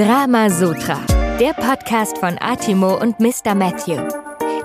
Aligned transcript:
Drama 0.00 0.48
Sutra, 0.48 0.98
der 1.38 1.52
Podcast 1.52 2.16
von 2.16 2.38
Atimo 2.40 2.98
und 2.98 3.20
Mr. 3.20 3.54
Matthew. 3.54 4.00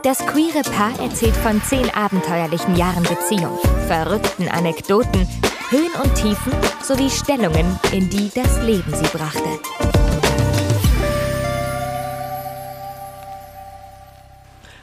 Das 0.01 0.25
queere 0.25 0.61
Paar 0.61 0.97
erzählt 0.97 1.35
von 1.35 1.61
zehn 1.61 1.89
abenteuerlichen 1.89 2.77
Jahren 2.77 3.03
Beziehung, 3.03 3.59
verrückten 3.85 4.47
Anekdoten, 4.47 5.27
Höhen 5.71 5.91
und 6.01 6.15
Tiefen 6.15 6.53
sowie 6.81 7.09
Stellungen, 7.09 7.65
in 7.91 8.09
die 8.09 8.31
das 8.33 8.63
Leben 8.63 8.93
sie 8.93 9.17
brachte. 9.17 9.59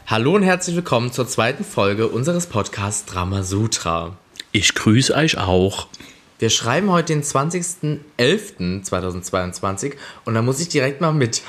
Hallo 0.07 0.34
und 0.34 0.43
herzlich 0.43 0.76
willkommen 0.76 1.12
zur 1.12 1.26
zweiten 1.26 1.64
Folge 1.64 2.08
unseres 2.08 2.46
Podcasts 2.46 3.07
Drama 3.07 3.43
Sutra. 3.43 4.18
Ich 4.50 4.75
grüße 4.75 5.14
euch 5.14 5.39
auch. 5.39 5.86
Wir 6.43 6.50
schreiben 6.50 6.90
heute 6.90 7.12
den 7.12 7.22
20.11.2022 7.22 9.93
und 10.25 10.35
da 10.35 10.43
muss 10.43 10.58
ich 10.58 10.68
direkt 10.68 11.00
mal 11.00 11.12
mit 11.12 11.43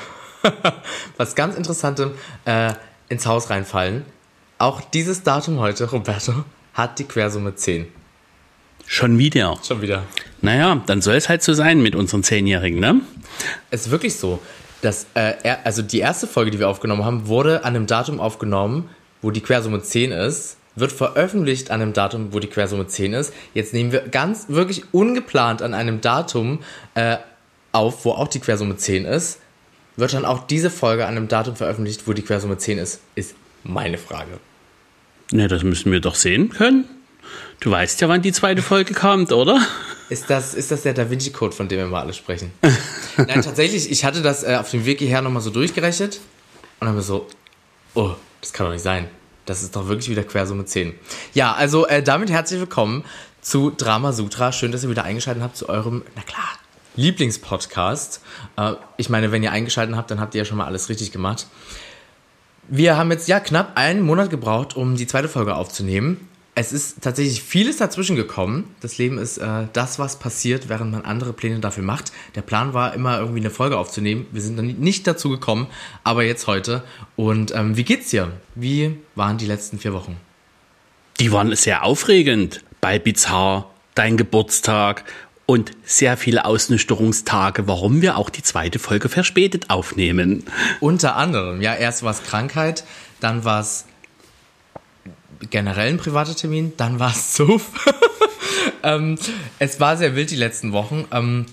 was 1.17 1.33
ganz 1.33 1.55
Interessantem 1.55 2.11
äh, 2.45 2.73
ins 3.09 3.25
Haus 3.25 3.49
reinfallen. 3.49 4.05
Auch 4.59 4.81
dieses 4.81 5.23
Datum 5.23 5.57
heute, 5.57 5.89
Roberto, 5.89 6.45
hat 6.75 6.99
die 6.99 7.05
Quersumme 7.05 7.55
10. 7.55 7.87
Schon 8.85 9.17
wieder. 9.17 9.57
Schon 9.67 9.81
wieder. 9.81 10.03
Naja, 10.43 10.79
dann 10.85 11.01
soll 11.01 11.15
es 11.15 11.27
halt 11.27 11.41
so 11.41 11.55
sein 11.55 11.81
mit 11.81 11.95
unseren 11.95 12.21
Zehnjährigen, 12.21 12.79
ne? 12.79 13.01
Es 13.71 13.87
ist 13.87 13.91
wirklich 13.91 14.17
so. 14.17 14.39
Dass, 14.83 15.07
äh, 15.15 15.33
er, 15.41 15.65
also 15.65 15.81
die 15.81 16.01
erste 16.01 16.27
Folge, 16.27 16.51
die 16.51 16.59
wir 16.59 16.69
aufgenommen 16.69 17.03
haben, 17.03 17.25
wurde 17.25 17.65
an 17.65 17.75
einem 17.75 17.87
Datum 17.87 18.19
aufgenommen, 18.19 18.91
wo 19.23 19.31
die 19.31 19.41
Quersumme 19.41 19.81
10 19.81 20.11
ist 20.11 20.57
wird 20.75 20.91
veröffentlicht 20.91 21.71
an 21.71 21.81
einem 21.81 21.93
Datum, 21.93 22.33
wo 22.33 22.39
die 22.39 22.47
Quersumme 22.47 22.87
10 22.87 23.13
ist. 23.13 23.33
Jetzt 23.53 23.73
nehmen 23.73 23.91
wir 23.91 24.01
ganz 24.01 24.45
wirklich 24.49 24.83
ungeplant 24.91 25.61
an 25.61 25.73
einem 25.73 26.01
Datum 26.01 26.59
äh, 26.95 27.17
auf, 27.71 28.05
wo 28.05 28.11
auch 28.11 28.27
die 28.27 28.39
Quersumme 28.39 28.77
10 28.77 29.05
ist. 29.05 29.39
Wird 29.95 30.13
dann 30.13 30.25
auch 30.25 30.47
diese 30.47 30.69
Folge 30.69 31.05
an 31.05 31.15
einem 31.15 31.27
Datum 31.27 31.55
veröffentlicht, 31.55 32.07
wo 32.07 32.13
die 32.13 32.23
Quersumme 32.23 32.57
10 32.57 32.79
ist, 32.79 33.01
ist 33.15 33.35
meine 33.63 33.97
Frage. 33.97 34.39
Ne, 35.31 35.47
das 35.47 35.63
müssen 35.63 35.91
wir 35.91 35.99
doch 35.99 36.15
sehen 36.15 36.49
können. 36.49 36.85
Du 37.59 37.71
weißt 37.71 38.01
ja, 38.01 38.09
wann 38.09 38.21
die 38.21 38.31
zweite 38.31 38.61
Folge 38.61 38.93
kommt, 38.93 39.31
oder? 39.31 39.61
Ist 40.09 40.29
das, 40.29 40.53
ist 40.53 40.71
das 40.71 40.83
der 40.83 40.93
Da 40.93 41.09
Vinci 41.09 41.31
Code, 41.31 41.55
von 41.55 41.67
dem 41.67 41.77
wir 41.77 41.85
mal 41.85 42.01
alle 42.01 42.13
sprechen? 42.13 42.51
Nein, 43.17 43.41
tatsächlich, 43.41 43.89
ich 43.89 44.03
hatte 44.03 44.21
das 44.21 44.43
äh, 44.43 44.57
auf 44.59 44.69
dem 44.71 44.85
Weg 44.85 44.99
hierher 44.99 45.21
nochmal 45.21 45.41
so 45.41 45.49
durchgerechnet 45.49 46.19
und 46.79 46.87
dann 46.87 46.95
mir 46.95 47.01
so, 47.01 47.27
oh, 47.93 48.11
das 48.41 48.51
kann 48.51 48.65
doch 48.65 48.73
nicht 48.73 48.83
sein. 48.83 49.07
Das 49.45 49.61
ist 49.61 49.75
doch 49.75 49.87
wirklich 49.87 50.09
wieder 50.09 50.23
Quersumme 50.23 50.65
10. 50.65 50.93
Ja, 51.33 51.53
also 51.53 51.85
äh, 51.85 52.01
damit 52.01 52.29
herzlich 52.29 52.59
willkommen 52.59 53.03
zu 53.41 53.71
Drama 53.71 54.13
Sutra. 54.13 54.53
Schön, 54.53 54.71
dass 54.71 54.83
ihr 54.83 54.89
wieder 54.89 55.03
eingeschaltet 55.03 55.43
habt 55.43 55.57
zu 55.57 55.67
eurem, 55.67 56.03
na 56.15 56.21
klar, 56.21 56.47
Lieblingspodcast. 56.95 58.21
Äh, 58.55 58.73
ich 58.95 59.09
meine, 59.09 59.31
wenn 59.33 59.43
ihr 59.43 59.51
eingeschaltet 59.51 59.97
habt, 59.97 60.11
dann 60.11 60.21
habt 60.21 60.33
ihr 60.33 60.39
ja 60.39 60.45
schon 60.45 60.57
mal 60.57 60.65
alles 60.65 60.87
richtig 60.87 61.11
gemacht. 61.11 61.47
Wir 62.69 62.95
haben 62.95 63.11
jetzt 63.11 63.27
ja 63.27 63.41
knapp 63.41 63.73
einen 63.75 64.01
Monat 64.01 64.29
gebraucht, 64.29 64.77
um 64.77 64.95
die 64.95 65.07
zweite 65.07 65.27
Folge 65.27 65.55
aufzunehmen 65.55 66.29
es 66.55 66.71
ist 66.71 67.01
tatsächlich 67.01 67.41
vieles 67.41 67.77
dazwischen 67.77 68.15
gekommen. 68.15 68.75
Das 68.79 68.97
Leben 68.97 69.17
ist 69.17 69.39
äh, 69.39 69.67
das, 69.73 69.97
was 69.97 70.19
passiert, 70.19 70.69
während 70.69 70.91
man 70.91 71.03
andere 71.03 71.33
Pläne 71.33 71.59
dafür 71.59 71.83
macht. 71.83 72.11
Der 72.35 72.41
Plan 72.41 72.73
war 72.73 72.93
immer 72.93 73.19
irgendwie 73.19 73.39
eine 73.39 73.49
Folge 73.49 73.77
aufzunehmen. 73.77 74.27
Wir 74.31 74.41
sind 74.41 74.57
dann 74.57 74.67
nicht 74.67 75.07
dazu 75.07 75.29
gekommen, 75.29 75.67
aber 76.03 76.23
jetzt 76.23 76.45
heute. 76.45 76.83
Und 77.15 77.53
ähm, 77.55 77.75
wie 77.75 77.83
geht's 77.83 78.09
dir? 78.09 78.31
Wie 78.53 78.97
waren 79.15 79.37
die 79.37 79.47
letzten 79.47 79.79
vier 79.79 79.93
Wochen? 79.93 80.17
Die 81.19 81.31
waren 81.31 81.55
sehr 81.55 81.83
aufregend. 81.83 82.63
Bei 82.81 82.99
Bizarre, 82.99 83.65
dein 83.95 84.17
Geburtstag 84.17 85.05
und 85.45 85.71
sehr 85.83 86.17
viele 86.17 86.45
Ausnüchterungstage, 86.45 87.67
warum 87.67 88.01
wir 88.01 88.17
auch 88.17 88.29
die 88.29 88.43
zweite 88.43 88.77
Folge 88.77 89.09
verspätet 89.09 89.69
aufnehmen. 89.69 90.43
Unter 90.79 91.15
anderem, 91.15 91.61
ja, 91.61 91.73
erst 91.73 92.03
war 92.03 92.11
es 92.11 92.23
Krankheit, 92.23 92.83
dann 93.19 93.43
war 93.43 93.61
es 93.61 93.85
generell 95.49 95.89
ein 95.89 95.97
privater 95.97 96.35
Termin, 96.35 96.73
dann 96.77 96.99
war 96.99 97.11
es 97.11 97.33
Zuf. 97.33 97.71
ähm, 98.83 99.17
es 99.59 99.79
war 99.79 99.97
sehr 99.97 100.15
wild 100.15 100.31
die 100.31 100.35
letzten 100.35 100.71
Wochen. 100.71 101.05
Ähm, 101.11 101.45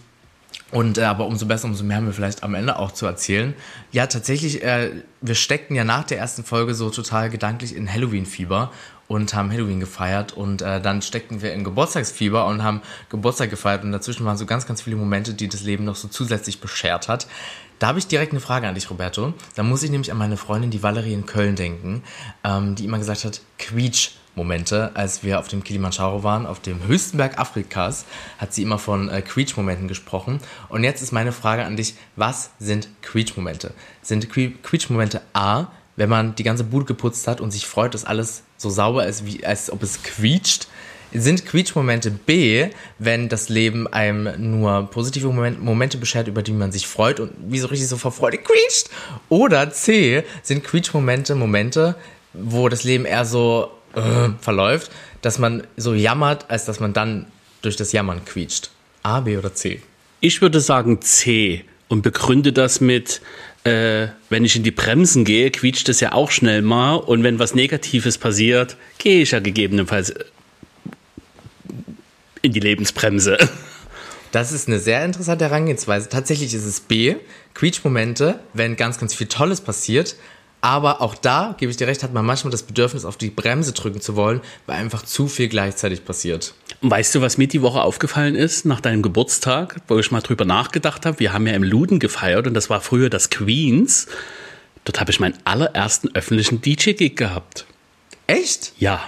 und 0.71 0.99
äh, 0.99 1.03
aber 1.03 1.27
umso 1.27 1.47
besser, 1.47 1.67
umso 1.67 1.83
mehr 1.83 1.97
haben 1.97 2.07
wir 2.07 2.13
vielleicht 2.13 2.43
am 2.43 2.55
Ende 2.55 2.79
auch 2.79 2.93
zu 2.93 3.07
erzählen. 3.07 3.55
Ja, 3.91 4.07
tatsächlich, 4.07 4.63
äh, 4.63 5.03
wir 5.21 5.35
steckten 5.35 5.75
ja 5.75 5.85
nach 5.85 6.05
der 6.05 6.19
ersten 6.19 6.45
Folge 6.45 6.75
so 6.75 6.91
total 6.91 7.29
gedanklich 7.29 7.75
in 7.75 7.93
Halloween-Fieber 7.93 8.71
und 9.09 9.35
haben 9.35 9.51
Halloween 9.51 9.81
gefeiert 9.81 10.33
und 10.33 10.63
äh, 10.63 10.81
dann 10.81 11.03
steckten 11.03 11.43
wir 11.43 11.53
in 11.53 11.65
Geburtstagsfieber 11.65 12.47
und 12.47 12.63
haben 12.63 12.83
Geburtstag 13.09 13.51
gefeiert 13.51 13.83
und 13.83 13.91
dazwischen 13.91 14.25
waren 14.25 14.37
so 14.37 14.47
ganz, 14.47 14.67
ganz 14.67 14.83
viele 14.83 14.95
Momente, 14.95 15.35
die 15.35 15.49
das 15.49 15.63
Leben 15.63 15.85
noch 15.85 15.97
so 15.97 16.07
zusätzlich 16.07 16.61
beschert 16.61 17.09
hat. 17.09 17.27
Da 17.81 17.89
habe 17.89 17.99
ich 17.99 18.07
direkt 18.07 18.33
eine 18.33 18.41
Frage 18.41 18.69
an 18.69 18.75
dich, 18.75 18.91
Roberto. 18.91 19.33
Da 19.55 19.63
muss 19.63 19.83
ich 19.83 19.91
nämlich 19.91 20.13
an 20.13 20.19
meine 20.19 20.37
Freundin, 20.37 20.71
die 20.71 20.83
Valerie 20.83 21.15
in 21.15 21.25
Köln, 21.25 21.57
denken, 21.57 22.03
ähm, 22.45 22.75
die 22.75 22.85
immer 22.85 22.99
gesagt 22.99 23.25
hat, 23.25 23.41
Quietsch. 23.59 24.11
Momente, 24.37 24.93
als 24.95 25.25
wir 25.25 25.41
auf 25.41 25.49
dem 25.49 25.65
Kilimanjaro 25.65 26.23
waren, 26.23 26.47
auf 26.47 26.61
dem 26.61 26.87
höchsten 26.87 27.17
Berg 27.17 27.39
Afrikas, 27.41 28.05
hat 28.39 28.55
sie 28.55 28.63
immer 28.63 28.79
von 28.79 29.09
äh, 29.09 29.23
Quietsch-Momenten 29.23 29.89
gesprochen. 29.89 30.39
Und 30.69 30.85
jetzt 30.85 31.03
ist 31.03 31.11
meine 31.11 31.33
Frage 31.33 31.65
an 31.65 31.77
dich, 31.77 31.95
was 32.15 32.51
sind 32.61 32.89
Quietsch-Momente? 33.03 33.75
Sind 34.03 34.31
Quietsch-Momente 34.31 35.21
A, 35.33 35.67
wenn 35.97 36.09
man 36.09 36.37
die 36.37 36.45
ganze 36.45 36.63
Bude 36.63 36.85
geputzt 36.85 37.27
hat 37.27 37.41
und 37.41 37.51
sich 37.51 37.67
freut, 37.67 37.93
dass 37.93 38.05
alles 38.05 38.45
so 38.57 38.71
sauber 38.71 39.05
ist, 39.05 39.27
wie, 39.27 39.45
als 39.45 39.71
ob 39.71 39.83
es 39.83 40.03
quietscht? 40.05 40.69
Sind 41.13 41.47
Quietschmomente 41.47 42.11
B, 42.11 42.69
wenn 42.99 43.29
das 43.29 43.49
Leben 43.49 43.87
einem 43.87 44.29
nur 44.59 44.89
positive 44.91 45.27
Moment, 45.27 45.63
Momente 45.63 45.99
beschert, 45.99 46.29
über 46.29 46.43
die 46.43 46.53
man 46.53 46.73
sich 46.73 46.87
freut 46.87 47.21
und 47.21 47.33
wie 47.49 47.59
so 47.59 47.69
richtig 47.69 47.89
so 47.89 47.97
vor 47.97 48.13
Freude 48.13 48.39
quietscht? 48.39 48.91
Oder 49.29 49.71
C, 49.71 50.25
sind 50.43 50.65
Quietschmomente 50.65 51.35
Momente, 51.35 51.97
wo 52.33 52.69
das 52.69 52.85
Leben 52.85 53.05
eher 53.05 53.25
so 53.25 53.71
äh, 53.95 54.31
verläuft, 54.41 54.91
dass 55.23 55.39
man 55.39 55.65
so 55.77 55.95
jammert, 55.95 56.47
als 56.49 56.65
dass 56.65 56.81
man 56.81 56.93
dann 56.93 57.27
durch 57.63 57.77
das 57.77 57.93
Jammern 57.93 58.25
quietscht? 58.25 58.71
A, 59.03 59.21
B 59.21 59.37
oder 59.37 59.55
C? 59.55 59.83
Ich 60.21 60.43
würde 60.43 60.61
sagen 60.61 61.01
C 61.03 61.65
und 61.89 62.03
begründe 62.03 62.53
das 62.53 62.81
mit, 62.81 63.21
äh, 63.65 64.09
wenn 64.29 64.45
ich 64.45 64.57
in 64.57 64.63
die 64.63 64.71
Bremsen 64.71 65.25
gehe, 65.25 65.51
quietscht 65.51 65.89
es 65.89 66.01
ja 66.01 66.13
auch 66.13 66.31
schnell 66.31 66.63
mal 66.63 66.95
und 66.95 67.23
wenn 67.23 67.39
was 67.39 67.55
Negatives 67.55 68.19
passiert, 68.19 68.77
gehe 68.99 69.23
ich 69.23 69.33
ja 69.33 69.41
gegebenenfalls 69.41 70.15
in 72.43 72.53
die 72.53 72.61
Lebensbremse. 72.61 73.39
Das 74.33 74.53
ist 74.53 74.69
eine 74.69 74.79
sehr 74.79 75.05
interessante 75.05 75.45
Herangehensweise. 75.47 76.09
Tatsächlich 76.09 76.55
ist 76.55 76.65
es 76.65 76.79
B, 76.79 77.17
Quietschmomente, 77.55 78.39
wenn 78.53 78.77
ganz, 78.77 78.97
ganz 78.97 79.13
viel 79.13 79.27
Tolles 79.27 79.61
passiert. 79.61 80.15
Aber 80.61 81.01
auch 81.01 81.15
da, 81.15 81.57
gebe 81.59 81.71
ich 81.71 81.79
dir 81.79 81.87
recht, 81.87 82.03
hat 82.03 82.13
man 82.13 82.25
manchmal 82.25 82.51
das 82.51 82.63
Bedürfnis, 82.63 83.05
auf 83.05 83.17
die 83.17 83.31
Bremse 83.31 83.73
drücken 83.73 84.01
zu 84.01 84.15
wollen, 84.15 84.41
weil 84.67 84.77
einfach 84.77 85.03
zu 85.03 85.27
viel 85.27 85.49
gleichzeitig 85.49 86.05
passiert. 86.05 86.55
Weißt 86.83 87.15
du, 87.15 87.23
was 87.23 87.39
mir 87.39 87.49
die 87.49 87.63
Woche 87.63 87.83
aufgefallen 87.83 88.35
ist, 88.35 88.67
nach 88.67 88.81
deinem 88.81 89.03
Geburtstag, 89.03 89.77
wo 89.89 89.99
ich 89.99 90.11
mal 90.11 90.21
drüber 90.21 90.45
nachgedacht 90.45 91.07
habe? 91.07 91.19
Wir 91.19 91.33
haben 91.33 91.47
ja 91.47 91.55
im 91.55 91.63
Luden 91.63 91.99
gefeiert 91.99 92.47
und 92.47 92.55
das 92.55 92.69
war 92.69 92.81
früher 92.83 93.09
das 93.09 93.31
Queens. 93.31 94.07
Dort 94.85 95.01
habe 95.01 95.11
ich 95.11 95.19
meinen 95.19 95.39
allerersten 95.45 96.15
öffentlichen 96.15 96.61
DJ-Gig 96.61 97.17
gehabt. 97.17 97.67
Echt? 98.27 98.73
Ja. 98.79 99.01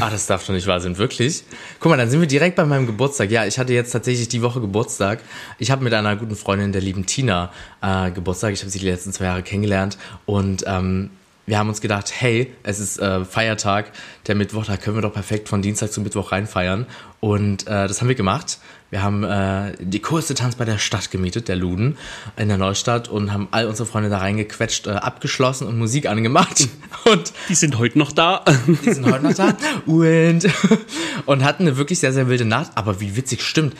Ah, 0.00 0.08
das 0.10 0.26
darf 0.26 0.46
doch 0.46 0.54
nicht 0.54 0.66
wahr 0.66 0.80
sein, 0.80 0.96
wirklich. 0.96 1.44
Guck 1.78 1.90
mal, 1.90 1.96
dann 1.96 2.08
sind 2.08 2.20
wir 2.20 2.26
direkt 2.26 2.56
bei 2.56 2.64
meinem 2.64 2.86
Geburtstag. 2.86 3.30
Ja, 3.30 3.44
ich 3.44 3.58
hatte 3.58 3.72
jetzt 3.72 3.92
tatsächlich 3.92 4.28
die 4.28 4.40
Woche 4.40 4.60
Geburtstag. 4.60 5.20
Ich 5.58 5.70
habe 5.70 5.84
mit 5.84 5.92
einer 5.92 6.16
guten 6.16 6.36
Freundin, 6.36 6.72
der 6.72 6.80
lieben 6.80 7.04
Tina, 7.04 7.52
äh, 7.82 8.10
Geburtstag. 8.10 8.52
Ich 8.54 8.60
habe 8.60 8.70
sie 8.70 8.78
die 8.78 8.88
letzten 8.88 9.12
zwei 9.12 9.26
Jahre 9.26 9.42
kennengelernt 9.42 9.98
und 10.24 10.64
ähm, 10.66 11.10
wir 11.46 11.58
haben 11.58 11.68
uns 11.68 11.80
gedacht, 11.80 12.12
hey, 12.16 12.52
es 12.62 12.80
ist 12.80 12.98
äh, 12.98 13.24
Feiertag, 13.24 13.92
der 14.26 14.34
Mittwoch, 14.34 14.64
da 14.64 14.76
können 14.76 14.96
wir 14.96 15.02
doch 15.02 15.12
perfekt 15.12 15.48
von 15.48 15.60
Dienstag 15.60 15.92
zu 15.92 16.00
Mittwoch 16.00 16.32
reinfeiern. 16.32 16.86
Und 17.20 17.66
äh, 17.66 17.86
das 17.86 18.00
haben 18.00 18.08
wir 18.08 18.14
gemacht. 18.14 18.58
Wir 18.90 19.02
haben 19.02 19.24
äh, 19.24 19.72
die 19.80 20.00
coolste 20.00 20.34
Tanz 20.34 20.54
bei 20.54 20.64
der 20.64 20.78
Stadt 20.78 21.10
gemietet, 21.10 21.48
der 21.48 21.56
Luden, 21.56 21.98
in 22.36 22.48
der 22.48 22.58
Neustadt 22.58 23.08
und 23.08 23.32
haben 23.32 23.48
all 23.50 23.66
unsere 23.66 23.86
Freunde 23.88 24.08
da 24.08 24.18
reingequetscht, 24.18 24.86
äh, 24.86 24.90
abgeschlossen 24.90 25.66
und 25.66 25.76
Musik 25.76 26.06
angemacht. 26.06 26.68
Und 27.04 27.34
die 27.50 27.54
sind 27.54 27.76
heute 27.76 27.98
noch 27.98 28.12
da. 28.12 28.42
Die 28.66 28.94
sind 28.94 29.04
heute 29.04 29.24
noch 29.24 29.34
da. 29.34 29.54
Und, 29.84 30.48
und 31.26 31.44
hatten 31.44 31.64
eine 31.64 31.76
wirklich 31.76 31.98
sehr, 31.98 32.14
sehr 32.14 32.28
wilde 32.28 32.46
Nacht. 32.46 32.70
Aber 32.76 32.98
wie 32.98 33.14
witzig 33.14 33.42
stimmt, 33.42 33.74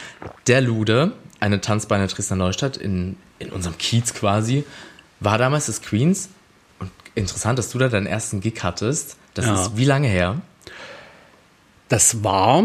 der 0.46 0.60
Lude, 0.60 1.12
eine 1.40 1.62
Tanzbeine 1.62 2.06
Dresdner 2.06 2.36
Neustadt 2.36 2.76
in, 2.76 3.16
in 3.38 3.48
unserem 3.50 3.78
Kiez 3.78 4.12
quasi, 4.12 4.64
war 5.20 5.38
damals 5.38 5.66
das 5.66 5.80
Queens 5.80 6.28
interessant, 7.14 7.58
dass 7.58 7.70
du 7.70 7.78
da 7.78 7.88
deinen 7.88 8.06
ersten 8.06 8.40
Gig 8.40 8.62
hattest. 8.62 9.16
Das 9.34 9.46
ja. 9.46 9.54
ist 9.54 9.76
wie 9.76 9.84
lange 9.84 10.08
her? 10.08 10.40
Das 11.88 12.24
war, 12.24 12.64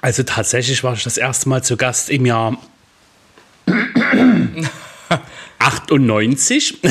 also 0.00 0.22
tatsächlich 0.22 0.82
war 0.84 0.94
ich 0.94 1.04
das 1.04 1.16
erste 1.16 1.48
Mal 1.48 1.62
zu 1.62 1.76
Gast 1.76 2.10
im 2.10 2.26
Jahr 2.26 2.56
98. 5.58 6.80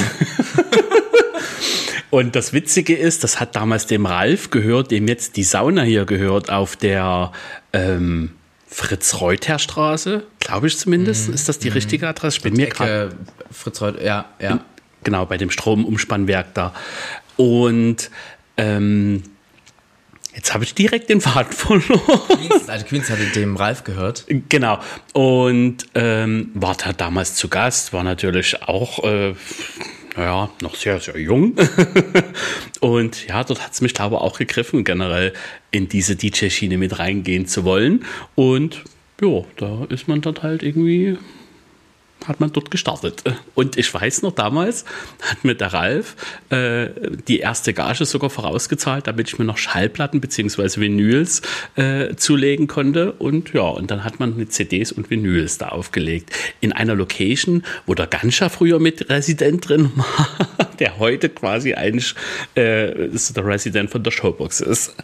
Und 2.11 2.35
das 2.35 2.53
Witzige 2.53 2.95
ist, 2.95 3.23
das 3.23 3.39
hat 3.39 3.55
damals 3.55 3.85
dem 3.85 4.07
Ralf 4.07 4.49
gehört, 4.49 4.89
dem 4.89 5.07
jetzt 5.07 5.35
die 5.35 5.43
Sauna 5.43 5.83
hier 5.83 6.05
gehört, 6.05 6.49
auf 6.49 6.75
der, 6.75 7.31
ähm, 7.71 8.31
Fritz-Reuter-Straße, 8.71 10.23
glaube 10.39 10.67
ich 10.67 10.77
zumindest. 10.77 11.27
Mhm. 11.27 11.33
Ist 11.33 11.49
das 11.49 11.59
die 11.59 11.69
richtige 11.69 12.07
Adresse? 12.07 12.37
Ich 12.37 12.43
bin 12.43 12.53
mir 12.53 12.67
gerade. 12.67 13.07
Ecke 13.07 13.15
Fritz 13.51 13.81
Reut, 13.81 14.01
ja, 14.01 14.25
ja. 14.39 14.63
Genau, 15.03 15.25
bei 15.25 15.37
dem 15.37 15.49
Stromumspannwerk 15.49 16.53
da. 16.53 16.73
Und 17.37 18.11
ähm, 18.57 19.23
jetzt 20.35 20.53
habe 20.53 20.63
ich 20.63 20.73
direkt 20.73 21.09
den 21.09 21.21
Faden 21.21 21.51
verloren. 21.53 22.21
Queens, 22.27 22.69
also 22.69 22.85
Queens 22.85 23.09
hatte 23.09 23.25
dem 23.27 23.55
Ralf 23.55 23.83
gehört. 23.83 24.25
Genau. 24.49 24.79
Und 25.13 25.85
ähm, 25.95 26.51
war 26.53 26.75
da 26.75 26.93
damals 26.93 27.35
zu 27.35 27.47
Gast, 27.47 27.93
war 27.93 28.03
natürlich 28.03 28.61
auch, 28.63 29.03
äh, 29.03 29.35
naja, 30.17 30.49
noch 30.61 30.75
sehr, 30.75 30.99
sehr 30.99 31.17
jung. 31.17 31.55
und 32.81 33.27
ja, 33.27 33.43
dort 33.43 33.63
hat 33.63 33.73
es 33.73 33.81
mich, 33.81 33.93
glaube 33.93 34.15
ich, 34.15 34.21
auch 34.21 34.37
gegriffen, 34.37 34.83
generell 34.83 35.33
in 35.71 35.87
diese 35.87 36.15
DJ-Schiene 36.15 36.77
mit 36.77 36.99
reingehen 36.99 37.47
zu 37.47 37.63
wollen. 37.63 38.05
Und 38.35 38.83
ja, 39.21 39.43
da 39.57 39.85
ist 39.89 40.07
man 40.07 40.21
dann 40.21 40.41
halt 40.41 40.63
irgendwie 40.63 41.17
hat 42.27 42.39
man 42.39 42.51
dort 42.51 42.71
gestartet. 42.71 43.23
Und 43.55 43.77
ich 43.77 43.93
weiß 43.93 44.21
noch, 44.21 44.33
damals 44.33 44.85
hat 45.21 45.43
mir 45.43 45.55
der 45.55 45.73
Ralf 45.73 46.15
äh, 46.49 46.89
die 47.27 47.39
erste 47.39 47.73
Gage 47.73 48.05
sogar 48.05 48.29
vorausgezahlt, 48.29 49.07
damit 49.07 49.29
ich 49.29 49.39
mir 49.39 49.45
noch 49.45 49.57
Schallplatten 49.57 50.21
bzw. 50.21 50.81
Vinyls 50.81 51.41
äh, 51.75 52.15
zulegen 52.15 52.67
konnte. 52.67 53.13
Und 53.13 53.53
ja, 53.53 53.61
und 53.61 53.89
dann 53.91 54.03
hat 54.03 54.19
man 54.19 54.35
mit 54.37 54.53
CDs 54.53 54.91
und 54.91 55.09
Vinyls 55.09 55.57
da 55.57 55.69
aufgelegt. 55.69 56.31
In 56.61 56.73
einer 56.73 56.95
Location, 56.95 57.63
wo 57.85 57.93
der 57.93 58.07
Ganscha 58.07 58.49
früher 58.49 58.79
mit 58.79 59.09
Resident 59.09 59.67
drin 59.67 59.91
war, 59.95 60.69
der 60.79 60.99
heute 60.99 61.29
quasi 61.29 61.73
eigentlich 61.73 62.15
äh, 62.55 63.09
der 63.09 63.45
Resident 63.45 63.89
von 63.89 64.03
der 64.03 64.11
Showbox 64.11 64.61
ist. 64.61 64.95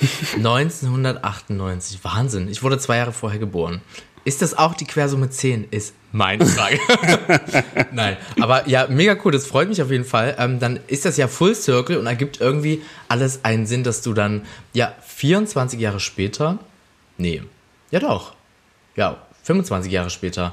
1998, 0.36 2.04
Wahnsinn. 2.04 2.48
Ich 2.48 2.62
wurde 2.62 2.78
zwei 2.78 2.98
Jahre 2.98 3.12
vorher 3.12 3.38
geboren. 3.38 3.80
Ist 4.28 4.42
das 4.42 4.58
auch 4.58 4.74
die 4.74 4.84
Quersumme 4.84 5.30
10? 5.30 5.68
Ist 5.70 5.94
meine 6.12 6.44
Frage. 6.54 6.78
Nein, 7.92 8.18
aber 8.38 8.68
ja, 8.68 8.86
mega 8.86 9.16
cool, 9.24 9.32
das 9.32 9.46
freut 9.46 9.70
mich 9.70 9.80
auf 9.80 9.90
jeden 9.90 10.04
Fall. 10.04 10.36
Ähm, 10.38 10.60
dann 10.60 10.80
ist 10.86 11.06
das 11.06 11.16
ja 11.16 11.28
Full 11.28 11.54
Circle 11.54 11.96
und 11.96 12.06
ergibt 12.06 12.38
irgendwie 12.38 12.82
alles 13.08 13.46
einen 13.46 13.66
Sinn, 13.66 13.84
dass 13.84 14.02
du 14.02 14.12
dann, 14.12 14.44
ja, 14.74 14.94
24 15.06 15.80
Jahre 15.80 15.98
später, 15.98 16.58
nee, 17.16 17.42
ja 17.90 18.00
doch, 18.00 18.34
ja, 18.96 19.16
25 19.44 19.90
Jahre 19.90 20.10
später 20.10 20.52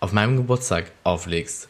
auf 0.00 0.12
meinem 0.12 0.36
Geburtstag 0.36 0.92
auflegst. 1.02 1.68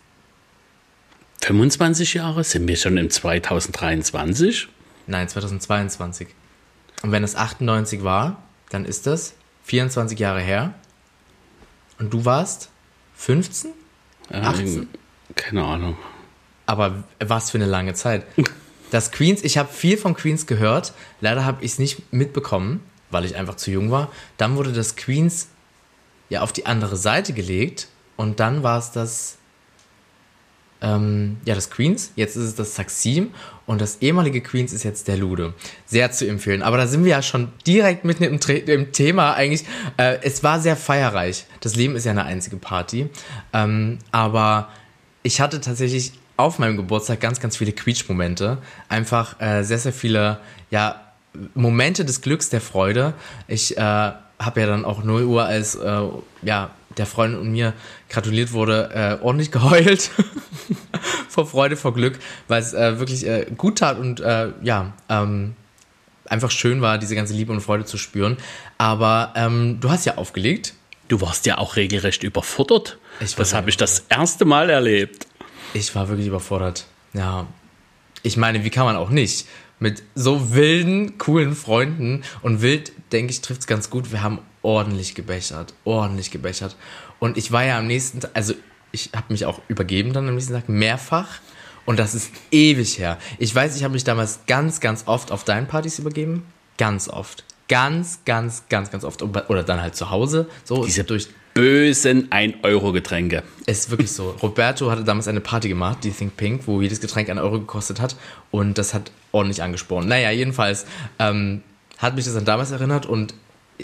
25 1.43 2.15
Jahre? 2.15 2.43
Sind 2.43 2.67
wir 2.67 2.77
schon 2.77 2.97
im 2.97 3.11
2023? 3.11 4.67
Nein, 5.07 5.29
2022. 5.29 6.27
Und 7.05 7.13
wenn 7.13 7.23
es 7.23 7.37
98 7.37 8.03
war, 8.03 8.43
dann 8.71 8.85
ist 8.85 9.07
das 9.07 9.35
24 9.63 10.19
Jahre 10.19 10.41
her. 10.41 10.75
Und 11.99 12.13
du 12.13 12.25
warst 12.25 12.71
15? 13.17 13.73
18? 14.31 14.89
Keine 15.35 15.65
Ahnung. 15.65 15.97
Aber 16.67 17.05
was 17.21 17.51
für 17.51 17.59
eine 17.59 17.67
lange 17.67 17.95
Zeit. 17.95 18.25
Das 18.91 19.11
Queens, 19.11 19.43
ich 19.43 19.59
habe 19.59 19.73
viel 19.73 19.97
von 19.97 20.15
Queens 20.15 20.47
gehört. 20.47 20.93
Leider 21.21 21.45
habe 21.45 21.65
ich 21.65 21.73
es 21.73 21.79
nicht 21.79 22.13
mitbekommen, 22.13 22.81
weil 23.11 23.25
ich 23.25 23.37
einfach 23.37 23.57
zu 23.57 23.71
jung 23.71 23.91
war. 23.91 24.11
Dann 24.37 24.57
wurde 24.57 24.73
das 24.73 24.97
Queens 24.97 25.49
ja 26.29 26.43
auf 26.43 26.53
die 26.53 26.67
andere 26.67 26.97
Seite 26.97 27.33
gelegt. 27.33 27.89
Und 28.17 28.41
dann 28.41 28.63
war 28.63 28.79
es 28.79 28.93
das, 28.93 29.39
ähm, 30.85 31.39
ja, 31.47 31.55
das 31.55 31.71
Queens. 31.71 32.13
Jetzt 32.15 32.37
ist 32.37 32.45
es 32.45 32.55
das 32.55 32.75
Saxim. 32.77 33.31
Und 33.67 33.81
das 33.81 34.03
ehemalige 34.03 34.43
Queens 34.43 34.75
ist 34.75 34.83
jetzt 34.83 35.09
der 35.09 35.17
Lude. 35.17 35.55
Sehr 35.87 36.13
zu 36.13 36.29
empfehlen. 36.29 36.63
Aber 36.63 36.77
da 36.77 36.87
sind 36.87 37.05
wir 37.05 37.13
ja 37.13 37.23
schon 37.23 37.49
direkt 37.67 38.05
mitten 38.05 38.25
im, 38.25 38.39
im 38.67 38.93
Thema 38.93 39.33
eigentlich. 39.33 39.65
Äh, 39.97 40.19
es 40.23 40.43
war 40.43 40.61
sehr 40.61 40.77
feierreich. 40.77 41.47
Das 41.61 41.75
Leben 41.75 41.97
ist 41.97 42.05
ja 42.05 42.13
eine 42.13 42.25
einzige 42.25 42.59
Party. 42.59 43.09
Ähm, 43.55 43.99
aber 44.13 44.69
ich 45.23 45.41
hatte 45.41 45.63
tatsächlich 45.63 46.13
auf 46.37 46.59
meinem 46.59 46.77
Geburtstag 46.77 47.21
ganz, 47.21 47.41
ganz 47.41 47.57
viele 47.57 47.73
Quietsch-Momente. 47.73 48.59
Einfach 48.91 49.41
äh, 49.41 49.63
sehr, 49.63 49.79
sehr 49.79 49.95
viele, 49.95 50.41
ja, 50.71 51.01
Momente 51.55 52.05
des 52.05 52.21
Glücks, 52.21 52.51
der 52.51 52.61
Freude. 52.61 53.15
Ich 53.49 53.77
äh, 53.77 53.81
habe 53.81 54.61
ja 54.61 54.67
dann 54.67 54.85
auch 54.85 55.03
0 55.03 55.25
Uhr, 55.25 55.45
als 55.45 55.75
äh, 55.77 56.03
ja, 56.43 56.71
der 56.97 57.07
Freund 57.07 57.37
und 57.37 57.51
mir 57.51 57.73
gratuliert 58.15 58.53
wurde, 58.53 58.91
äh, 58.95 59.23
ordentlich 59.23 59.51
geheult. 59.51 60.11
vor 61.35 61.47
Freude, 61.47 61.77
vor 61.77 61.93
Glück, 61.93 62.19
weil 62.49 62.63
es 62.63 62.73
äh, 62.73 62.99
wirklich 62.99 63.27
äh, 63.27 63.47
gut 63.57 63.79
tat 63.79 63.99
und 63.99 64.21
äh, 64.21 64.51
ja, 64.63 64.93
ähm, 65.09 65.57
einfach 66.27 66.51
schön 66.51 66.81
war, 66.81 66.97
diese 66.99 67.15
ganze 67.15 67.35
Liebe 67.35 67.53
und 67.53 67.61
Freude 67.61 67.85
zu 67.85 67.99
spüren. 67.99 68.37
Aber 68.79 69.33
ähm, 69.37 69.79
du 69.81 69.91
hast 69.91 70.07
ja 70.07 70.17
aufgelegt. 70.17 70.75
Du 71.09 71.21
warst 71.21 71.45
ja 71.45 71.59
auch 71.59 71.77
regelrecht 71.77 72.23
überfordert. 72.23 72.99
Das 73.37 73.53
habe 73.53 73.69
ich 73.69 73.77
das 73.77 74.07
erste 74.09 74.45
Mal 74.45 74.71
erlebt. 74.71 75.27
Ich 75.75 75.95
war 75.95 76.09
wirklich 76.09 76.29
überfordert. 76.29 76.87
Ja. 77.13 77.47
Ich 78.23 78.39
meine, 78.39 78.65
wie 78.65 78.71
kann 78.71 78.87
man 78.87 78.97
auch 78.97 79.11
nicht? 79.11 79.47
Mit 79.81 80.03
so 80.15 80.55
wilden, 80.55 81.19
coolen 81.19 81.55
Freunden 81.55 82.23
und 82.41 82.63
wild, 82.63 82.93
denke 83.13 83.33
ich, 83.33 83.43
trifft 83.43 83.61
es 83.61 83.67
ganz 83.67 83.91
gut. 83.91 84.13
Wir 84.13 84.23
haben 84.23 84.39
ordentlich 84.65 85.15
gebechert. 85.15 85.75
Ordentlich 85.85 86.31
gebechert. 86.31 86.77
Und 87.19 87.37
ich 87.37 87.53
war 87.53 87.65
ja 87.65 87.79
am 87.79 87.87
nächsten 87.87 88.21
Tag, 88.21 88.31
also 88.35 88.55
ich 88.93 89.11
habe 89.15 89.27
mich 89.29 89.47
auch 89.47 89.61
übergeben 89.69 90.13
dann 90.13 90.29
am 90.29 90.35
nächsten 90.35 90.55
Tag, 90.55 90.69
mehrfach. 90.69 91.41
Und 91.87 91.99
das 91.99 92.15
ist 92.15 92.31
ewig 92.51 92.99
her. 92.99 93.19
Ich 93.39 93.55
weiß, 93.55 93.77
ich 93.77 93.85
habe 93.85 93.93
mich 93.93 94.05
damals 94.05 94.41
ganz, 94.47 94.81
ganz 94.81 95.05
oft 95.07 95.31
auf 95.31 95.45
deinen 95.45 95.67
Partys 95.67 95.99
übergeben. 95.99 96.47
Ganz 96.79 97.09
oft. 97.09 97.45
Ganz, 97.69 98.21
ganz, 98.25 98.65
ganz, 98.69 98.91
ganz 98.91 99.05
oft. 99.05 99.23
Oder 99.23 99.63
dann 99.63 99.83
halt 99.83 99.95
zu 99.95 100.11
Hause. 100.11 100.49
So 100.65 100.85
Diese 100.85 101.05
durch. 101.05 101.29
Bösen 101.53 102.31
1-Euro-Getränke. 102.31 103.45
Es 103.67 103.81
ist 103.81 103.91
wirklich 103.91 104.11
so. 104.11 104.31
Roberto 104.43 104.91
hatte 104.91 105.05
damals 105.05 105.29
eine 105.29 105.41
Party 105.41 105.69
gemacht, 105.69 105.99
die 106.03 106.11
Think 106.11 106.37
Pink, 106.37 106.63
wo 106.67 106.83
jedes 106.83 107.01
Getränk 107.01 107.31
einen 107.31 107.39
Euro 107.39 107.61
gekostet 107.61 108.01
hat. 108.01 108.17
Und 108.51 108.77
das 108.77 108.93
hat 108.93 109.13
ordentlich 109.31 109.63
angespornt. 109.63 110.09
Naja, 110.09 110.31
jedenfalls 110.31 110.85
ähm, 111.21 111.63
hat 111.99 112.17
mich 112.17 112.25
das 112.25 112.35
an 112.35 112.45
damals 112.45 112.73
erinnert 112.73 113.07
und 113.07 113.35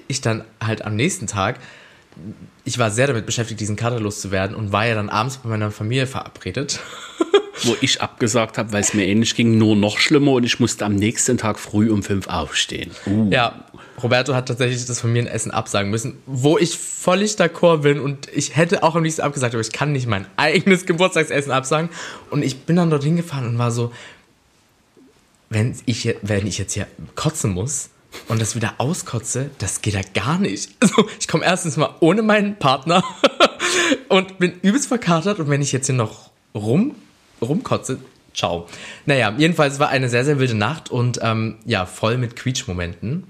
ich 0.08 0.20
dann 0.20 0.44
halt 0.60 0.84
am 0.84 0.96
nächsten 0.96 1.26
Tag, 1.26 1.58
ich 2.64 2.78
war 2.78 2.90
sehr 2.90 3.06
damit 3.06 3.26
beschäftigt, 3.26 3.60
diesen 3.60 3.76
Kater 3.76 4.00
loszuwerden 4.00 4.54
und 4.54 4.72
war 4.72 4.86
ja 4.86 4.94
dann 4.94 5.08
abends 5.08 5.38
bei 5.38 5.48
meiner 5.48 5.70
Familie 5.70 6.06
verabredet. 6.06 6.80
Wo 7.62 7.76
ich 7.82 8.00
abgesagt 8.00 8.56
habe, 8.56 8.72
weil 8.72 8.80
es 8.80 8.94
mir 8.94 9.06
ähnlich 9.06 9.34
ging, 9.34 9.58
nur 9.58 9.76
noch 9.76 9.98
schlimmer 9.98 10.32
und 10.32 10.44
ich 10.44 10.60
musste 10.60 10.86
am 10.86 10.94
nächsten 10.94 11.36
Tag 11.36 11.58
früh 11.58 11.90
um 11.90 12.02
fünf 12.02 12.26
aufstehen. 12.26 12.90
Uh. 13.06 13.28
Ja, 13.30 13.66
Roberto 14.02 14.34
hat 14.34 14.48
tatsächlich 14.48 14.86
das 14.86 15.00
Familienessen 15.02 15.50
absagen 15.50 15.90
müssen, 15.90 16.16
wo 16.24 16.56
ich 16.56 16.78
völlig 16.78 17.32
d'accord 17.32 17.78
bin 17.78 18.00
und 18.00 18.28
ich 18.32 18.56
hätte 18.56 18.82
auch 18.82 18.96
am 18.96 19.04
liebsten 19.04 19.20
abgesagt, 19.20 19.54
aber 19.54 19.60
ich 19.60 19.72
kann 19.72 19.92
nicht 19.92 20.06
mein 20.06 20.26
eigenes 20.38 20.86
Geburtstagsessen 20.86 21.52
absagen. 21.52 21.90
Und 22.30 22.42
ich 22.42 22.60
bin 22.60 22.76
dann 22.76 22.88
dorthin 22.88 23.16
gefahren 23.16 23.46
und 23.46 23.58
war 23.58 23.70
so, 23.70 23.92
wenn 25.50 25.76
ich, 25.84 26.14
wenn 26.22 26.46
ich 26.46 26.56
jetzt 26.56 26.72
hier 26.72 26.86
kotzen 27.14 27.50
muss 27.50 27.90
und 28.28 28.40
das 28.40 28.54
wieder 28.54 28.74
auskotze, 28.78 29.50
das 29.58 29.82
geht 29.82 29.94
ja 29.94 30.02
gar 30.14 30.38
nicht. 30.38 30.70
Also 30.80 31.08
ich 31.18 31.28
komme 31.28 31.44
erstens 31.44 31.76
mal 31.76 31.94
ohne 32.00 32.22
meinen 32.22 32.58
Partner 32.58 33.04
und 34.08 34.38
bin 34.38 34.52
übelst 34.62 34.88
verkatert 34.88 35.38
und 35.38 35.48
wenn 35.48 35.62
ich 35.62 35.72
jetzt 35.72 35.86
hier 35.86 35.94
noch 35.94 36.30
rum, 36.54 36.94
rumkotze, 37.40 37.98
ciao. 38.34 38.66
Naja, 39.06 39.34
jedenfalls 39.36 39.78
war 39.78 39.88
eine 39.88 40.08
sehr, 40.08 40.24
sehr 40.24 40.38
wilde 40.38 40.54
Nacht 40.56 40.90
und 40.90 41.20
ähm, 41.22 41.56
ja, 41.64 41.86
voll 41.86 42.18
mit 42.18 42.36
Quietschmomenten. 42.36 43.24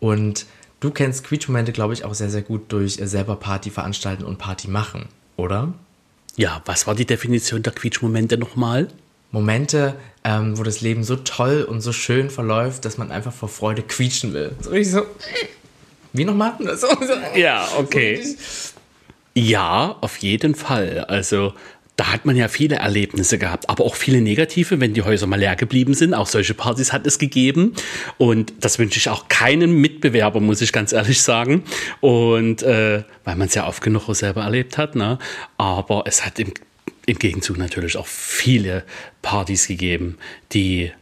Und 0.00 0.46
du 0.80 0.90
kennst 0.90 1.24
Quietschmomente, 1.24 1.72
glaube 1.72 1.94
ich, 1.94 2.04
auch 2.04 2.14
sehr, 2.14 2.30
sehr 2.30 2.42
gut 2.42 2.72
durch 2.72 2.94
selber 2.94 3.36
Party 3.36 3.70
veranstalten 3.70 4.24
und 4.24 4.38
Party 4.38 4.68
machen, 4.68 5.06
oder? 5.36 5.74
Ja, 6.36 6.62
was 6.64 6.86
war 6.86 6.94
die 6.94 7.06
Definition 7.06 7.62
der 7.62 7.72
Quietschmomente 7.72 8.38
nochmal? 8.38 8.88
Momente, 9.32 9.94
ähm, 10.24 10.56
wo 10.58 10.62
das 10.62 10.80
Leben 10.80 11.02
so 11.02 11.16
toll 11.16 11.66
und 11.68 11.80
so 11.80 11.92
schön 11.92 12.30
verläuft, 12.30 12.84
dass 12.84 12.98
man 12.98 13.10
einfach 13.10 13.32
vor 13.32 13.48
Freude 13.48 13.82
quietschen 13.82 14.32
will. 14.32 14.52
So 14.60 14.70
richtig 14.70 14.92
so. 14.92 15.02
Wie 16.12 16.24
nochmal? 16.24 16.54
So, 16.76 16.86
so. 16.88 17.38
Ja, 17.38 17.68
okay. 17.78 18.22
Ja, 19.34 19.96
auf 20.00 20.18
jeden 20.18 20.54
Fall. 20.54 21.06
Also 21.08 21.54
da 21.96 22.12
hat 22.12 22.24
man 22.24 22.36
ja 22.36 22.48
viele 22.48 22.76
Erlebnisse 22.76 23.38
gehabt, 23.38 23.68
aber 23.68 23.84
auch 23.84 23.96
viele 23.96 24.20
negative, 24.20 24.80
wenn 24.80 24.94
die 24.94 25.02
Häuser 25.02 25.26
mal 25.26 25.38
leer 25.38 25.56
geblieben 25.56 25.94
sind. 25.94 26.14
Auch 26.14 26.26
solche 26.26 26.54
Partys 26.54 26.92
hat 26.92 27.06
es 27.06 27.18
gegeben. 27.18 27.74
Und 28.18 28.52
das 28.60 28.78
wünsche 28.78 28.98
ich 28.98 29.08
auch 29.08 29.28
keinem 29.28 29.80
Mitbewerber, 29.80 30.40
muss 30.40 30.60
ich 30.62 30.72
ganz 30.72 30.92
ehrlich 30.92 31.22
sagen. 31.22 31.64
Und 32.00 32.62
äh, 32.62 33.04
weil 33.24 33.36
man 33.36 33.48
es 33.48 33.54
ja 33.54 33.66
oft 33.66 33.82
genug 33.82 34.08
auch 34.08 34.14
selber 34.14 34.42
erlebt 34.42 34.78
hat. 34.78 34.96
Ne? 34.96 35.18
Aber 35.58 36.04
es 36.06 36.24
hat 36.24 36.38
im, 36.38 36.52
im 37.06 37.18
Gegenzug 37.18 37.58
natürlich 37.58 37.96
auch 37.96 38.06
viele 38.06 38.84
Partys 39.22 39.66
gegeben, 39.66 40.18
die 40.52 40.92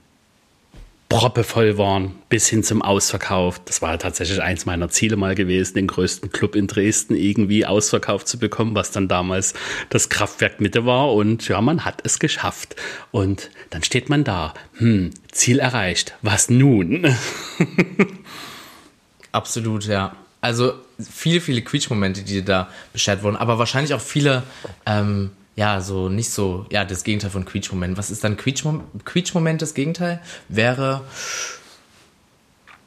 proppevoll 1.11 1.76
waren, 1.76 2.14
bis 2.28 2.49
hin 2.49 2.62
zum 2.62 2.83
Ausverkauf. 2.83 3.61
Das 3.64 3.83
war 3.83 3.99
tatsächlich 3.99 4.40
eins 4.40 4.64
meiner 4.64 4.88
Ziele 4.90 5.16
mal 5.16 5.35
gewesen, 5.35 5.75
den 5.75 5.88
größten 5.88 6.30
Club 6.30 6.54
in 6.54 6.69
Dresden 6.69 7.16
irgendwie 7.16 7.66
ausverkauft 7.66 8.28
zu 8.28 8.38
bekommen, 8.38 8.76
was 8.76 8.92
dann 8.92 9.09
damals 9.09 9.54
das 9.90 10.09
Kraftwerk 10.09 10.61
Mitte 10.61 10.87
war. 10.87 11.12
Und 11.12 11.49
ja, 11.49 11.61
man 11.61 11.85
hat 11.85 12.00
es 12.04 12.21
geschafft. 12.21 12.76
Und 13.11 13.50
dann 13.71 13.83
steht 13.83 14.09
man 14.09 14.23
da. 14.23 14.54
Hm, 14.76 15.11
Ziel 15.33 15.59
erreicht. 15.59 16.14
Was 16.23 16.49
nun? 16.49 17.14
Absolut, 19.33 19.87
ja. 19.87 20.14
Also 20.40 20.75
viele, 20.99 21.40
viele 21.40 21.62
Quietsch-Momente, 21.62 22.23
die 22.23 22.45
da 22.45 22.69
beschert 22.92 23.25
wurden, 23.25 23.37
aber 23.37 23.59
wahrscheinlich 23.59 23.95
auch 23.95 24.00
viele, 24.00 24.45
ähm, 24.87 25.33
ja, 25.57 25.80
so 25.80 26.09
nicht 26.09 26.30
so, 26.30 26.66
ja, 26.71 26.85
das 26.85 27.04
Gegenteil 27.04 27.30
von 27.30 27.45
Quietsch-Moment. 27.45 27.99
Was 27.99 28.11
ist 28.11 28.25
dann 28.25 28.37
Quietsch-Moment? 28.37 29.04
Quietsch-Moment, 29.04 29.62
das 29.62 29.75
Gegenteil 29.75 30.21
wäre, 30.49 31.02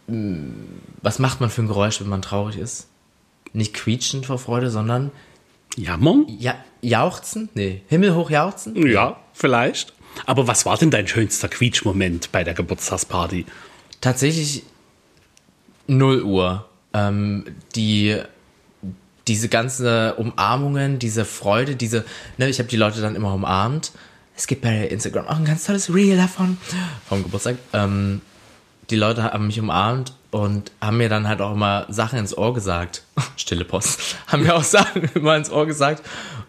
mh, 0.07 0.15
hm, 0.15 0.53
was 1.01 1.19
macht 1.19 1.41
man 1.41 1.49
für 1.49 1.61
ein 1.61 1.67
Geräusch, 1.67 1.99
wenn 2.01 2.09
man 2.09 2.21
traurig 2.21 2.57
ist? 2.57 2.87
Nicht 3.51 3.73
quietschen 3.73 4.23
vor 4.23 4.39
Freude, 4.39 4.69
sondern 4.69 5.11
Jammern? 5.75 6.25
ja, 6.39 6.55
jauchzen? 6.81 7.49
Nee, 7.53 7.81
himmelhoch 7.87 8.29
jauchzen? 8.29 8.75
Ja, 8.87 9.17
vielleicht. 9.33 9.93
Aber 10.25 10.47
was 10.47 10.65
war 10.65 10.77
denn 10.77 10.91
dein 10.91 11.07
schönster 11.07 11.47
Quietschmoment 11.47 12.31
bei 12.31 12.43
der 12.43 12.53
Geburtstagsparty? 12.53 13.45
Tatsächlich 14.01 14.63
0 15.87 16.21
Uhr. 16.23 16.69
Ähm, 16.93 17.45
die 17.75 18.17
diese 19.27 19.49
ganze 19.49 20.15
Umarmungen, 20.15 20.99
diese 20.99 21.25
Freude, 21.25 21.75
diese, 21.75 22.05
ne, 22.37 22.49
ich 22.49 22.59
habe 22.59 22.69
die 22.69 22.77
Leute 22.77 23.01
dann 23.01 23.15
immer 23.15 23.33
umarmt. 23.33 23.91
Es 24.35 24.47
gibt 24.47 24.61
bei 24.61 24.87
Instagram 24.87 25.27
auch 25.27 25.37
ein 25.37 25.45
ganz 25.45 25.65
tolles 25.65 25.93
Reel 25.93 26.17
davon 26.17 26.57
vom 27.07 27.23
Geburtstag. 27.23 27.57
Ähm, 27.71 28.21
die 28.89 28.95
Leute 28.95 29.23
haben 29.23 29.47
mich 29.47 29.59
umarmt 29.59 30.13
und 30.31 30.71
haben 30.81 30.97
mir 30.97 31.09
dann 31.09 31.27
halt 31.27 31.41
auch 31.41 31.53
immer 31.53 31.85
Sachen 31.89 32.19
ins 32.19 32.37
Ohr 32.37 32.53
gesagt. 32.53 33.03
Stille 33.37 33.65
Post. 33.65 34.17
haben 34.27 34.43
mir 34.43 34.55
auch 34.55 34.63
Sachen 34.63 35.03
immer 35.13 35.35
ins 35.37 35.49
Ohr 35.49 35.65
gesagt. 35.65 36.03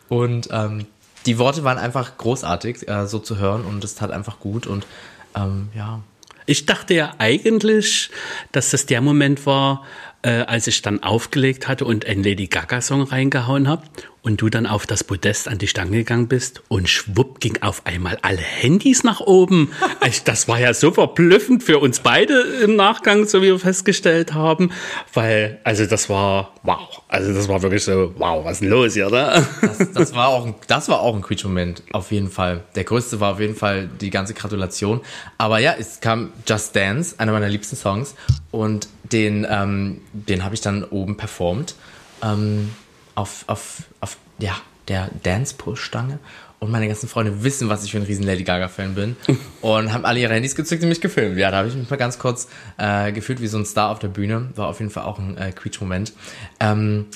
Und 0.09 0.49
ähm, 0.51 0.87
die 1.27 1.39
Worte 1.39 1.65
waren 1.65 1.79
einfach 1.79 2.17
großartig, 2.19 2.89
äh, 2.89 3.07
so 3.07 3.19
zu 3.19 3.39
hören 3.39 3.65
und 3.65 3.85
es 3.85 3.95
tat 3.95 4.11
einfach 4.11 4.41
gut 4.41 4.67
und 4.67 4.87
ähm, 5.35 5.69
ja. 5.75 6.01
Ich 6.47 6.67
dachte 6.67 6.93
ja 6.93 7.15
eigentlich, 7.19 8.11
dass 8.53 8.71
das 8.71 8.85
der 8.85 9.01
Moment 9.01 9.47
war, 9.47 9.83
äh, 10.25 10.45
als 10.47 10.67
ich 10.67 10.83
dann 10.83 11.03
aufgelegt 11.03 11.69
hatte 11.69 11.85
und 11.85 12.07
einen 12.07 12.25
Lady 12.25 12.47
Gaga-Song 12.47 13.03
reingehauen 13.03 13.69
habe 13.69 13.83
und 14.23 14.41
du 14.41 14.49
dann 14.49 14.67
auf 14.67 14.87
das 14.87 15.05
Podest 15.05 15.49
an 15.49 15.59
die 15.59 15.67
Stange 15.69 15.99
gegangen 15.99 16.29
bist 16.29 16.63
und 16.69 16.89
schwupp 16.89 17.41
ging 17.41 17.61
auf 17.61 17.85
einmal 17.85 18.19
alle 18.23 18.39
Handys 18.39 19.05
nach 19.05 19.21
oben. 19.21 19.71
Das 20.25 20.49
war 20.49 20.59
ja 20.61 20.73
so 20.75 20.91
verblüffend 20.93 21.63
für 21.63 21.79
uns 21.79 22.01
beide 22.01 22.41
im 22.63 22.77
Nachgang, 22.77 23.27
so 23.27 23.41
wie 23.43 23.47
wir 23.47 23.59
festgestellt 23.59 24.33
haben, 24.35 24.71
weil, 25.13 25.59
also 25.65 25.85
das 25.87 26.09
war, 26.09 26.53
wow, 26.63 27.03
also 27.09 27.33
das 27.35 27.49
war 27.49 27.63
wirklich 27.63 27.85
so, 27.85 28.15
wow, 28.17 28.45
was 28.45 28.55
ist 28.55 28.61
denn 28.63 28.69
los 28.71 28.95
hier, 28.95 29.07
oder? 29.09 29.45
Das, 29.61 29.93
das 29.93 30.15
war 30.15 30.29
auch, 30.29 30.47
ein- 30.47 30.55
das 30.69 30.89
war 30.89 31.01
auch 31.01 31.15
ein 31.15 31.23
Quietsch-Moment, 31.23 31.83
auf 31.93 32.13
jeden 32.13 32.31
Fall. 32.31 32.63
Der 32.77 32.85
größte 32.85 33.21
war 33.21 33.33
auf 33.33 33.41
jeden 33.41 33.57
Fall 33.57 33.89
die 34.01 34.11
ganze 34.11 34.33
Gratulation. 34.35 35.01
Aber 35.37 35.59
ja, 35.59 35.75
es 35.79 36.01
kam 36.01 36.33
Just 36.49 36.75
Dance, 36.77 37.17
einer 37.19 37.33
meiner 37.33 37.49
liebsten 37.49 37.77
Songs, 37.77 38.15
und 38.51 38.89
den, 39.13 39.47
ähm, 39.51 40.01
den 40.15 40.45
habe 40.45 40.55
ich 40.55 40.61
dann 40.61 40.85
oben 40.85 41.17
performt 41.17 41.75
ähm, 42.23 42.71
auf, 43.15 43.45
auf, 43.47 43.83
auf 44.01 44.17
ja, 44.39 44.57
der 44.89 45.11
Dance-Push-Stange. 45.23 46.19
Und 46.61 46.71
meine 46.71 46.89
ganzen 46.89 47.11
Freunde 47.11 47.45
wissen, 47.45 47.69
was 47.69 47.85
ich 47.85 47.91
für 47.91 47.99
ein 47.99 48.05
riesen 48.05 48.25
Lady 48.25 48.43
Gaga-Fan 48.43 48.95
bin. 48.95 49.17
Und 49.61 49.93
haben 49.93 50.07
alle 50.07 50.21
ihre 50.21 50.33
Handys 50.33 50.55
gezückt 50.55 50.83
und 50.83 50.89
mich 50.89 51.03
gefilmt. 51.03 51.37
Ja, 51.37 51.51
da 51.51 51.59
habe 51.59 51.69
ich 51.69 51.75
mich 51.75 51.91
mal 51.91 51.97
ganz 51.97 52.19
kurz 52.19 52.49
äh, 52.79 53.13
gefühlt 53.13 53.43
wie 53.43 53.49
so 53.49 53.59
ein 53.59 53.67
Star 53.67 53.91
auf 53.91 53.99
der 53.99 54.09
Bühne. 54.09 54.49
War 54.55 54.69
auf 54.69 54.79
jeden 54.79 54.91
Fall 54.91 55.05
auch 55.05 55.19
ein 55.19 55.37
äh, 55.37 55.53
Quietsch-Moment. 55.53 56.15
Ähm, 56.61 57.07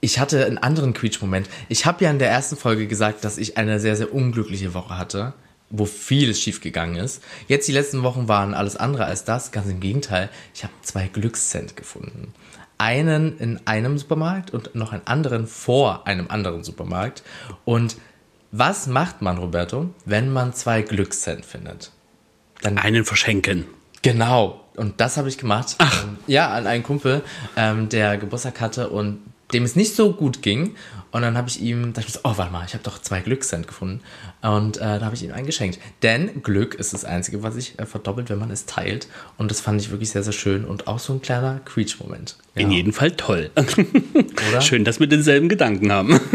ich 0.00 0.18
hatte 0.18 0.44
einen 0.44 0.58
anderen 0.58 0.92
Quietsch-Moment. 0.92 1.48
Ich 1.68 1.86
habe 1.86 2.04
ja 2.04 2.10
in 2.10 2.18
der 2.18 2.28
ersten 2.28 2.56
Folge 2.56 2.86
gesagt, 2.86 3.24
dass 3.24 3.38
ich 3.38 3.56
eine 3.56 3.80
sehr, 3.80 3.96
sehr 3.96 4.12
unglückliche 4.12 4.74
Woche 4.74 4.98
hatte, 4.98 5.32
wo 5.70 5.84
vieles 5.84 6.40
schiefgegangen 6.40 6.96
ist. 6.96 7.22
Jetzt 7.48 7.66
die 7.68 7.72
letzten 7.72 8.02
Wochen 8.02 8.28
waren 8.28 8.54
alles 8.54 8.76
andere 8.76 9.04
als 9.04 9.24
das. 9.24 9.52
Ganz 9.52 9.68
im 9.68 9.80
Gegenteil. 9.80 10.30
Ich 10.54 10.62
habe 10.62 10.72
zwei 10.82 11.08
Glückscent 11.08 11.76
gefunden. 11.76 12.32
Einen 12.78 13.38
in 13.38 13.60
einem 13.64 13.98
Supermarkt 13.98 14.50
und 14.52 14.74
noch 14.74 14.92
einen 14.92 15.06
anderen 15.06 15.46
vor 15.46 16.06
einem 16.06 16.28
anderen 16.28 16.62
Supermarkt. 16.62 17.22
Und 17.64 17.96
was 18.52 18.86
macht 18.86 19.22
man, 19.22 19.38
Roberto, 19.38 19.90
wenn 20.04 20.32
man 20.32 20.54
zwei 20.54 20.82
Glückscent 20.82 21.44
findet? 21.44 21.90
Dann 22.62 22.78
Einen 22.78 23.04
verschenken. 23.04 23.66
Genau. 24.02 24.64
Und 24.76 25.00
das 25.00 25.16
habe 25.16 25.28
ich 25.28 25.38
gemacht. 25.38 25.76
Ähm, 25.80 26.18
ja, 26.26 26.50
an 26.50 26.66
einen 26.66 26.82
Kumpel, 26.82 27.22
ähm, 27.56 27.88
der 27.88 28.18
Geburtstag 28.18 28.60
hatte 28.60 28.90
und 28.90 29.20
dem 29.52 29.64
es 29.64 29.76
nicht 29.76 29.94
so 29.94 30.12
gut 30.12 30.42
ging. 30.42 30.74
Und 31.12 31.22
dann 31.22 31.36
habe 31.36 31.48
ich 31.48 31.62
ihm, 31.62 31.92
dachte 31.92 32.08
ich 32.08 32.14
mir 32.14 32.20
so, 32.20 32.28
oh, 32.30 32.36
warte 32.36 32.52
mal, 32.52 32.64
ich 32.66 32.74
habe 32.74 32.84
doch 32.84 33.00
zwei 33.00 33.20
Glückscent 33.20 33.66
gefunden. 33.66 34.00
Und 34.42 34.76
äh, 34.76 34.80
da 34.80 35.00
habe 35.02 35.14
ich 35.14 35.22
ihm 35.22 35.32
einen 35.32 35.46
geschenkt. 35.46 35.78
Denn 36.02 36.42
Glück 36.42 36.74
ist 36.74 36.92
das 36.92 37.04
Einzige, 37.04 37.42
was 37.42 37.54
sich 37.54 37.78
äh, 37.78 37.86
verdoppelt, 37.86 38.28
wenn 38.28 38.38
man 38.38 38.50
es 38.50 38.66
teilt. 38.66 39.08
Und 39.38 39.50
das 39.50 39.60
fand 39.60 39.80
ich 39.80 39.90
wirklich 39.90 40.10
sehr, 40.10 40.22
sehr 40.22 40.32
schön 40.32 40.64
und 40.64 40.88
auch 40.88 40.98
so 40.98 41.12
ein 41.12 41.22
kleiner 41.22 41.60
Quietsch-Moment. 41.64 42.36
Ja. 42.54 42.62
In 42.62 42.70
jedem 42.70 42.92
Fall 42.92 43.12
toll. 43.12 43.50
Oder? 44.50 44.60
Schön, 44.60 44.84
dass 44.84 45.00
wir 45.00 45.06
denselben 45.06 45.48
Gedanken 45.48 45.92
haben. 45.92 46.20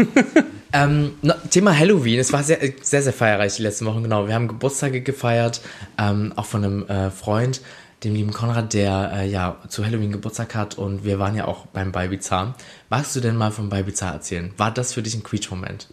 Ähm, 0.72 1.12
no, 1.20 1.34
Thema 1.50 1.78
Halloween. 1.78 2.18
Es 2.18 2.32
war 2.32 2.42
sehr, 2.42 2.58
sehr, 2.80 3.02
sehr 3.02 3.12
feierreich 3.12 3.56
die 3.56 3.62
letzten 3.62 3.84
Wochen, 3.84 4.02
genau. 4.02 4.26
Wir 4.26 4.34
haben 4.34 4.48
Geburtstage 4.48 5.02
gefeiert, 5.02 5.60
ähm, 5.98 6.32
auch 6.36 6.46
von 6.46 6.64
einem 6.64 6.86
äh, 6.88 7.10
Freund, 7.10 7.60
dem 8.04 8.14
lieben 8.14 8.32
Konrad, 8.32 8.74
der 8.74 9.12
äh, 9.14 9.28
ja 9.28 9.58
zu 9.68 9.84
Halloween 9.84 10.12
Geburtstag 10.12 10.54
hat 10.54 10.76
und 10.76 11.04
wir 11.04 11.18
waren 11.18 11.34
ja 11.34 11.46
auch 11.46 11.66
beim 11.66 11.92
Baibizar. 11.92 12.54
Magst 12.90 13.14
du 13.14 13.20
denn 13.20 13.36
mal 13.36 13.50
vom 13.50 13.68
Baibizar 13.68 14.12
erzählen? 14.12 14.52
War 14.56 14.70
das 14.70 14.94
für 14.94 15.02
dich 15.02 15.14
ein 15.14 15.22
Quietsch-Moment? 15.22 15.88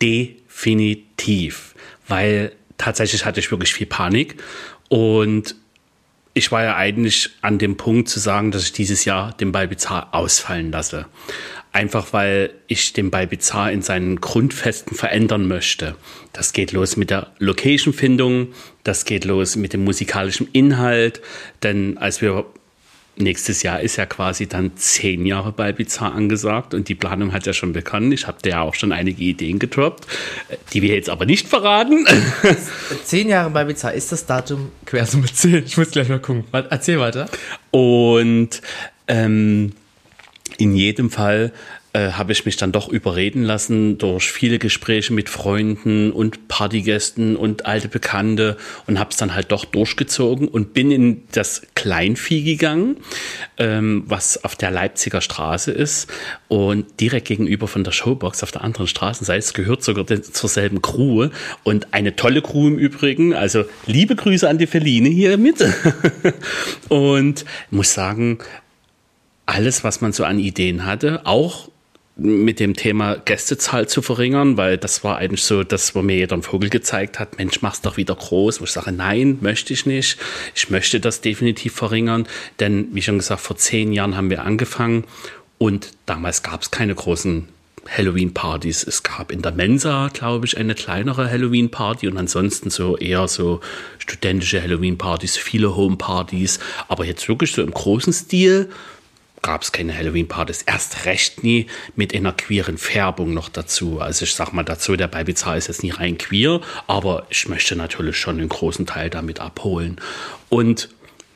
Definitiv. 0.00 1.74
Weil 2.06 2.52
tatsächlich 2.76 3.24
hatte 3.24 3.40
ich 3.40 3.50
wirklich 3.50 3.72
viel 3.72 3.86
Panik. 3.86 4.42
Und 4.88 5.56
ich 6.34 6.50
war 6.52 6.64
ja 6.64 6.76
eigentlich 6.76 7.30
an 7.42 7.58
dem 7.58 7.76
Punkt 7.76 8.08
zu 8.08 8.18
sagen, 8.18 8.50
dass 8.50 8.64
ich 8.64 8.72
dieses 8.72 9.04
Jahr 9.04 9.32
den 9.32 9.52
Balbizar 9.52 10.08
ausfallen 10.12 10.72
lasse. 10.72 11.06
Einfach 11.74 12.12
weil 12.12 12.54
ich 12.68 12.92
den 12.92 13.10
Balbizar 13.10 13.72
in 13.72 13.82
seinen 13.82 14.20
Grundfesten 14.20 14.96
verändern 14.96 15.48
möchte. 15.48 15.96
Das 16.32 16.52
geht 16.52 16.70
los 16.70 16.96
mit 16.96 17.10
der 17.10 17.32
Location-Findung, 17.40 18.54
das 18.84 19.04
geht 19.04 19.24
los 19.24 19.56
mit 19.56 19.72
dem 19.72 19.82
musikalischen 19.82 20.46
Inhalt, 20.52 21.20
denn 21.64 21.98
als 21.98 22.22
wir 22.22 22.46
Nächstes 23.16 23.62
Jahr 23.62 23.78
ist 23.78 23.94
ja 23.94 24.06
quasi 24.06 24.48
dann 24.48 24.76
zehn 24.76 25.24
Jahre 25.24 25.52
Balbizar 25.52 26.12
angesagt 26.12 26.74
und 26.74 26.88
die 26.88 26.96
Planung 26.96 27.32
hat 27.32 27.46
ja 27.46 27.52
schon 27.52 27.72
begonnen. 27.72 28.10
Ich 28.10 28.26
habe 28.26 28.42
dir 28.42 28.50
ja 28.50 28.60
auch 28.62 28.74
schon 28.74 28.90
einige 28.90 29.22
Ideen 29.22 29.60
getroppt, 29.60 30.04
die 30.72 30.82
wir 30.82 30.96
jetzt 30.96 31.08
aber 31.08 31.24
nicht 31.24 31.46
verraten. 31.46 32.06
Zehn 33.04 33.28
Jahre 33.28 33.50
Baibizar, 33.50 33.94
ist 33.94 34.10
das 34.10 34.26
Datum 34.26 34.72
Quersumme 34.84 35.26
10? 35.32 35.64
Ich 35.64 35.76
muss 35.76 35.92
gleich 35.92 36.08
mal 36.08 36.18
gucken. 36.18 36.42
Erzähl 36.50 36.98
weiter. 36.98 37.28
Und 37.70 38.60
ähm, 39.06 39.74
in 40.58 40.74
jedem 40.74 41.10
Fall 41.10 41.52
äh, 41.94 42.10
habe 42.12 42.32
ich 42.32 42.44
mich 42.44 42.56
dann 42.56 42.72
doch 42.72 42.88
überreden 42.88 43.44
lassen 43.44 43.98
durch 43.98 44.30
viele 44.30 44.58
Gespräche 44.58 45.12
mit 45.12 45.28
Freunden 45.28 46.10
und 46.10 46.48
Partygästen 46.48 47.36
und 47.36 47.66
alte 47.66 47.88
Bekannte 47.88 48.56
und 48.88 48.98
habe 48.98 49.10
es 49.10 49.16
dann 49.16 49.32
halt 49.34 49.52
doch 49.52 49.64
durchgezogen 49.64 50.48
und 50.48 50.74
bin 50.74 50.90
in 50.90 51.22
das 51.30 51.62
Kleinvieh 51.76 52.42
gegangen, 52.42 52.96
ähm, 53.58 54.02
was 54.06 54.42
auf 54.42 54.56
der 54.56 54.72
Leipziger 54.72 55.20
Straße 55.20 55.70
ist 55.70 56.10
und 56.48 57.00
direkt 57.00 57.28
gegenüber 57.28 57.68
von 57.68 57.84
der 57.84 57.92
Showbox 57.92 58.42
auf 58.42 58.50
der 58.50 58.64
anderen 58.64 58.88
Straßenseite. 58.88 59.38
Es 59.38 59.54
gehört 59.54 59.84
sogar 59.84 60.04
zur 60.06 60.50
selben 60.50 60.82
Crew 60.82 61.28
und 61.62 61.94
eine 61.94 62.16
tolle 62.16 62.42
Crew 62.42 62.66
im 62.66 62.78
Übrigen. 62.78 63.34
Also 63.34 63.66
liebe 63.86 64.16
Grüße 64.16 64.48
an 64.48 64.58
die 64.58 64.66
Feline 64.66 65.08
hier 65.08 65.38
mit. 65.38 65.64
und 66.88 67.44
muss 67.70 67.94
sagen, 67.94 68.38
alles, 69.46 69.84
was 69.84 70.00
man 70.00 70.12
so 70.12 70.24
an 70.24 70.38
Ideen 70.38 70.86
hatte, 70.86 71.20
auch 71.24 71.68
mit 72.16 72.60
dem 72.60 72.74
Thema 72.74 73.16
Gästezahl 73.16 73.88
zu 73.88 74.00
verringern, 74.00 74.56
weil 74.56 74.78
das 74.78 75.02
war 75.02 75.18
eigentlich 75.18 75.42
so, 75.42 75.64
dass 75.64 75.96
wo 75.96 76.02
mir 76.02 76.16
jeder 76.16 76.34
einen 76.34 76.44
Vogel 76.44 76.70
gezeigt 76.70 77.18
hat, 77.18 77.38
Mensch, 77.38 77.60
mach's 77.60 77.80
doch 77.80 77.96
wieder 77.96 78.14
groß, 78.14 78.60
wo 78.60 78.64
ich 78.64 78.70
sage, 78.70 78.92
nein, 78.92 79.38
möchte 79.40 79.72
ich 79.72 79.84
nicht. 79.84 80.18
Ich 80.54 80.70
möchte 80.70 81.00
das 81.00 81.22
definitiv 81.22 81.74
verringern, 81.74 82.28
denn 82.60 82.88
wie 82.92 83.02
schon 83.02 83.18
gesagt, 83.18 83.40
vor 83.40 83.56
zehn 83.56 83.92
Jahren 83.92 84.16
haben 84.16 84.30
wir 84.30 84.44
angefangen 84.44 85.04
und 85.58 85.90
damals 86.06 86.44
gab 86.44 86.62
es 86.62 86.70
keine 86.70 86.94
großen 86.94 87.48
Halloween-Partys. 87.88 88.84
Es 88.86 89.02
gab 89.02 89.30
in 89.30 89.42
der 89.42 89.52
Mensa, 89.52 90.08
glaube 90.12 90.46
ich, 90.46 90.56
eine 90.56 90.74
kleinere 90.74 91.28
Halloween-Party 91.30 92.08
und 92.08 92.16
ansonsten 92.16 92.70
so 92.70 92.96
eher 92.96 93.26
so 93.28 93.60
studentische 93.98 94.62
Halloween-Partys, 94.62 95.36
viele 95.36 95.74
Home-Partys, 95.74 96.60
aber 96.88 97.04
jetzt 97.04 97.28
wirklich 97.28 97.52
so 97.52 97.62
im 97.62 97.72
großen 97.72 98.12
Stil 98.12 98.70
gab 99.44 99.62
es 99.62 99.72
keine 99.72 99.96
Halloween-Partys. 99.96 100.62
Erst 100.62 101.04
recht 101.04 101.44
nie 101.44 101.66
mit 101.94 102.14
einer 102.14 102.32
queeren 102.32 102.78
Färbung 102.78 103.34
noch 103.34 103.50
dazu. 103.50 104.00
Also 104.00 104.24
ich 104.24 104.34
sag 104.34 104.52
mal 104.52 104.64
dazu, 104.64 104.96
der 104.96 105.06
Baibizar 105.06 105.56
ist 105.56 105.68
jetzt 105.68 105.82
nicht 105.82 106.00
rein 106.00 106.18
queer, 106.18 106.62
aber 106.86 107.26
ich 107.28 107.46
möchte 107.48 107.76
natürlich 107.76 108.16
schon 108.16 108.38
einen 108.38 108.48
großen 108.48 108.86
Teil 108.86 109.10
damit 109.10 109.40
abholen. 109.40 110.00
Und 110.48 110.88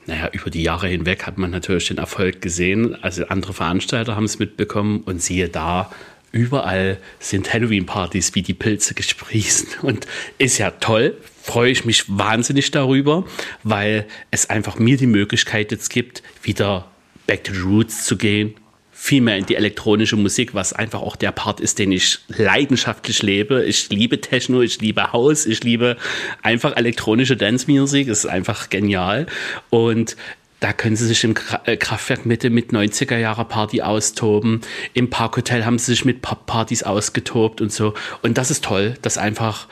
naja, 0.06 0.30
über 0.32 0.48
die 0.48 0.62
Jahre 0.62 0.88
hinweg 0.88 1.26
hat 1.26 1.36
man 1.36 1.50
natürlich 1.50 1.88
den 1.88 1.98
Erfolg 1.98 2.40
gesehen. 2.40 2.96
Also 3.02 3.26
andere 3.26 3.52
Veranstalter 3.52 4.16
haben 4.16 4.24
es 4.24 4.38
mitbekommen 4.38 5.02
und 5.04 5.20
siehe 5.20 5.50
da, 5.50 5.92
überall 6.32 6.96
sind 7.18 7.52
Halloween-Partys 7.52 8.34
wie 8.34 8.42
die 8.42 8.54
Pilze 8.54 8.94
gesprießt. 8.94 9.78
Und 9.82 10.06
ist 10.38 10.56
ja 10.56 10.70
toll, 10.70 11.18
freue 11.42 11.70
ich 11.70 11.84
mich 11.84 12.04
wahnsinnig 12.08 12.70
darüber, 12.70 13.24
weil 13.64 14.06
es 14.30 14.48
einfach 14.48 14.78
mir 14.78 14.96
die 14.96 15.06
Möglichkeit 15.06 15.72
jetzt 15.72 15.90
gibt, 15.90 16.22
wieder 16.42 16.86
back 17.28 17.44
to 17.44 17.52
the 17.52 17.60
roots 17.60 18.04
zu 18.04 18.16
gehen, 18.16 18.56
viel 18.90 19.20
mehr 19.20 19.36
in 19.36 19.46
die 19.46 19.54
elektronische 19.54 20.16
Musik, 20.16 20.54
was 20.54 20.72
einfach 20.72 21.02
auch 21.02 21.14
der 21.14 21.30
Part 21.30 21.60
ist, 21.60 21.78
den 21.78 21.92
ich 21.92 22.18
leidenschaftlich 22.26 23.22
lebe. 23.22 23.64
Ich 23.64 23.90
liebe 23.90 24.20
Techno, 24.20 24.60
ich 24.60 24.80
liebe 24.80 25.12
House, 25.12 25.46
ich 25.46 25.62
liebe 25.62 25.96
einfach 26.42 26.76
elektronische 26.76 27.36
Dance-Musik. 27.36 28.08
Es 28.08 28.24
ist 28.24 28.26
einfach 28.26 28.70
genial. 28.70 29.26
Und 29.70 30.16
da 30.58 30.72
können 30.72 30.96
sie 30.96 31.06
sich 31.06 31.22
im 31.22 31.36
äh, 31.64 31.76
Kraftwerk 31.76 32.26
Mitte 32.26 32.50
mit 32.50 32.72
90er 32.72 33.16
Jahre 33.18 33.44
Party 33.44 33.82
austoben. 33.82 34.62
Im 34.94 35.10
Parkhotel 35.10 35.64
haben 35.64 35.78
sie 35.78 35.92
sich 35.92 36.04
mit 36.04 36.20
Pop-Partys 36.20 36.82
ausgetobt 36.82 37.60
und 37.60 37.72
so. 37.72 37.94
Und 38.22 38.36
das 38.36 38.50
ist 38.50 38.64
toll, 38.64 38.94
dass 39.02 39.16
einfach 39.16 39.68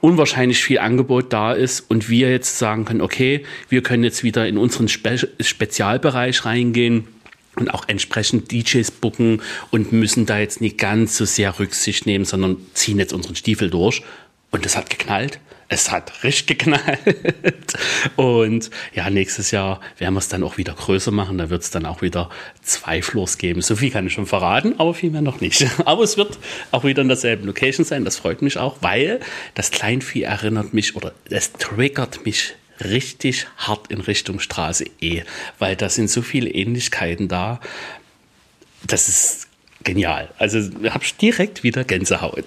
unwahrscheinlich 0.00 0.62
viel 0.62 0.78
Angebot 0.78 1.32
da 1.32 1.52
ist 1.52 1.80
und 1.88 2.08
wir 2.08 2.30
jetzt 2.30 2.58
sagen 2.58 2.84
können, 2.84 3.00
okay, 3.00 3.44
wir 3.68 3.82
können 3.82 4.04
jetzt 4.04 4.24
wieder 4.24 4.46
in 4.46 4.58
unseren 4.58 4.88
Spe 4.88 5.18
Spezialbereich 5.40 6.44
reingehen 6.44 7.08
und 7.56 7.72
auch 7.72 7.88
entsprechend 7.88 8.50
DJs 8.52 8.90
booken 8.92 9.42
und 9.70 9.92
müssen 9.92 10.26
da 10.26 10.38
jetzt 10.38 10.60
nicht 10.60 10.78
ganz 10.78 11.16
so 11.16 11.24
sehr 11.24 11.58
Rücksicht 11.58 12.06
nehmen, 12.06 12.24
sondern 12.24 12.56
ziehen 12.74 12.98
jetzt 12.98 13.12
unseren 13.12 13.36
Stiefel 13.36 13.70
durch. 13.70 14.02
Und 14.50 14.64
das 14.64 14.76
hat 14.76 14.90
geknallt. 14.90 15.38
Es 15.72 15.92
hat 15.92 16.24
richtig 16.24 16.58
geknallt. 16.58 17.78
Und 18.16 18.70
ja, 18.92 19.08
nächstes 19.08 19.52
Jahr 19.52 19.80
werden 19.98 20.14
wir 20.14 20.18
es 20.18 20.26
dann 20.26 20.42
auch 20.42 20.58
wieder 20.58 20.74
größer 20.74 21.12
machen. 21.12 21.38
Da 21.38 21.48
wird 21.48 21.62
es 21.62 21.70
dann 21.70 21.86
auch 21.86 22.02
wieder 22.02 22.28
zwei 22.60 23.00
Floors 23.02 23.38
geben. 23.38 23.62
So 23.62 23.76
viel 23.76 23.92
kann 23.92 24.04
ich 24.04 24.12
schon 24.12 24.26
verraten, 24.26 24.74
aber 24.78 24.94
viel 24.94 25.10
mehr 25.10 25.22
noch 25.22 25.40
nicht. 25.40 25.64
Aber 25.84 26.02
es 26.02 26.16
wird 26.16 26.38
auch 26.72 26.82
wieder 26.82 27.02
in 27.02 27.08
derselben 27.08 27.46
Location 27.46 27.84
sein. 27.84 28.04
Das 28.04 28.16
freut 28.16 28.42
mich 28.42 28.58
auch, 28.58 28.78
weil 28.80 29.20
das 29.54 29.70
Kleinvieh 29.70 30.22
erinnert 30.22 30.74
mich 30.74 30.96
oder 30.96 31.12
es 31.30 31.52
triggert 31.52 32.26
mich 32.26 32.54
richtig 32.80 33.46
hart 33.56 33.92
in 33.92 34.00
Richtung 34.00 34.40
Straße 34.40 34.86
E, 35.00 35.22
weil 35.60 35.76
da 35.76 35.88
sind 35.88 36.10
so 36.10 36.22
viele 36.22 36.50
Ähnlichkeiten 36.50 37.28
da. 37.28 37.60
Das 38.86 39.08
ist 39.08 39.49
genial. 39.84 40.28
Also 40.38 40.58
habe 40.90 41.04
ich 41.04 41.16
direkt 41.16 41.62
wieder 41.62 41.84
Gänsehaut. 41.84 42.46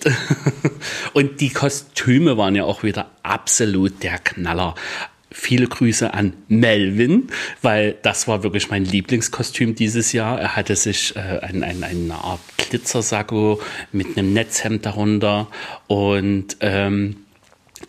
Und 1.13 1.41
die 1.41 1.49
Kostüme 1.49 2.37
waren 2.37 2.55
ja 2.55 2.63
auch 2.63 2.83
wieder 2.83 3.09
absolut 3.23 4.03
der 4.03 4.19
Knaller. 4.19 4.75
Viele 5.31 5.67
Grüße 5.67 6.13
an 6.13 6.33
Melvin, 6.47 7.27
weil 7.63 7.95
das 8.03 8.27
war 8.27 8.43
wirklich 8.43 8.69
mein 8.69 8.85
Lieblingskostüm 8.85 9.73
dieses 9.73 10.11
Jahr. 10.11 10.39
Er 10.39 10.55
hatte 10.55 10.75
sich 10.75 11.15
äh, 11.15 11.39
ein, 11.39 11.63
ein, 11.63 11.83
eine 11.83 12.13
Art 12.13 12.39
Glitzersacko 12.57 13.59
mit 13.91 14.15
einem 14.15 14.33
Netzhemd 14.33 14.85
darunter 14.85 15.47
und 15.87 16.57
ähm, 16.59 17.15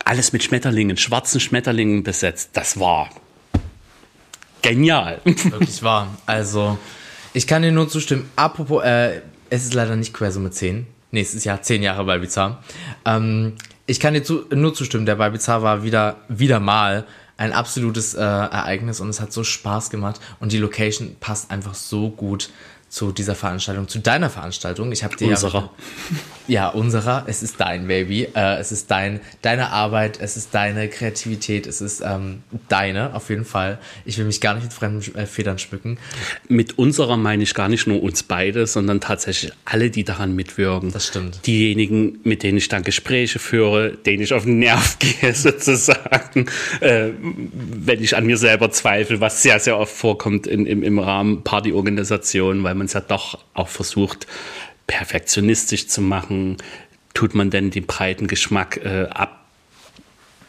alles 0.03 0.33
mit 0.33 0.43
Schmetterlingen, 0.43 0.97
schwarzen 0.97 1.39
Schmetterlingen 1.39 2.03
besetzt. 2.03 2.49
Das 2.53 2.79
war 2.79 3.09
genial. 4.63 5.21
Wirklich 5.23 5.83
wahr. 5.83 6.17
Also, 6.25 6.77
ich 7.33 7.45
kann 7.45 7.61
dir 7.61 7.71
nur 7.71 7.87
zustimmen. 7.87 8.29
Apropos, 8.35 8.83
äh, 8.83 9.21
es 9.49 9.63
ist 9.63 9.73
leider 9.73 9.95
nicht 9.95 10.13
Quersumme 10.13 10.51
10. 10.51 10.87
Nächstes 11.11 11.43
Jahr 11.43 11.61
10 11.61 11.83
Jahre 11.83 12.03
bei 12.03 12.17
Bizarre. 12.17 12.57
Ähm, 13.05 13.53
ich 13.85 13.99
kann 13.99 14.13
dir 14.13 14.23
zu, 14.23 14.45
nur 14.51 14.73
zustimmen. 14.73 15.05
Der 15.05 15.15
bei 15.15 15.29
Bizarre 15.29 15.63
war 15.63 15.83
wieder, 15.83 16.17
wieder 16.27 16.59
mal 16.59 17.05
ein 17.37 17.51
absolutes 17.51 18.13
äh, 18.13 18.21
Ereignis 18.21 18.99
und 18.99 19.09
es 19.09 19.19
hat 19.19 19.33
so 19.33 19.43
Spaß 19.43 19.89
gemacht 19.89 20.19
und 20.39 20.51
die 20.51 20.57
Location 20.57 21.15
passt 21.19 21.51
einfach 21.51 21.73
so 21.73 22.09
gut 22.09 22.49
zu 22.89 23.11
dieser 23.11 23.35
Veranstaltung, 23.35 23.87
zu 23.87 23.99
deiner 23.99 24.29
Veranstaltung. 24.29 24.91
Ich 24.91 25.03
habe 25.03 25.15
dir 25.17 25.27
unserer. 25.27 25.63
Ja, 25.63 25.69
ja, 26.47 26.69
unserer. 26.69 27.23
Es 27.27 27.43
ist 27.43 27.59
dein 27.59 27.87
Baby. 27.87 28.27
Äh, 28.35 28.57
es 28.59 28.71
ist 28.71 28.91
dein, 28.91 29.19
deine 29.41 29.71
Arbeit. 29.71 30.19
Es 30.19 30.37
ist 30.37 30.53
deine 30.53 30.87
Kreativität. 30.89 31.67
Es 31.67 31.81
ist 31.81 32.01
ähm, 32.05 32.43
deine 32.69 33.15
auf 33.15 33.29
jeden 33.29 33.45
Fall. 33.45 33.79
Ich 34.05 34.17
will 34.17 34.25
mich 34.25 34.41
gar 34.41 34.53
nicht 34.53 34.63
mit 34.63 34.73
fremden 34.73 35.15
äh, 35.15 35.25
Federn 35.25 35.57
schmücken. 35.57 35.97
Mit 36.47 36.77
unserer 36.77 37.17
meine 37.17 37.43
ich 37.43 37.53
gar 37.53 37.69
nicht 37.69 37.87
nur 37.87 38.01
uns 38.03 38.23
beide, 38.23 38.67
sondern 38.67 39.01
tatsächlich 39.01 39.51
alle, 39.65 39.89
die 39.89 40.03
daran 40.03 40.35
mitwirken. 40.35 40.91
Das 40.91 41.07
stimmt. 41.07 41.45
Diejenigen, 41.45 42.19
mit 42.23 42.43
denen 42.43 42.57
ich 42.57 42.67
dann 42.67 42.83
Gespräche 42.83 43.39
führe, 43.39 43.91
denen 43.91 44.23
ich 44.23 44.33
auf 44.33 44.43
den 44.43 44.59
Nerv 44.59 44.99
gehe 45.21 45.33
sozusagen, 45.33 46.47
äh, 46.81 47.09
wenn 47.19 48.03
ich 48.03 48.15
an 48.15 48.25
mir 48.25 48.37
selber 48.37 48.71
zweifle, 48.71 49.19
was 49.19 49.41
sehr 49.41 49.59
sehr 49.59 49.77
oft 49.77 49.93
vorkommt 49.93 50.47
in, 50.47 50.65
im, 50.65 50.83
im 50.83 50.99
Rahmen 50.99 51.43
Partyorganisation, 51.43 52.63
weil 52.63 52.75
man 52.75 52.85
es 52.85 52.93
ja 52.93 53.01
doch 53.01 53.39
auch 53.53 53.67
versucht, 53.67 54.27
perfektionistisch 54.87 55.87
zu 55.87 56.01
machen. 56.01 56.57
Tut 57.13 57.35
man 57.35 57.49
denn 57.49 57.71
den 57.71 57.85
breiten 57.85 58.27
Geschmack 58.27 58.77
äh, 58.83 59.07
ab, 59.09 59.45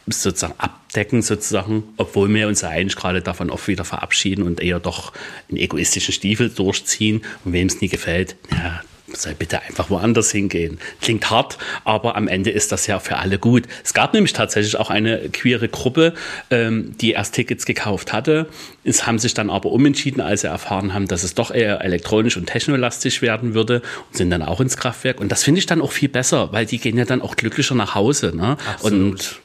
sozusagen 0.05 0.55
abdecken, 0.57 1.21
sozusagen, 1.21 1.83
obwohl 1.97 2.33
wir 2.33 2.47
uns 2.47 2.61
ja 2.61 2.69
eigentlich 2.69 2.95
gerade 2.95 3.21
davon 3.21 3.49
oft 3.49 3.67
wieder 3.67 3.85
verabschieden 3.85 4.43
und 4.43 4.59
eher 4.59 4.79
doch 4.79 5.13
einen 5.49 5.57
egoistischen 5.57 6.13
Stiefel 6.13 6.49
durchziehen. 6.49 7.23
Und 7.45 7.53
wem 7.53 7.67
es 7.67 7.81
nie 7.81 7.89
gefällt, 7.89 8.35
ja, 8.51 8.81
soll 9.13 9.35
bitte 9.35 9.61
einfach 9.61 9.89
woanders 9.89 10.31
hingehen. 10.31 10.79
Klingt 11.01 11.29
hart, 11.29 11.57
aber 11.85 12.15
am 12.15 12.27
Ende 12.27 12.49
ist 12.49 12.71
das 12.71 12.87
ja 12.87 12.99
für 12.99 13.17
alle 13.17 13.39
gut. 13.39 13.63
Es 13.83 13.93
gab 13.93 14.13
nämlich 14.13 14.33
tatsächlich 14.33 14.77
auch 14.77 14.89
eine 14.89 15.29
queere 15.29 15.69
Gruppe, 15.69 16.13
ähm, 16.49 16.95
die 16.99 17.11
erst 17.11 17.35
Tickets 17.35 17.65
gekauft 17.65 18.11
hatte. 18.11 18.47
Es 18.83 19.07
haben 19.07 19.19
sich 19.19 19.33
dann 19.33 19.49
aber 19.49 19.71
umentschieden, 19.71 20.21
als 20.21 20.41
sie 20.41 20.47
erfahren 20.47 20.93
haben, 20.93 21.07
dass 21.07 21.23
es 21.23 21.35
doch 21.35 21.51
eher 21.51 21.81
elektronisch 21.81 22.37
und 22.37 22.47
technolastisch 22.47 23.21
werden 23.21 23.53
würde 23.53 23.81
und 24.09 24.17
sind 24.17 24.29
dann 24.29 24.41
auch 24.41 24.59
ins 24.59 24.77
Kraftwerk. 24.77 25.21
Und 25.21 25.31
das 25.31 25.43
finde 25.43 25.59
ich 25.59 25.65
dann 25.65 25.81
auch 25.81 25.91
viel 25.91 26.09
besser, 26.09 26.51
weil 26.51 26.65
die 26.65 26.77
gehen 26.77 26.97
ja 26.97 27.05
dann 27.05 27.21
auch 27.21 27.35
glücklicher 27.35 27.75
nach 27.75 27.95
Hause. 27.95 28.33
Ne? 28.35 28.57
Absolut. 28.69 29.11
Und, 29.11 29.41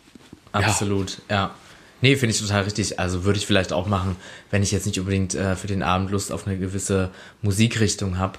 Absolut, 0.52 1.18
ja. 1.30 1.36
ja. 1.36 1.54
Nee, 2.02 2.16
finde 2.16 2.34
ich 2.34 2.40
total 2.40 2.64
richtig. 2.64 2.98
Also 2.98 3.24
würde 3.24 3.38
ich 3.38 3.46
vielleicht 3.46 3.72
auch 3.72 3.86
machen, 3.86 4.16
wenn 4.50 4.62
ich 4.62 4.72
jetzt 4.72 4.86
nicht 4.86 4.98
unbedingt 4.98 5.36
äh, 5.36 5.54
für 5.54 5.68
den 5.68 5.84
Abend 5.84 6.10
Lust 6.10 6.32
auf 6.32 6.48
eine 6.48 6.58
gewisse 6.58 7.10
Musikrichtung 7.42 8.18
habe. 8.18 8.38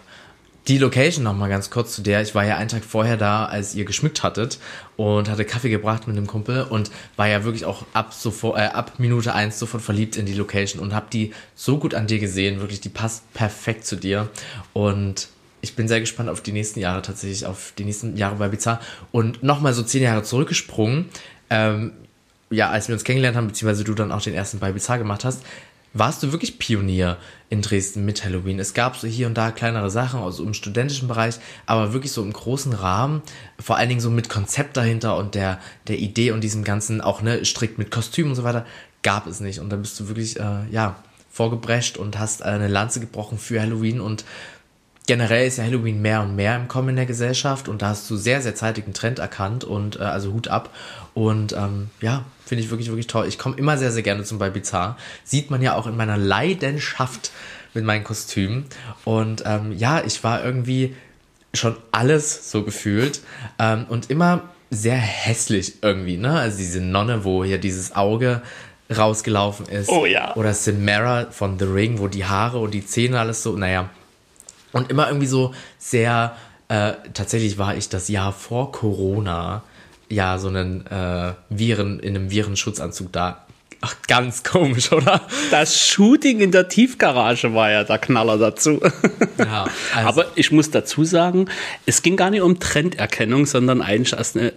Die 0.67 0.77
Location 0.77 1.25
noch 1.25 1.35
mal 1.35 1.49
ganz 1.49 1.69
kurz 1.69 1.93
zu 1.93 2.01
der. 2.01 2.21
Ich 2.21 2.35
war 2.35 2.45
ja 2.45 2.55
einen 2.55 2.69
Tag 2.69 2.85
vorher 2.85 3.17
da, 3.17 3.45
als 3.45 3.75
ihr 3.75 3.83
geschmückt 3.83 4.23
hattet 4.23 4.59
und 4.95 5.29
hatte 5.29 5.43
Kaffee 5.43 5.69
gebracht 5.69 6.07
mit 6.07 6.15
einem 6.15 6.25
Kumpel 6.25 6.63
und 6.63 6.89
war 7.17 7.27
ja 7.27 7.43
wirklich 7.43 7.65
auch 7.65 7.85
ab 7.91 8.13
sofort, 8.13 8.57
äh, 8.57 8.67
ab 8.67 8.93
Minute 8.97 9.33
eins 9.33 9.59
sofort 9.59 9.83
verliebt 9.83 10.15
in 10.15 10.25
die 10.25 10.33
Location 10.33 10.81
und 10.81 10.95
hab 10.95 11.09
die 11.09 11.33
so 11.53 11.77
gut 11.79 11.93
an 11.93 12.07
dir 12.07 12.19
gesehen. 12.19 12.61
Wirklich, 12.61 12.79
die 12.79 12.87
passt 12.89 13.33
perfekt 13.33 13.85
zu 13.85 13.97
dir 13.97 14.29
und 14.71 15.27
ich 15.59 15.75
bin 15.75 15.89
sehr 15.89 15.99
gespannt 15.99 16.29
auf 16.29 16.41
die 16.41 16.53
nächsten 16.53 16.79
Jahre 16.79 17.01
tatsächlich, 17.01 17.45
auf 17.45 17.73
die 17.77 17.83
nächsten 17.83 18.15
Jahre 18.15 18.35
bei 18.35 18.47
Bizarre. 18.47 18.79
Und 19.11 19.43
nochmal 19.43 19.73
so 19.73 19.83
zehn 19.83 20.03
Jahre 20.03 20.23
zurückgesprungen, 20.23 21.09
ähm, 21.49 21.91
ja, 22.49 22.69
als 22.69 22.87
wir 22.87 22.93
uns 22.93 23.03
kennengelernt 23.03 23.35
haben, 23.35 23.47
beziehungsweise 23.47 23.83
du 23.83 23.93
dann 23.93 24.11
auch 24.11 24.21
den 24.21 24.33
ersten 24.33 24.59
bei 24.59 24.71
Bizarre 24.71 24.99
gemacht 24.99 25.25
hast, 25.25 25.41
warst 25.93 26.23
du 26.23 26.31
wirklich 26.31 26.59
Pionier 26.59 27.17
in 27.49 27.61
Dresden 27.61 28.03
mit 28.03 28.25
Halloween. 28.25 28.59
Es 28.59 28.73
gab 28.73 28.97
so 28.97 29.07
hier 29.07 29.27
und 29.27 29.35
da 29.35 29.51
kleinere 29.51 29.91
Sachen, 29.91 30.21
also 30.21 30.43
im 30.43 30.53
studentischen 30.53 31.07
Bereich, 31.07 31.35
aber 31.65 31.93
wirklich 31.93 32.11
so 32.11 32.23
im 32.23 32.33
großen 32.33 32.73
Rahmen, 32.73 33.21
vor 33.59 33.77
allen 33.77 33.89
Dingen 33.89 34.01
so 34.01 34.09
mit 34.09 34.27
Konzept 34.27 34.75
dahinter 34.75 35.17
und 35.17 35.35
der, 35.35 35.59
der 35.87 35.99
Idee 35.99 36.31
und 36.31 36.41
diesem 36.41 36.63
ganzen, 36.63 36.99
auch 36.99 37.21
ne, 37.21 37.45
strikt 37.45 37.77
mit 37.77 37.91
Kostüm 37.91 38.29
und 38.29 38.35
so 38.35 38.43
weiter, 38.43 38.65
gab 39.03 39.27
es 39.27 39.39
nicht. 39.39 39.59
Und 39.59 39.69
da 39.69 39.75
bist 39.75 39.99
du 39.99 40.07
wirklich, 40.07 40.39
äh, 40.39 40.67
ja, 40.71 40.95
vorgebrescht 41.29 41.97
und 41.97 42.19
hast 42.19 42.43
eine 42.43 42.67
Lanze 42.67 42.99
gebrochen 42.99 43.39
für 43.39 43.59
Halloween 43.59 43.99
und 43.99 44.23
generell 45.07 45.47
ist 45.47 45.57
ja 45.57 45.63
Halloween 45.63 46.01
mehr 46.01 46.21
und 46.21 46.35
mehr 46.35 46.55
im 46.55 46.67
Kommen 46.67 46.89
in 46.89 46.95
der 46.95 47.05
Gesellschaft 47.05 47.67
und 47.67 47.81
da 47.81 47.89
hast 47.89 48.09
du 48.09 48.15
sehr, 48.15 48.41
sehr 48.41 48.55
zeitig 48.55 48.85
einen 48.85 48.93
Trend 48.93 49.19
erkannt 49.19 49.63
und 49.63 49.99
äh, 49.99 50.03
also 50.03 50.31
Hut 50.31 50.47
ab. 50.47 50.69
Und 51.13 51.53
ähm, 51.53 51.89
ja, 52.01 52.25
finde 52.45 52.63
ich 52.63 52.69
wirklich, 52.69 52.89
wirklich 52.89 53.07
toll. 53.07 53.27
Ich 53.27 53.37
komme 53.37 53.55
immer 53.57 53.77
sehr, 53.77 53.91
sehr 53.91 54.03
gerne 54.03 54.23
zum 54.23 54.37
Bizarre. 54.39 54.95
Sieht 55.23 55.49
man 55.49 55.61
ja 55.61 55.75
auch 55.75 55.87
in 55.87 55.95
meiner 55.95 56.17
Leidenschaft 56.17 57.31
mit 57.73 57.83
meinen 57.83 58.03
Kostümen. 58.03 58.65
Und 59.05 59.43
ähm, 59.45 59.71
ja, 59.71 60.03
ich 60.03 60.23
war 60.23 60.43
irgendwie 60.43 60.95
schon 61.53 61.75
alles 61.91 62.51
so 62.51 62.63
gefühlt 62.63 63.21
ähm, 63.59 63.85
und 63.89 64.09
immer 64.09 64.49
sehr 64.69 64.95
hässlich 64.95 65.83
irgendwie, 65.83 66.17
ne? 66.17 66.39
Also 66.39 66.57
diese 66.57 66.81
Nonne, 66.81 67.23
wo 67.23 67.43
hier 67.43 67.59
dieses 67.59 67.95
Auge 67.95 68.41
rausgelaufen 68.95 69.67
ist. 69.67 69.89
Oh 69.89 70.05
ja. 70.05 70.35
Oder 70.35 70.53
Samara 70.53 71.27
von 71.31 71.59
The 71.59 71.65
Ring, 71.65 71.99
wo 71.99 72.07
die 72.07 72.25
Haare 72.25 72.59
und 72.59 72.73
die 72.73 72.85
Zähne 72.85 73.19
alles 73.19 73.43
so, 73.43 73.55
naja, 73.55 73.89
und 74.71 74.89
immer 74.89 75.07
irgendwie 75.07 75.27
so 75.27 75.53
sehr, 75.77 76.35
äh, 76.67 76.93
tatsächlich 77.13 77.57
war 77.57 77.75
ich 77.75 77.89
das 77.89 78.09
Jahr 78.09 78.33
vor 78.33 78.71
Corona 78.71 79.63
ja 80.13 80.37
so 80.37 80.47
einen 80.47 80.85
äh, 80.87 81.33
Viren, 81.49 81.99
in 81.99 82.15
einem 82.15 82.31
Virenschutzanzug 82.31 83.11
da. 83.11 83.45
Ach, 83.85 83.95
ganz 84.07 84.43
komisch, 84.43 84.93
oder? 84.93 85.27
Das 85.51 85.77
Shooting 85.77 86.39
in 86.39 86.51
der 86.51 86.69
Tiefgarage 86.69 87.53
war 87.53 87.69
ja 87.69 87.83
der 87.83 87.97
Knaller 87.97 88.37
dazu. 88.37 88.79
Ja, 89.37 89.65
also 89.93 90.07
Aber 90.07 90.31
ich 90.35 90.51
muss 90.53 90.71
dazu 90.71 91.03
sagen, 91.03 91.49
es 91.85 92.01
ging 92.01 92.15
gar 92.15 92.29
nicht 92.29 92.41
um 92.41 92.59
Trenderkennung, 92.59 93.45
sondern 93.45 93.81
eigentlich 93.81 94.17
aus 94.17 94.35
ne, 94.35 94.53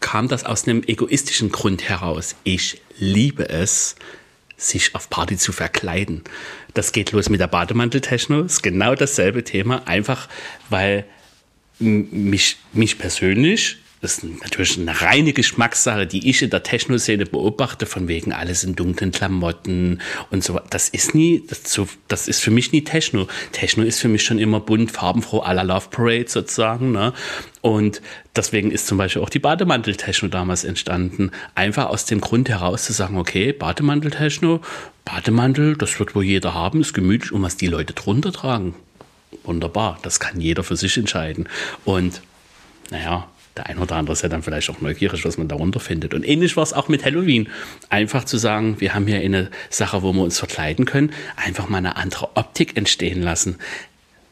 kam 0.00 0.28
das 0.28 0.44
aus 0.44 0.68
einem 0.68 0.82
egoistischen 0.86 1.50
Grund 1.50 1.88
heraus. 1.88 2.34
Ich 2.44 2.82
liebe 2.98 3.48
es, 3.48 3.96
sich 4.58 4.94
auf 4.94 5.08
Party 5.08 5.38
zu 5.38 5.52
verkleiden. 5.52 6.22
Das 6.74 6.92
geht 6.92 7.12
los 7.12 7.30
mit 7.30 7.40
der 7.40 7.46
Bademanteltechno, 7.46 8.42
ist 8.42 8.62
genau 8.62 8.94
dasselbe 8.94 9.44
Thema, 9.44 9.86
einfach 9.86 10.28
weil 10.68 11.06
mich, 11.78 12.58
mich 12.74 12.98
persönlich 12.98 13.78
ist 14.02 14.24
natürlich 14.24 14.78
eine 14.78 14.98
reine 15.02 15.34
Geschmackssache, 15.34 16.06
die 16.06 16.30
ich 16.30 16.40
in 16.40 16.48
der 16.48 16.62
Techno-Szene 16.62 17.26
beobachte, 17.26 17.84
von 17.84 18.08
wegen 18.08 18.32
alles 18.32 18.64
in 18.64 18.74
dunklen 18.74 19.12
Klamotten 19.12 20.00
und 20.30 20.42
so. 20.42 20.58
Das 20.70 20.88
ist 20.88 21.14
nie, 21.14 21.44
das, 22.08 22.26
ist 22.26 22.40
für 22.40 22.50
mich 22.50 22.72
nie 22.72 22.82
Techno. 22.82 23.28
Techno 23.52 23.84
ist 23.84 24.00
für 24.00 24.08
mich 24.08 24.24
schon 24.24 24.38
immer 24.38 24.60
bunt, 24.60 24.90
farbenfroh, 24.90 25.42
à 25.42 25.52
la 25.52 25.62
Love 25.62 25.88
Parade 25.90 26.28
sozusagen. 26.28 26.92
Ne? 26.92 27.12
Und 27.60 28.00
deswegen 28.34 28.70
ist 28.70 28.86
zum 28.86 28.96
Beispiel 28.96 29.20
auch 29.20 29.28
die 29.28 29.38
Bademantel-Techno 29.38 30.28
damals 30.28 30.64
entstanden. 30.64 31.30
Einfach 31.54 31.86
aus 31.86 32.06
dem 32.06 32.22
Grund 32.22 32.48
heraus 32.48 32.84
zu 32.84 32.94
sagen, 32.94 33.18
okay, 33.18 33.52
Bademantel-Techno, 33.52 34.62
Bademantel, 35.04 35.76
das 35.76 35.98
wird 35.98 36.14
wohl 36.14 36.24
jeder 36.24 36.54
haben, 36.54 36.80
ist 36.80 36.94
gemütlich 36.94 37.32
und 37.32 37.42
was 37.42 37.58
die 37.58 37.66
Leute 37.66 37.92
drunter 37.92 38.32
tragen. 38.32 38.74
Wunderbar, 39.44 39.98
das 40.02 40.20
kann 40.20 40.40
jeder 40.40 40.64
für 40.64 40.76
sich 40.76 40.96
entscheiden. 40.96 41.50
Und 41.84 42.22
naja, 42.90 43.28
der 43.60 43.66
ein 43.66 43.78
oder 43.78 43.96
andere 43.96 44.14
ist 44.14 44.22
ja 44.22 44.28
dann 44.28 44.42
vielleicht 44.42 44.70
auch 44.70 44.80
neugierig, 44.80 45.24
was 45.24 45.36
man 45.36 45.46
darunter 45.46 45.80
findet. 45.80 46.14
Und 46.14 46.26
ähnlich 46.26 46.56
war 46.56 46.62
es 46.62 46.72
auch 46.72 46.88
mit 46.88 47.04
Halloween. 47.04 47.48
Einfach 47.90 48.24
zu 48.24 48.38
sagen, 48.38 48.80
wir 48.80 48.94
haben 48.94 49.06
hier 49.06 49.20
eine 49.20 49.50
Sache, 49.68 50.02
wo 50.02 50.12
wir 50.12 50.22
uns 50.22 50.38
verkleiden 50.38 50.86
können, 50.86 51.12
einfach 51.36 51.68
mal 51.68 51.78
eine 51.78 51.96
andere 51.96 52.36
Optik 52.36 52.76
entstehen 52.76 53.22
lassen. 53.22 53.58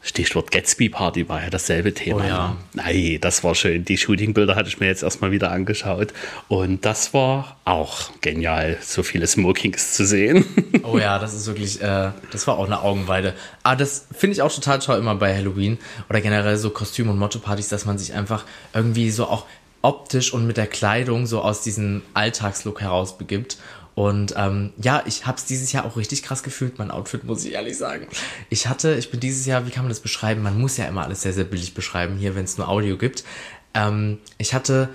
Stichwort 0.01 0.51
Gatsby 0.51 0.87
Party 0.87 1.27
war 1.27 1.43
ja 1.43 1.49
dasselbe 1.49 1.93
Thema. 1.93 2.21
Oh 2.23 2.27
ja. 2.27 2.57
Nein, 2.73 3.17
das 3.19 3.43
war 3.43 3.53
schön. 3.53 3.83
Die 3.83 3.97
Shootingbilder 3.97 4.55
hatte 4.55 4.69
ich 4.69 4.79
mir 4.79 4.87
jetzt 4.87 5.03
erstmal 5.03 5.31
wieder 5.31 5.51
angeschaut. 5.51 6.13
Und 6.47 6.85
das 6.85 7.13
war 7.13 7.57
auch 7.65 8.09
genial, 8.21 8.77
so 8.81 9.03
viele 9.03 9.27
Smokings 9.27 9.93
zu 9.93 10.05
sehen. 10.05 10.45
Oh 10.81 10.97
ja, 10.97 11.19
das 11.19 11.35
ist 11.35 11.45
wirklich, 11.45 11.81
äh, 11.81 12.11
das 12.31 12.47
war 12.47 12.57
auch 12.57 12.65
eine 12.65 12.81
Augenweide. 12.81 13.35
Aber 13.61 13.75
das 13.75 14.07
finde 14.11 14.33
ich 14.33 14.41
auch 14.41 14.51
total 14.51 14.79
toll 14.79 14.97
immer 14.97 15.13
bei 15.13 15.35
Halloween 15.35 15.77
oder 16.09 16.19
generell 16.19 16.57
so 16.57 16.71
Kostüm- 16.71 17.09
und 17.09 17.19
Motto-Partys, 17.19 17.67
dass 17.67 17.85
man 17.85 17.99
sich 17.99 18.13
einfach 18.13 18.45
irgendwie 18.73 19.11
so 19.11 19.25
auch 19.25 19.45
optisch 19.81 20.33
und 20.33 20.47
mit 20.47 20.57
der 20.57 20.67
Kleidung 20.67 21.27
so 21.27 21.41
aus 21.41 21.61
diesem 21.61 22.01
Alltagslook 22.13 22.81
herausbegibt. 22.81 23.57
Und 23.99 24.33
ähm, 24.37 24.71
ja, 24.77 25.03
ich 25.07 25.25
habe 25.25 25.37
es 25.37 25.43
dieses 25.43 25.73
Jahr 25.73 25.83
auch 25.83 25.97
richtig 25.97 26.23
krass 26.23 26.41
gefühlt, 26.41 26.79
mein 26.79 26.89
Outfit, 26.89 27.25
muss 27.25 27.43
ich 27.43 27.51
ehrlich 27.51 27.77
sagen. 27.77 28.07
Ich 28.49 28.67
hatte, 28.67 28.93
ich 28.95 29.11
bin 29.11 29.19
dieses 29.19 29.45
Jahr, 29.45 29.67
wie 29.67 29.71
kann 29.71 29.83
man 29.83 29.89
das 29.89 29.99
beschreiben? 29.99 30.41
Man 30.41 30.57
muss 30.57 30.77
ja 30.77 30.85
immer 30.85 31.03
alles 31.03 31.21
sehr, 31.21 31.33
sehr 31.33 31.43
billig 31.43 31.73
beschreiben, 31.73 32.15
hier, 32.15 32.33
wenn 32.33 32.45
es 32.45 32.57
nur 32.57 32.69
Audio 32.69 32.95
gibt. 32.95 33.25
Ähm, 33.73 34.19
ich 34.37 34.53
hatte 34.53 34.87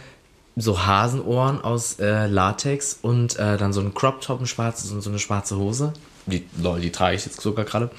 so 0.57 0.87
Hasenohren 0.87 1.61
aus 1.61 1.99
äh, 2.01 2.29
Latex 2.29 2.99
und 3.03 3.39
äh, 3.39 3.59
dann 3.59 3.75
so 3.75 3.83
ein 3.83 3.93
Crop 3.93 4.23
Top, 4.23 4.41
ein 4.41 4.47
schwarzes 4.47 4.91
und 4.91 5.03
so 5.03 5.11
eine 5.11 5.19
schwarze 5.19 5.59
Hose. 5.59 5.93
Die, 6.27 6.45
lol, 6.57 6.81
die 6.81 6.91
trage 6.91 7.17
ich 7.17 7.27
jetzt 7.27 7.41
sogar 7.41 7.65
gerade. 7.65 7.91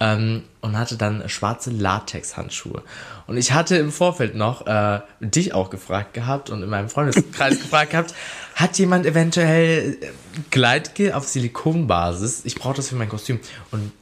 Ähm, 0.00 0.42
und 0.60 0.78
hatte 0.78 0.96
dann 0.96 1.28
schwarze 1.28 1.70
Latex-Handschuhe. 1.70 2.82
Und 3.26 3.36
ich 3.36 3.52
hatte 3.52 3.76
im 3.76 3.90
Vorfeld 3.90 4.34
noch 4.34 4.66
äh, 4.66 5.00
dich 5.20 5.54
auch 5.54 5.70
gefragt 5.70 6.14
gehabt 6.14 6.50
und 6.50 6.62
in 6.62 6.68
meinem 6.68 6.88
Freundeskreis 6.88 7.58
gefragt 7.62 7.92
gehabt, 7.92 8.14
hat 8.54 8.78
jemand 8.78 9.06
eventuell 9.06 9.98
äh, 10.00 10.06
Gleitgel 10.50 11.12
auf 11.12 11.26
Silikonbasis? 11.26 12.42
Ich 12.44 12.54
brauche 12.54 12.74
das 12.74 12.88
für 12.88 12.96
mein 12.96 13.08
Kostüm. 13.08 13.40
Und 13.70 13.92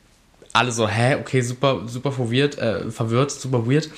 alle 0.53 0.73
so, 0.73 0.89
hä, 0.89 1.17
okay, 1.17 1.43
super, 1.43 1.83
super 1.87 2.13
verwirrt, 2.13 2.59
äh, 2.59 2.91
verwirrt, 2.91 3.31
super 3.31 3.71
weird. 3.71 3.91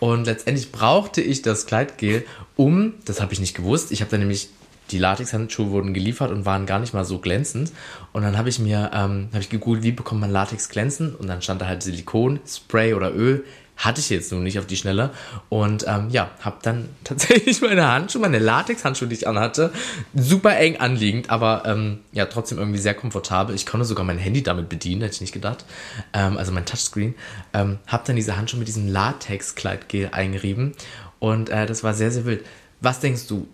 Und 0.00 0.24
letztendlich 0.24 0.72
brauchte 0.72 1.20
ich 1.20 1.42
das 1.42 1.66
Kleidgel, 1.66 2.24
um, 2.56 2.94
das 3.04 3.20
habe 3.20 3.32
ich 3.32 3.40
nicht 3.40 3.56
gewusst, 3.56 3.92
ich 3.92 4.00
habe 4.00 4.10
dann 4.10 4.20
nämlich, 4.20 4.48
die 4.90 4.98
Latexhandschuhe 4.98 5.70
wurden 5.70 5.94
geliefert 5.94 6.30
und 6.30 6.44
waren 6.46 6.66
gar 6.66 6.78
nicht 6.78 6.94
mal 6.94 7.04
so 7.04 7.18
glänzend. 7.18 7.72
Und 8.12 8.22
dann 8.22 8.36
habe 8.36 8.48
ich 8.48 8.58
mir, 8.58 8.90
ähm, 8.92 9.28
habe 9.32 9.40
ich 9.40 9.48
gegoogelt, 9.48 9.82
wie 9.82 9.92
bekommt 9.92 10.20
man 10.20 10.30
Latex 10.30 10.68
glänzend? 10.68 11.18
Und 11.18 11.28
dann 11.28 11.42
stand 11.42 11.60
da 11.60 11.66
halt 11.66 11.82
Silikon, 11.82 12.40
Spray 12.46 12.94
oder 12.94 13.14
Öl. 13.14 13.44
Hatte 13.76 14.00
ich 14.00 14.10
jetzt 14.10 14.30
nun 14.30 14.42
nicht 14.42 14.58
auf 14.58 14.66
die 14.66 14.76
Schnelle. 14.76 15.08
Und 15.48 15.86
ähm, 15.88 16.10
ja, 16.10 16.30
habe 16.40 16.58
dann 16.62 16.90
tatsächlich 17.04 17.62
meine 17.62 17.90
Handschuhe, 17.90 18.20
meine 18.20 18.38
Latex-Handschuhe, 18.38 19.08
die 19.08 19.14
ich 19.14 19.26
anhatte, 19.26 19.72
super 20.14 20.56
eng 20.58 20.76
anliegend, 20.76 21.30
aber 21.30 21.62
ähm, 21.64 22.00
ja, 22.12 22.26
trotzdem 22.26 22.58
irgendwie 22.58 22.78
sehr 22.78 22.92
komfortabel. 22.92 23.54
Ich 23.54 23.64
konnte 23.64 23.86
sogar 23.86 24.04
mein 24.04 24.18
Handy 24.18 24.42
damit 24.42 24.68
bedienen, 24.68 25.00
hätte 25.00 25.14
ich 25.14 25.20
nicht 25.22 25.32
gedacht. 25.32 25.64
Ähm, 26.12 26.36
also 26.36 26.52
mein 26.52 26.66
Touchscreen. 26.66 27.14
Ähm, 27.54 27.78
habe 27.86 28.02
dann 28.06 28.16
diese 28.16 28.36
Handschuhe 28.36 28.58
mit 28.58 28.68
diesem 28.68 28.86
Latex-Kleidgel 28.86 30.10
eingerieben. 30.12 30.72
Und 31.18 31.48
äh, 31.48 31.64
das 31.64 31.82
war 31.82 31.94
sehr, 31.94 32.10
sehr 32.10 32.26
wild. 32.26 32.44
Was 32.82 33.00
denkst 33.00 33.28
du? 33.28 33.46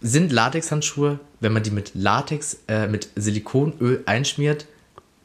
Sind 0.00 0.32
Latexhandschuhe, 0.32 1.18
wenn 1.40 1.52
man 1.52 1.62
die 1.62 1.70
mit 1.70 1.92
Latex, 1.94 2.58
äh, 2.68 2.86
mit 2.86 3.08
Silikonöl 3.16 4.02
einschmiert, 4.06 4.66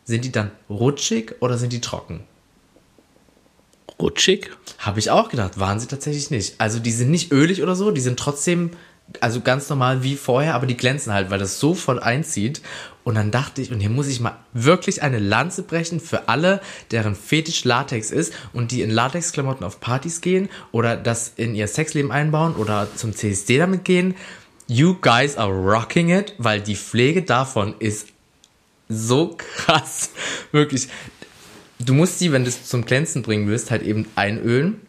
sind 0.06 0.26
die 0.26 0.32
dann 0.32 0.52
rutschig 0.70 1.36
oder 1.40 1.58
sind 1.58 1.72
die 1.72 1.82
trocken? 1.82 2.22
Rutschig. 4.00 4.50
Habe 4.80 5.00
ich 5.00 5.12
auch 5.12 5.30
gedacht, 5.30 5.60
waren 5.60 5.80
sie 5.80 5.88
tatsächlich 5.88 6.32
nicht. 6.32 6.56
Also 6.58 6.80
die 6.80 6.92
sind 6.92 7.12
nicht 7.12 7.32
ölig 7.32 7.62
oder 7.62 7.76
so, 7.76 7.92
die 7.92 8.02
sind 8.02 8.18
trotzdem, 8.18 8.72
also 9.20 9.42
ganz 9.42 9.70
normal 9.70 10.04
wie 10.04 10.16
vorher, 10.16 10.56
aber 10.56 10.66
die 10.66 10.78
glänzen 10.78 11.14
halt, 11.14 11.30
weil 11.30 11.40
das 11.40 11.60
so 11.60 11.74
voll 11.74 12.00
einzieht. 12.00 12.62
Und 13.04 13.16
dann 13.16 13.32
dachte 13.32 13.62
ich, 13.62 13.72
und 13.72 13.80
hier 13.80 13.90
muss 13.90 14.08
ich 14.08 14.20
mal 14.20 14.38
wirklich 14.54 15.02
eine 15.02 15.20
Lanze 15.20 15.64
brechen 15.64 16.00
für 16.00 16.28
alle, 16.28 16.62
deren 16.92 17.16
Fetisch 17.16 17.64
Latex 17.66 18.12
ist 18.12 18.34
und 18.54 18.72
die 18.72 18.82
in 18.82 18.90
Latexklamotten 18.90 19.66
auf 19.66 19.80
Partys 19.80 20.22
gehen 20.22 20.50
oder 20.72 20.96
das 20.96 21.34
in 21.36 21.56
ihr 21.56 21.68
Sexleben 21.68 22.12
einbauen 22.12 22.56
oder 22.56 22.88
zum 22.96 23.14
CSD 23.14 23.58
damit 23.58 23.86
gehen. 23.86 24.16
You 24.70 24.96
guys 25.02 25.36
are 25.36 25.52
rocking 25.52 26.10
it, 26.10 26.34
weil 26.38 26.62
die 26.62 26.76
Pflege 26.76 27.24
davon 27.24 27.76
ist 27.80 28.08
so 28.88 29.36
krass. 29.38 30.12
Wirklich 30.52 30.88
du 31.80 31.94
musst 31.94 32.22
die, 32.22 32.32
wenn 32.32 32.44
du 32.44 32.50
es 32.50 32.66
zum 32.66 32.86
Glänzen 32.86 33.22
bringen 33.22 33.48
willst, 33.48 33.72
halt 33.72 33.84
eben 33.84 34.06
einölen. 34.16 34.82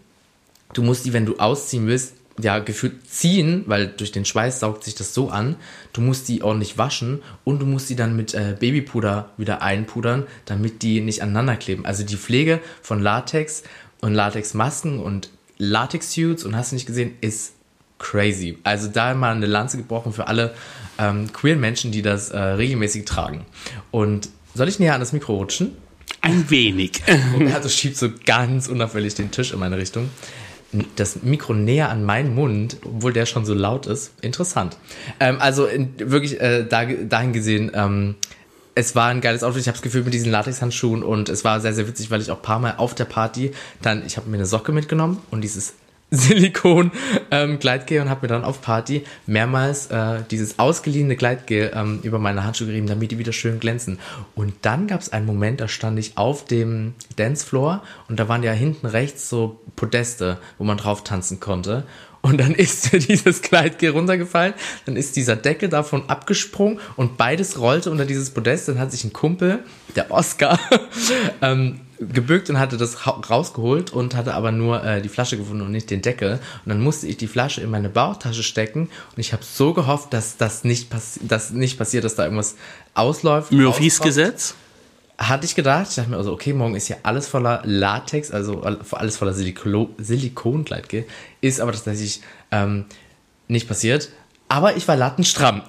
Du 0.73 0.83
musst 0.83 1.07
die, 1.07 1.13
wenn 1.13 1.27
du 1.27 1.37
ausziehen 1.39 1.87
willst, 1.87 2.15
ja, 2.41 2.59
gefühlt 2.59 3.07
ziehen, 3.09 3.65
weil 3.67 3.89
durch 3.89 4.13
den 4.13 4.25
Schweiß 4.25 4.61
saugt 4.61 4.85
sich 4.85 4.95
das 4.95 5.15
so 5.15 5.31
an. 5.31 5.57
Du 5.93 6.01
musst 6.01 6.29
die 6.29 6.43
ordentlich 6.43 6.79
waschen 6.79 7.23
und 7.45 7.61
du 7.61 7.67
musst 7.67 7.91
die 7.91 7.97
dann 7.97 8.17
mit 8.17 8.35
äh, 8.35 8.57
Babypuder 8.59 9.31
wieder 9.37 9.63
einpudern, 9.63 10.27
damit 10.47 10.83
die 10.83 11.01
nicht 11.01 11.23
aneinander 11.23 11.57
kleben. 11.57 11.85
Also 11.85 12.05
die 12.05 12.17
Pflege 12.17 12.61
von 12.83 13.03
Latex 13.03 13.63
und 14.01 14.15
Latexmasken 14.15 15.01
und 15.01 15.31
Latex-Suits 15.59 16.45
und 16.45 16.57
hast 16.57 16.73
du 16.73 16.77
nicht 16.77 16.87
gesehen, 16.87 17.15
ist 17.21 17.53
crazy. 18.01 18.59
Also 18.65 18.89
da 18.89 19.15
mal 19.15 19.37
eine 19.37 19.47
Lanze 19.47 19.77
gebrochen 19.77 20.13
für 20.13 20.27
alle 20.27 20.55
ähm, 20.99 21.33
queeren 21.33 21.61
Menschen, 21.61 21.93
die 21.93 22.03
das 22.03 22.31
äh, 22.31 22.39
regelmäßig 22.39 23.05
tragen. 23.05 23.47
Und 23.93 24.29
soll 24.55 24.69
ich 24.69 24.81
näher 24.81 24.95
an 24.95 25.01
das 25.01 25.13
Mikro 25.13 25.37
rutschen? 25.37 25.77
Ein 26.21 26.51
wenig. 26.51 27.03
Er 27.07 27.55
also 27.55 27.69
schiebt 27.69 27.97
so 27.97 28.09
ganz 28.27 28.67
unauffällig 28.67 29.15
den 29.15 29.31
Tisch 29.31 29.53
in 29.53 29.61
meine 29.61 29.79
Richtung. 29.79 30.11
Das 30.97 31.23
Mikro 31.23 31.53
näher 31.53 31.91
an 31.91 32.05
meinen 32.05 32.35
Mund, 32.35 32.77
obwohl 32.85 33.13
der 33.13 33.27
schon 33.27 33.45
so 33.45 33.55
laut 33.55 33.87
ist. 33.87 34.13
Interessant. 34.21 34.77
Ähm, 35.21 35.37
also 35.41 35.67
in, 35.67 35.95
wirklich 35.99 36.41
äh, 36.41 36.65
da, 36.65 36.85
dahin 36.85 37.33
gesehen, 37.33 37.71
ähm, 37.75 38.17
es 38.75 38.95
war 38.95 39.09
ein 39.09 39.21
geiles 39.21 39.43
Outfit. 39.43 39.63
Ich 39.63 39.69
habe 39.69 39.77
das 39.77 39.83
Gefühl 39.83 40.05
mit 40.05 40.15
diesen 40.15 40.31
Latexhandschuhen 40.31 41.03
und 41.03 41.29
es 41.29 41.45
war 41.45 41.61
sehr, 41.61 41.75
sehr 41.75 41.89
witzig, 41.89 42.11
weil 42.11 42.21
ich 42.21 42.31
auch 42.31 42.37
ein 42.37 42.43
paar 42.43 42.61
Mal 42.61 42.75
auf 42.77 42.95
der 42.95 43.05
Party 43.05 43.53
dann, 43.83 44.07
ich 44.07 44.17
habe 44.17 44.29
mir 44.31 44.37
eine 44.37 44.47
Socke 44.47 44.73
mitgenommen 44.73 45.19
und 45.31 45.43
dieses 45.43 45.75
Silikon 46.11 46.91
ähm, 47.31 47.59
Gleitgel 47.59 48.03
und 48.03 48.11
habe 48.11 48.23
mir 48.23 48.29
dann 48.29 48.45
auf 48.45 48.61
Party 48.61 49.05
mehrmals 49.27 49.87
äh, 49.87 50.23
dieses 50.31 50.59
ausgeliehene 50.59 51.17
Gleitgel 51.17 51.73
ähm, 51.75 52.01
über 52.03 52.19
meine 52.19 52.45
Handschuhe 52.45 52.67
gerieben, 52.67 52.87
damit 52.87 53.13
die 53.13 53.19
wieder 53.19 53.33
schön 53.33 53.61
glänzen. 53.61 53.99
Und 54.35 54.55
dann 54.63 54.87
gab 54.87 55.01
es 55.01 55.13
einen 55.13 55.27
Moment, 55.27 55.61
da 55.61 55.69
stand 55.69 55.99
ich 55.99 56.17
auf 56.17 56.45
dem 56.45 56.95
Dancefloor 57.17 57.83
und 58.09 58.19
da 58.19 58.29
waren 58.29 58.43
ja 58.43 58.53
hinten 58.53 58.87
rechts 58.87 59.29
so 59.29 59.61
Podeste, 59.77 60.39
wo 60.59 60.65
man 60.65 60.77
drauf 60.77 61.05
tanzen 61.05 61.41
konnte. 61.41 61.85
Und 62.23 62.39
dann 62.39 62.55
ist 62.55 62.93
dieses 63.09 63.43
Kleidgel 63.43 63.91
runtergefallen, 63.91 64.55
dann 64.87 64.97
ist 64.97 65.17
dieser 65.17 65.37
Deckel 65.37 65.69
davon 65.69 66.09
abgesprungen 66.09 66.81
und 66.97 67.17
beides 67.17 67.59
rollte 67.59 67.91
unter 67.91 68.05
dieses 68.05 68.31
Podest. 68.31 68.69
Dann 68.69 68.79
hat 68.79 68.91
sich 68.91 69.05
ein 69.05 69.13
Kumpel, 69.13 69.61
der 69.97 70.11
Oscar, 70.11 70.59
ähm, 71.43 71.81
gebückt 72.01 72.49
und 72.49 72.59
hatte 72.59 72.77
das 72.77 73.07
rausgeholt 73.07 73.93
und 73.93 74.15
hatte 74.17 74.35
aber 74.35 74.53
nur 74.53 74.83
äh, 74.83 75.03
die 75.03 75.09
Flasche 75.09 75.37
gefunden 75.37 75.63
und 75.63 75.71
nicht 75.71 75.91
den 75.91 76.01
Deckel. 76.01 76.41
Und 76.65 76.69
dann 76.69 76.81
musste 76.81 77.07
ich 77.07 77.19
die 77.19 77.27
Flasche 77.27 77.61
in 77.61 77.71
meine 77.71 77.91
Bauchtasche 77.91 78.43
stecken 78.43 78.89
und 79.15 79.19
ich 79.19 79.33
habe 79.33 79.45
so 79.45 79.75
gehofft, 79.75 80.13
dass 80.13 80.37
das 80.37 80.65
nicht, 80.65 80.89
passi 80.91 81.21
dass 81.27 81.51
nicht 81.51 81.79
passiert, 81.79 82.05
dass 82.05 82.15
da 82.15 82.25
irgendwas 82.25 82.57
ausläuft. 82.95 83.53
Murphys 83.53 84.01
Gesetz? 84.01 84.55
Hatte 85.19 85.45
ich 85.45 85.55
gedacht. 85.55 85.89
Ich 85.91 85.97
dachte 85.97 86.09
mir 86.09 86.17
also, 86.17 86.33
okay, 86.33 86.55
morgen 86.55 86.75
ist 86.75 86.87
hier 86.87 86.97
alles 87.03 87.29
voller 87.29 87.61
Latex, 87.65 88.31
also 88.31 88.63
alles 88.63 89.19
voller 89.19 89.35
Silikon 89.35 89.91
Silikongleitgel. 89.99 91.05
Ist 91.43 91.61
aber 91.61 91.73
tatsächlich 91.73 92.23
ähm, 92.51 92.87
nicht 93.47 93.69
passiert. 93.69 94.09
Aber 94.51 94.77
ich 94.77 94.89
war 94.89 94.97
lattenstramm. 94.97 95.63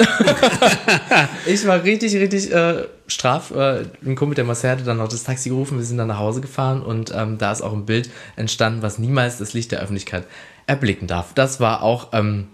ich 1.45 1.67
war 1.67 1.83
richtig, 1.83 2.15
richtig 2.15 2.51
äh, 2.51 2.87
straff. 3.05 3.51
Äh, 3.51 3.83
ein 4.03 4.15
Kumpel 4.15 4.33
der 4.33 4.43
Marcel 4.43 4.71
hatte 4.71 4.83
dann 4.83 4.97
noch 4.97 5.07
das 5.07 5.23
Taxi 5.23 5.49
gerufen. 5.49 5.77
Wir 5.77 5.85
sind 5.85 5.99
dann 5.99 6.07
nach 6.07 6.17
Hause 6.17 6.41
gefahren 6.41 6.81
und 6.81 7.13
ähm, 7.15 7.37
da 7.37 7.51
ist 7.51 7.61
auch 7.61 7.73
ein 7.73 7.85
Bild 7.85 8.09
entstanden, 8.37 8.81
was 8.81 8.97
niemals 8.97 9.37
das 9.37 9.53
Licht 9.53 9.71
der 9.71 9.81
Öffentlichkeit 9.81 10.25
erblicken 10.65 11.05
darf. 11.05 11.35
Das 11.35 11.59
war 11.59 11.83
auch 11.83 12.07
ähm, 12.13 12.47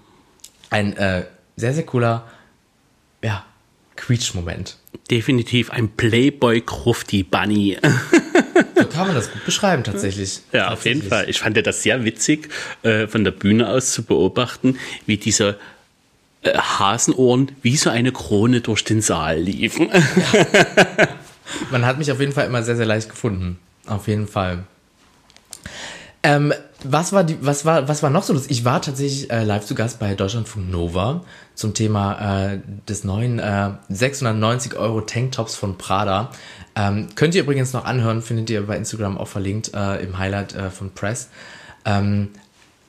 ein 0.69 0.97
äh, 0.97 1.23
sehr, 1.55 1.73
sehr 1.73 1.85
cooler 1.85 2.27
ja, 3.23 3.45
Quietsch-Moment. 3.95 4.75
Definitiv 5.09 5.71
ein 5.71 5.87
Playboy 5.95 6.59
Krufti 6.59 7.23
Bunny. 7.23 7.77
so 8.75 8.85
kann 8.87 9.07
man 9.07 9.15
das 9.15 9.31
gut 9.31 9.45
beschreiben, 9.45 9.85
tatsächlich. 9.85 10.41
Ja, 10.51 10.73
auf 10.73 10.83
jeden 10.83 11.03
Fall. 11.03 11.29
Ich 11.29 11.39
fand 11.39 11.55
das 11.65 11.83
sehr 11.83 12.03
witzig, 12.03 12.49
äh, 12.83 13.07
von 13.07 13.23
der 13.23 13.31
Bühne 13.31 13.69
aus 13.69 13.93
zu 13.93 14.03
beobachten, 14.03 14.77
wie 15.05 15.15
dieser 15.15 15.55
Hasenohren 16.45 17.52
wie 17.62 17.78
so 17.78 17.89
eine 17.89 18.12
Krone 18.12 18.62
durch 18.62 18.84
den 18.84 19.02
Saal 19.02 19.39
liefen. 19.39 19.89
Ja. 19.91 21.08
Man 21.71 21.86
hat 21.86 21.97
mich 21.97 22.12
auf 22.12 22.19
jeden 22.19 22.34
Fall 22.34 22.47
immer 22.47 22.63
sehr, 22.63 22.76
sehr 22.76 22.86
leicht 22.86 23.10
gefunden. 23.10 23.60
Auf 23.88 24.08
jeden 24.08 24.28
Fall. 24.28 24.63
Ähm, 26.23 26.54
was 26.84 27.13
war 27.13 27.23
die, 27.23 27.38
was 27.41 27.65
war, 27.65 27.88
was 27.88 28.04
war 28.04 28.10
noch 28.10 28.23
so 28.23 28.34
los? 28.34 28.45
Ich 28.50 28.65
war 28.65 28.82
tatsächlich 28.82 29.32
äh, 29.32 29.43
live 29.43 29.65
zu 29.65 29.76
Gast 29.76 30.00
bei 30.00 30.13
Deutschlandfunk 30.13 30.69
Nova 30.69 31.23
zum 31.56 31.73
Thema 31.73 32.52
äh, 32.52 32.60
des 32.88 33.04
neuen 33.04 33.39
äh, 33.39 33.71
690 33.89 34.76
Euro 34.76 35.02
Tanktops 35.02 35.56
von 35.56 35.78
Prada. 35.78 36.32
Ähm, 36.76 37.08
könnt 37.15 37.34
ihr 37.34 37.41
übrigens 37.41 37.73
noch 37.73 37.86
anhören, 37.86 38.21
findet 38.21 38.50
ihr 38.50 38.65
bei 38.65 38.78
Instagram 38.78 39.17
auch 39.17 39.28
verlinkt 39.28 39.73
äh, 39.73 40.04
im 40.04 40.17
Highlight 40.17 40.54
äh, 40.54 40.69
von 40.69 40.91
Press. 40.91 41.30
Ähm, 41.86 42.30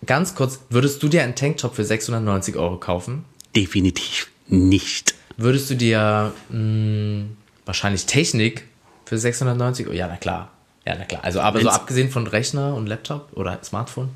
ganz 0.05 0.35
kurz, 0.35 0.61
würdest 0.69 1.03
du 1.03 1.09
dir 1.09 1.23
einen 1.23 1.35
Tanktop 1.35 1.77
für 1.77 1.85
690 1.85 2.57
Euro 2.57 2.77
kaufen? 2.77 3.25
Definitiv 3.59 4.29
nicht. 4.47 5.15
Würdest 5.37 5.69
du 5.69 5.75
dir 5.75 6.33
mh, 6.49 6.57
hm, 6.57 7.37
wahrscheinlich 7.67 8.07
Technik 8.07 8.65
für 9.05 9.19
690 9.19 9.87
Euro? 9.87 9.97
Ja, 9.97 10.07
na 10.07 10.17
klar. 10.17 10.53
Ja, 10.87 10.95
na 10.97 11.05
klar. 11.05 11.25
Also, 11.25 11.41
aber 11.41 11.59
Wenn's 11.59 11.65
so 11.65 11.71
abgesehen 11.71 12.09
von 12.09 12.29
Rechner 12.29 12.75
und 12.77 12.87
Laptop 12.87 13.31
oder 13.33 13.59
Smartphone? 13.65 14.11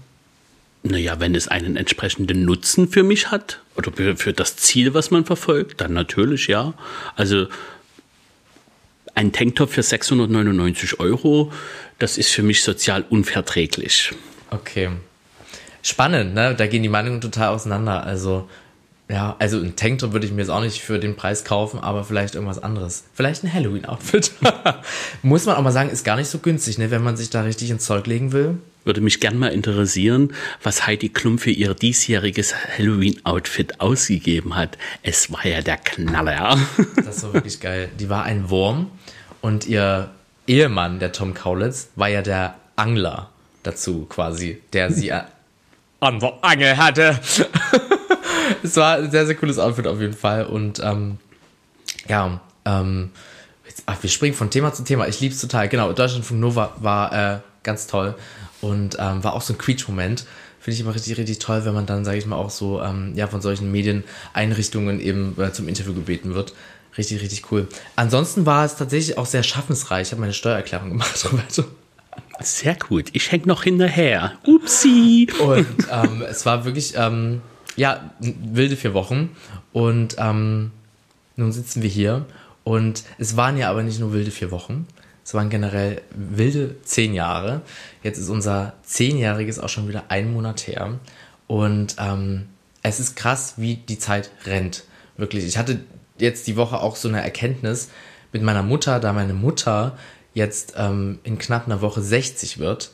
Naja, 0.85 1.19
wenn 1.19 1.35
es 1.35 1.49
einen 1.49 1.77
entsprechenden 1.77 2.45
Nutzen 2.45 2.89
für 2.89 3.03
mich 3.03 3.33
hat 3.33 3.61
oder 3.77 4.17
für 4.17 4.33
das 4.33 4.57
Ziel, 4.57 4.95
was 4.95 5.11
man 5.11 5.25
verfolgt, 5.25 5.81
dann 5.81 5.93
natürlich 5.93 6.47
ja. 6.47 6.75
Also 7.17 7.47
ein 9.15 9.33
Tanktop 9.33 9.71
für 9.71 9.83
699 9.83 11.01
Euro, 11.01 11.53
das 11.99 12.17
ist 12.17 12.31
für 12.31 12.43
mich 12.45 12.63
sozial 12.63 13.05
unverträglich. 13.11 14.13
Okay. 14.51 14.91
Spannend, 15.83 16.35
ne? 16.35 16.55
Da 16.55 16.69
gehen 16.69 16.85
die 16.85 16.89
Meinungen 16.89 17.21
total 17.21 17.49
auseinander. 17.49 18.05
Also 18.05 18.49
ja, 19.13 19.37
also 19.39 19.59
ein 19.59 19.77
Tanktop 19.77 20.13
würde 20.13 20.25
ich 20.25 20.33
mir 20.33 20.41
jetzt 20.41 20.49
auch 20.49 20.63
nicht 20.63 20.81
für 20.81 20.99
den 20.99 21.17
Preis 21.17 21.45
kaufen, 21.45 21.79
aber 21.79 22.03
vielleicht 22.03 22.35
irgendwas 22.35 22.63
anderes. 22.63 23.05
Vielleicht 23.13 23.45
ein 23.45 23.53
Halloween-Outfit. 23.53 24.33
Muss 25.23 25.45
man 25.45 25.57
auch 25.57 25.63
mal 25.63 25.71
sagen, 25.71 25.91
ist 25.91 26.03
gar 26.03 26.17
nicht 26.17 26.29
so 26.29 26.39
günstig, 26.39 26.79
ne, 26.79 26.91
wenn 26.91 27.03
man 27.03 27.19
sich 27.19 27.29
da 27.29 27.43
richtig 27.43 27.69
ins 27.69 27.85
Zeug 27.85 28.07
legen 28.07 28.33
will. 28.33 28.57
Würde 28.85 29.03
mich 29.03 29.21
gern 29.21 29.37
mal 29.37 29.53
interessieren, 29.53 30.33
was 30.63 30.87
Heidi 30.87 31.11
Klum 31.11 31.39
für 31.39 31.51
ihr 31.51 31.75
diesjähriges 31.75 32.55
Halloween-Outfit 32.79 33.81
ausgegeben 33.81 34.57
hat. 34.57 34.79
Es 35.03 35.31
war 35.31 35.47
ja 35.47 35.61
der 35.61 35.77
Knaller. 35.77 36.59
das 37.05 37.23
war 37.23 37.35
wirklich 37.35 37.61
geil. 37.61 37.91
Die 38.01 38.09
war 38.09 38.25
ein 38.25 38.49
Wurm 38.49 38.91
und 39.43 39.67
ihr 39.67 40.11
Ehemann, 40.47 41.01
der 41.01 41.13
Tom 41.13 41.35
Kaulitz, 41.35 41.91
war 41.97 42.09
ja 42.09 42.23
der 42.23 42.55
Angler 42.77 43.29
dazu 43.63 44.07
quasi, 44.09 44.63
der 44.73 44.91
sie 44.91 45.13
an 46.01 46.19
der 46.19 46.39
Angel 46.41 46.79
hatte 46.79 47.21
es 48.63 48.77
war 48.77 48.97
ein 48.97 49.11
sehr, 49.11 49.27
sehr 49.27 49.35
cooles 49.35 49.59
Outfit 49.59 49.87
auf 49.87 50.01
jeden 50.01 50.15
Fall. 50.15 50.47
Und 50.47 50.81
ähm, 50.83 51.19
ja, 52.09 52.41
ähm, 52.65 53.11
jetzt, 53.67 53.83
ach, 53.87 54.03
wir 54.03 54.11
springen 54.11 54.35
von 54.35 54.51
Thema 54.51 54.73
zu 54.73 54.85
Thema. 54.85 55.09
Ich 55.09 55.21
liebe 55.21 55.35
es 55.35 55.41
total. 55.41 55.69
Genau, 55.69 55.93
Deutschlandfunk 55.93 56.41
Nova 56.41 56.77
war 56.81 57.13
äh, 57.13 57.39
ganz 57.63 57.87
toll 57.87 58.15
und 58.61 58.97
ähm, 58.99 59.23
war 59.25 59.35
auch 59.35 59.43
so 59.43 59.53
ein 59.53 59.59
Quietsch-Moment. 59.59 60.27
Finde 60.61 60.75
ich 60.75 60.81
immer 60.81 60.95
richtig, 60.95 61.19
richtig 61.19 61.41
toll, 61.41 61.65
wenn 61.65 61.75
man 61.75 61.87
dann, 61.87 62.05
sage 62.05 62.19
ich 62.19 62.27
mal, 62.27 62.37
auch 62.37 62.51
so 62.51 62.81
ähm, 62.81 63.13
ja, 63.17 63.27
von 63.27 63.41
solchen 63.41 63.73
Medieneinrichtungen 63.73 65.01
eben 65.01 65.35
äh, 65.41 65.53
zum 65.53 65.67
Interview 65.67 65.93
gebeten 65.93 66.35
wird. 66.35 66.55
Richtig, 66.97 67.21
richtig 67.21 67.51
cool. 67.51 67.67
Ansonsten 67.97 68.47
war 68.47 68.65
es 68.65 68.77
tatsächlich 68.77 69.19
auch 69.19 69.27
sehr 69.27 69.43
schaffensreich. 69.43 70.09
Ich 70.09 70.13
habe 70.13 70.21
meine 70.21 70.35
Steuererklärung 70.35 70.91
gemacht, 70.91 71.25
Roberto. 71.33 71.65
Sehr 72.41 72.77
gut. 72.77 73.09
Ich 73.13 73.33
hänge 73.33 73.47
noch 73.47 73.63
hinterher. 73.63 74.33
Upsi. 74.45 75.29
Und 75.41 75.67
ähm, 75.91 76.23
es 76.29 76.45
war 76.45 76.65
wirklich, 76.65 76.95
ähm, 76.97 77.41
ja, 77.77 78.11
wilde 78.21 78.77
vier 78.77 78.95
Wochen. 78.95 79.37
Und 79.73 80.17
ähm, 80.19 80.71
nun 81.37 81.53
sitzen 81.53 81.83
wir 81.83 81.91
hier. 81.91 82.27
Und 82.65 83.05
es 83.19 83.37
waren 83.37 83.57
ja 83.57 83.71
aber 83.71 83.83
nicht 83.83 84.01
nur 84.01 84.13
wilde 84.13 84.31
vier 84.31 84.51
Wochen. 84.51 84.87
Es 85.25 85.35
waren 85.35 85.51
generell 85.51 86.03
wilde 86.11 86.77
zehn 86.83 87.15
Jahre. 87.15 87.63
Jetzt 88.03 88.19
ist 88.19 88.29
unser 88.29 88.75
zehnjähriges 88.83 89.59
auch 89.59 89.69
schon 89.69 89.89
wieder 89.89 90.05
ein 90.09 90.33
Monat 90.33 90.67
her. 90.67 90.99
Und 91.47 91.97
ähm, 91.99 92.47
es 92.83 93.01
ist 93.01 93.17
krass, 93.17 93.55
wie 93.57 93.77
die 93.77 93.99
Zeit 93.99 94.31
rennt. 94.47 94.85
Wirklich. 95.17 95.45
Ich 95.45 95.59
hatte 95.59 95.81
jetzt 96.19 96.47
die 96.47 96.57
Woche 96.57 96.81
auch 96.81 96.97
so 96.97 97.09
eine 97.09 97.23
Erkenntnis 97.23 97.91
mit 98.33 98.43
meiner 98.43 98.63
Mutter, 98.63 98.99
da 98.99 99.13
meine 99.13 99.35
Mutter 99.35 99.97
jetzt 100.35 100.75
ähm, 100.77 101.19
in 101.23 101.39
knapp 101.39 101.67
einer 101.67 101.83
Woche 101.83 102.01
60 102.01 102.59
wird. 102.59 102.93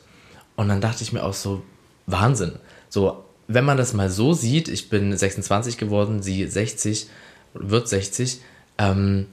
Und 0.55 0.67
dann 0.67 0.81
dachte 0.81 1.03
ich 1.03 1.13
mir 1.13 1.23
auch 1.23 1.33
so, 1.33 1.63
Wahnsinn. 2.05 2.53
So 2.89 3.23
wenn 3.49 3.65
man 3.65 3.77
das 3.77 3.93
mal 3.93 4.09
so 4.11 4.33
sieht, 4.33 4.67
ich 4.67 4.89
bin 4.89 5.17
26 5.17 5.79
geworden, 5.79 6.21
sie 6.21 6.45
60, 6.45 7.07
wird 7.55 7.89
60, 7.89 8.41
ähm, 8.77 9.25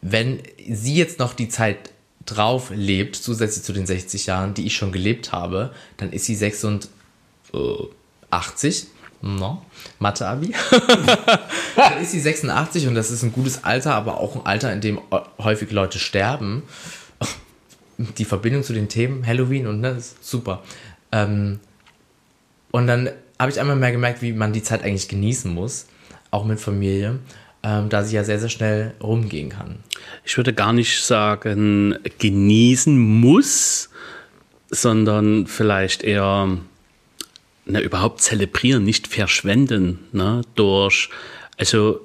wenn 0.00 0.40
sie 0.70 0.94
jetzt 0.94 1.18
noch 1.18 1.34
die 1.34 1.48
Zeit 1.48 1.90
drauf 2.26 2.70
lebt, 2.72 3.16
zusätzlich 3.16 3.64
zu 3.64 3.72
den 3.72 3.86
60 3.86 4.26
Jahren, 4.26 4.54
die 4.54 4.66
ich 4.66 4.76
schon 4.76 4.92
gelebt 4.92 5.32
habe, 5.32 5.74
dann 5.96 6.12
ist 6.12 6.26
sie 6.26 6.36
86. 6.36 6.88
No, 9.20 9.62
Mathe-Abi. 9.98 10.54
dann 11.76 12.00
ist 12.00 12.12
sie 12.12 12.20
86 12.20 12.86
und 12.86 12.94
das 12.94 13.10
ist 13.10 13.24
ein 13.24 13.32
gutes 13.32 13.64
Alter, 13.64 13.94
aber 13.94 14.18
auch 14.20 14.36
ein 14.36 14.46
Alter, 14.46 14.72
in 14.72 14.80
dem 14.80 15.00
häufig 15.38 15.72
Leute 15.72 15.98
sterben. 15.98 16.62
Die 17.98 18.24
Verbindung 18.24 18.62
zu 18.62 18.74
den 18.74 18.88
Themen 18.88 19.26
Halloween 19.26 19.66
und 19.66 19.80
ne, 19.80 19.90
ist 19.90 20.24
super. 20.24 20.62
Ähm, 21.10 21.58
und 22.70 22.86
dann 22.86 23.08
habe 23.38 23.50
ich 23.50 23.60
einmal 23.60 23.76
mehr 23.76 23.92
gemerkt, 23.92 24.22
wie 24.22 24.32
man 24.32 24.52
die 24.52 24.62
Zeit 24.62 24.82
eigentlich 24.82 25.08
genießen 25.08 25.52
muss, 25.52 25.86
auch 26.30 26.44
mit 26.44 26.60
Familie, 26.60 27.18
ähm, 27.62 27.88
da 27.88 28.04
sie 28.04 28.16
ja 28.16 28.24
sehr, 28.24 28.38
sehr 28.38 28.48
schnell 28.48 28.94
rumgehen 29.02 29.48
kann. 29.48 29.78
Ich 30.24 30.36
würde 30.36 30.52
gar 30.52 30.72
nicht 30.72 31.02
sagen, 31.02 31.96
genießen 32.18 32.96
muss, 32.96 33.90
sondern 34.70 35.46
vielleicht 35.46 36.02
eher 36.02 36.58
na, 37.66 37.80
überhaupt 37.80 38.20
zelebrieren, 38.20 38.84
nicht 38.84 39.06
verschwenden, 39.06 40.00
ne, 40.12 40.42
durch, 40.54 41.08
also 41.56 42.00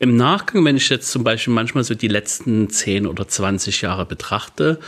im 0.00 0.16
Nachgang, 0.16 0.64
wenn 0.64 0.76
ich 0.76 0.88
jetzt 0.88 1.10
zum 1.10 1.24
Beispiel 1.24 1.52
manchmal 1.52 1.82
so 1.82 1.94
die 1.94 2.08
letzten 2.08 2.70
10 2.70 3.06
oder 3.06 3.26
20 3.26 3.82
Jahre 3.82 4.06
betrachte, 4.06 4.78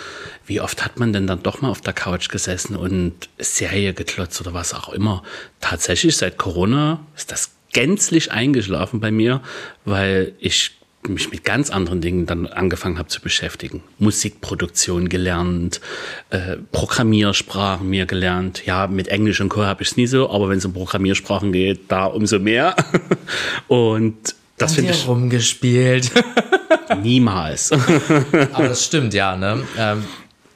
wie 0.47 0.61
oft 0.61 0.85
hat 0.85 1.01
man 1.01 1.13
denn 1.13 1.27
dann 1.27 1.43
doch 1.43 1.61
mal 1.61 1.71
auf 1.71 1.81
der 1.81 1.93
Couch 1.93 2.29
gesessen 2.29 2.77
und 2.77 3.29
Serie 3.39 3.93
geklotzt 3.93 4.41
oder 4.41 4.55
was 4.55 4.73
auch 4.73 4.89
immer? 4.91 5.25
Tatsächlich 5.61 6.17
seit 6.17 6.39
Corona 6.39 7.05
ist 7.17 7.33
das 7.33 7.51
gänzlich 7.73 8.31
eingeschlafen 8.31 9.01
bei 9.01 9.11
mir, 9.11 9.41
weil 9.85 10.35
ich 10.39 10.77
mich 11.09 11.31
mit 11.31 11.45
ganz 11.45 11.71
anderen 11.71 12.01
Dingen 12.01 12.27
dann 12.27 12.47
angefangen 12.47 12.99
habe 12.99 13.09
zu 13.09 13.23
beschäftigen. 13.23 13.83
Musikproduktion 13.99 15.09
gelernt, 15.09 15.81
äh, 16.29 16.57
Programmiersprachen 16.73 17.89
mir 17.89 18.05
gelernt. 18.05 18.67
Ja, 18.67 18.87
mit 18.87 19.09
Englisch 19.09 19.41
und 19.41 19.49
Co. 19.49 19.65
habe 19.65 19.83
ich 19.83 19.89
es 19.89 19.97
nie 19.97 20.07
so, 20.07 20.31
aber 20.31 20.51
wenn 20.51 20.59
es 20.59 20.65
um 20.65 20.75
Programmiersprachen 20.75 21.53
geht, 21.53 21.91
da 21.91 22.05
umso 22.05 22.39
mehr. 22.39 22.77
und 23.69 24.35
das 24.61 24.75
finde 24.75 24.93
ich 24.93 25.07
rumgespielt. 25.07 26.13
Niemals. 27.03 27.73
aber 28.53 28.69
das 28.69 28.85
stimmt, 28.85 29.15
ja. 29.15 29.37
Ne? 29.37 29.63
Ähm, 29.79 30.05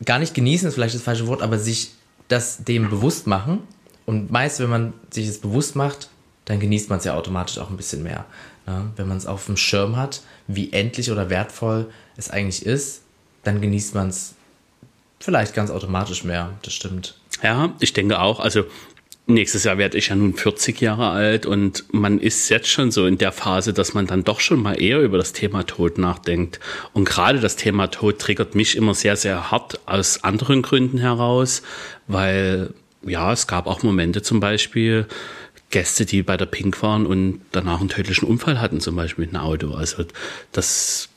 gar 0.04 0.18
nicht 0.18 0.34
genießen 0.34 0.68
ist 0.68 0.74
vielleicht 0.74 0.94
das 0.94 1.02
falsche 1.02 1.26
Wort, 1.26 1.42
aber 1.42 1.58
sich 1.58 1.92
das 2.28 2.64
dem 2.64 2.90
bewusst 2.90 3.26
machen. 3.26 3.60
Und 4.06 4.30
meist, 4.30 4.60
wenn 4.60 4.70
man 4.70 4.92
sich 5.10 5.26
es 5.26 5.38
bewusst 5.40 5.76
macht, 5.76 6.08
dann 6.44 6.60
genießt 6.60 6.90
man 6.90 6.98
es 6.98 7.04
ja 7.04 7.14
automatisch 7.14 7.58
auch 7.58 7.70
ein 7.70 7.76
bisschen 7.76 8.02
mehr. 8.02 8.26
Ne? 8.66 8.90
Wenn 8.96 9.08
man 9.08 9.16
es 9.16 9.26
auf 9.26 9.46
dem 9.46 9.56
Schirm 9.56 9.96
hat, 9.96 10.22
wie 10.46 10.72
endlich 10.72 11.10
oder 11.10 11.30
wertvoll 11.30 11.90
es 12.16 12.30
eigentlich 12.30 12.66
ist, 12.66 13.02
dann 13.44 13.60
genießt 13.60 13.94
man 13.94 14.08
es 14.08 14.34
vielleicht 15.20 15.54
ganz 15.54 15.70
automatisch 15.70 16.24
mehr. 16.24 16.50
Das 16.62 16.74
stimmt. 16.74 17.16
Ja, 17.42 17.72
ich 17.80 17.92
denke 17.92 18.20
auch. 18.20 18.40
Also 18.40 18.64
Nächstes 19.26 19.64
Jahr 19.64 19.78
werde 19.78 19.96
ich 19.96 20.08
ja 20.08 20.16
nun 20.16 20.34
40 20.34 20.82
Jahre 20.82 21.08
alt 21.08 21.46
und 21.46 21.84
man 21.92 22.18
ist 22.18 22.50
jetzt 22.50 22.68
schon 22.68 22.90
so 22.90 23.06
in 23.06 23.16
der 23.16 23.32
Phase, 23.32 23.72
dass 23.72 23.94
man 23.94 24.06
dann 24.06 24.22
doch 24.22 24.38
schon 24.38 24.62
mal 24.62 24.74
eher 24.74 25.00
über 25.00 25.16
das 25.16 25.32
Thema 25.32 25.64
Tod 25.64 25.96
nachdenkt. 25.96 26.60
Und 26.92 27.08
gerade 27.08 27.40
das 27.40 27.56
Thema 27.56 27.86
Tod 27.86 28.18
triggert 28.18 28.54
mich 28.54 28.76
immer 28.76 28.94
sehr, 28.94 29.16
sehr 29.16 29.50
hart 29.50 29.80
aus 29.86 30.24
anderen 30.24 30.60
Gründen 30.60 30.98
heraus, 30.98 31.62
weil 32.06 32.74
ja, 33.02 33.32
es 33.32 33.46
gab 33.46 33.66
auch 33.66 33.82
Momente 33.82 34.20
zum 34.20 34.40
Beispiel, 34.40 35.06
Gäste, 35.70 36.04
die 36.04 36.22
bei 36.22 36.36
der 36.36 36.46
Pink 36.46 36.82
waren 36.82 37.06
und 37.06 37.40
danach 37.50 37.80
einen 37.80 37.88
tödlichen 37.88 38.28
Unfall 38.28 38.60
hatten, 38.60 38.80
zum 38.80 38.94
Beispiel 38.94 39.24
mit 39.24 39.34
einem 39.34 39.44
Auto. 39.44 39.72
Also 39.72 40.04
das 40.52 41.08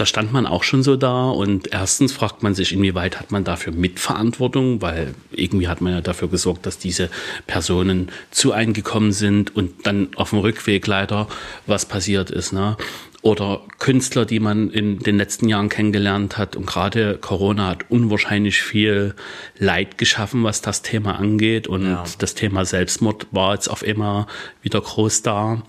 da 0.00 0.06
stand 0.06 0.32
man 0.32 0.46
auch 0.46 0.62
schon 0.64 0.82
so 0.82 0.96
da 0.96 1.28
und 1.28 1.72
erstens 1.72 2.12
fragt 2.12 2.42
man 2.42 2.54
sich, 2.54 2.72
inwieweit 2.72 3.20
hat 3.20 3.30
man 3.30 3.44
dafür 3.44 3.74
Mitverantwortung, 3.74 4.80
weil 4.80 5.14
irgendwie 5.30 5.68
hat 5.68 5.82
man 5.82 5.92
ja 5.92 6.00
dafür 6.00 6.28
gesorgt, 6.28 6.64
dass 6.64 6.78
diese 6.78 7.10
Personen 7.46 8.10
zu 8.30 8.52
eingekommen 8.52 9.12
sind 9.12 9.54
und 9.54 9.86
dann 9.86 10.08
auf 10.16 10.30
dem 10.30 10.38
Rückweg 10.38 10.86
leider 10.86 11.28
was 11.66 11.84
passiert 11.84 12.30
ist. 12.30 12.52
Ne? 12.52 12.78
oder 13.22 13.60
Künstler, 13.78 14.24
die 14.24 14.40
man 14.40 14.70
in 14.70 14.98
den 15.00 15.18
letzten 15.18 15.46
Jahren 15.46 15.68
kennengelernt 15.68 16.38
hat. 16.38 16.56
Und 16.56 16.64
gerade 16.64 17.18
Corona 17.18 17.68
hat 17.68 17.90
unwahrscheinlich 17.90 18.62
viel 18.62 19.14
Leid 19.58 19.98
geschaffen, 19.98 20.42
was 20.42 20.62
das 20.62 20.80
Thema 20.80 21.18
angeht. 21.18 21.66
Und 21.66 21.84
ja. 21.84 22.04
das 22.18 22.34
Thema 22.34 22.64
Selbstmord 22.64 23.26
war 23.30 23.52
jetzt 23.52 23.68
auf 23.68 23.82
immer 23.82 24.26
wieder 24.62 24.80
groß 24.80 25.20
da. 25.20 25.62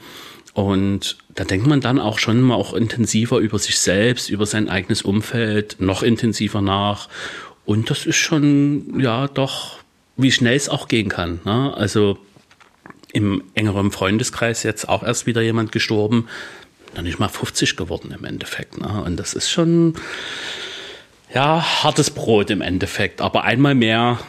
Und 0.54 1.18
da 1.36 1.44
denkt 1.44 1.68
man 1.68 1.82
dann 1.82 2.00
auch 2.00 2.20
schon 2.20 2.42
mal 2.42 2.56
auch 2.56 2.74
intensiver 2.74 3.38
über 3.38 3.60
sich 3.60 3.80
selbst, 3.80 4.30
über 4.30 4.46
sein 4.46 4.70
eigenes 4.70 5.02
Umfeld, 5.02 5.78
noch 5.80 6.04
intensiver 6.04 6.62
nach. 6.62 7.10
Und 7.66 7.90
das 7.90 8.06
ist 8.06 8.18
schon, 8.18 9.00
ja, 9.00 9.28
doch, 9.28 9.78
wie 10.18 10.32
schnell 10.32 10.56
es 10.56 10.70
auch 10.70 10.88
gehen 10.88 11.10
kann. 11.10 11.40
Ne? 11.46 11.74
Also 11.76 12.18
im 13.14 13.44
engeren 13.54 13.92
Freundeskreis 13.92 14.64
jetzt 14.64 14.88
auch 14.90 15.04
erst 15.04 15.26
wieder 15.26 15.42
jemand 15.42 15.72
gestorben, 15.72 16.28
dann 16.94 17.06
nicht 17.06 17.20
mal 17.20 17.30
50 17.30 17.78
geworden 17.78 18.14
im 18.18 18.26
Endeffekt. 18.26 18.80
Ne? 18.80 19.04
Und 19.04 19.18
das 19.18 19.34
ist 19.34 19.50
schon, 19.50 19.96
ja, 21.34 21.84
hartes 21.84 22.12
Brot 22.12 22.50
im 22.50 22.62
Endeffekt. 22.62 23.22
Aber 23.22 23.44
einmal 23.44 23.76
mehr 23.76 24.20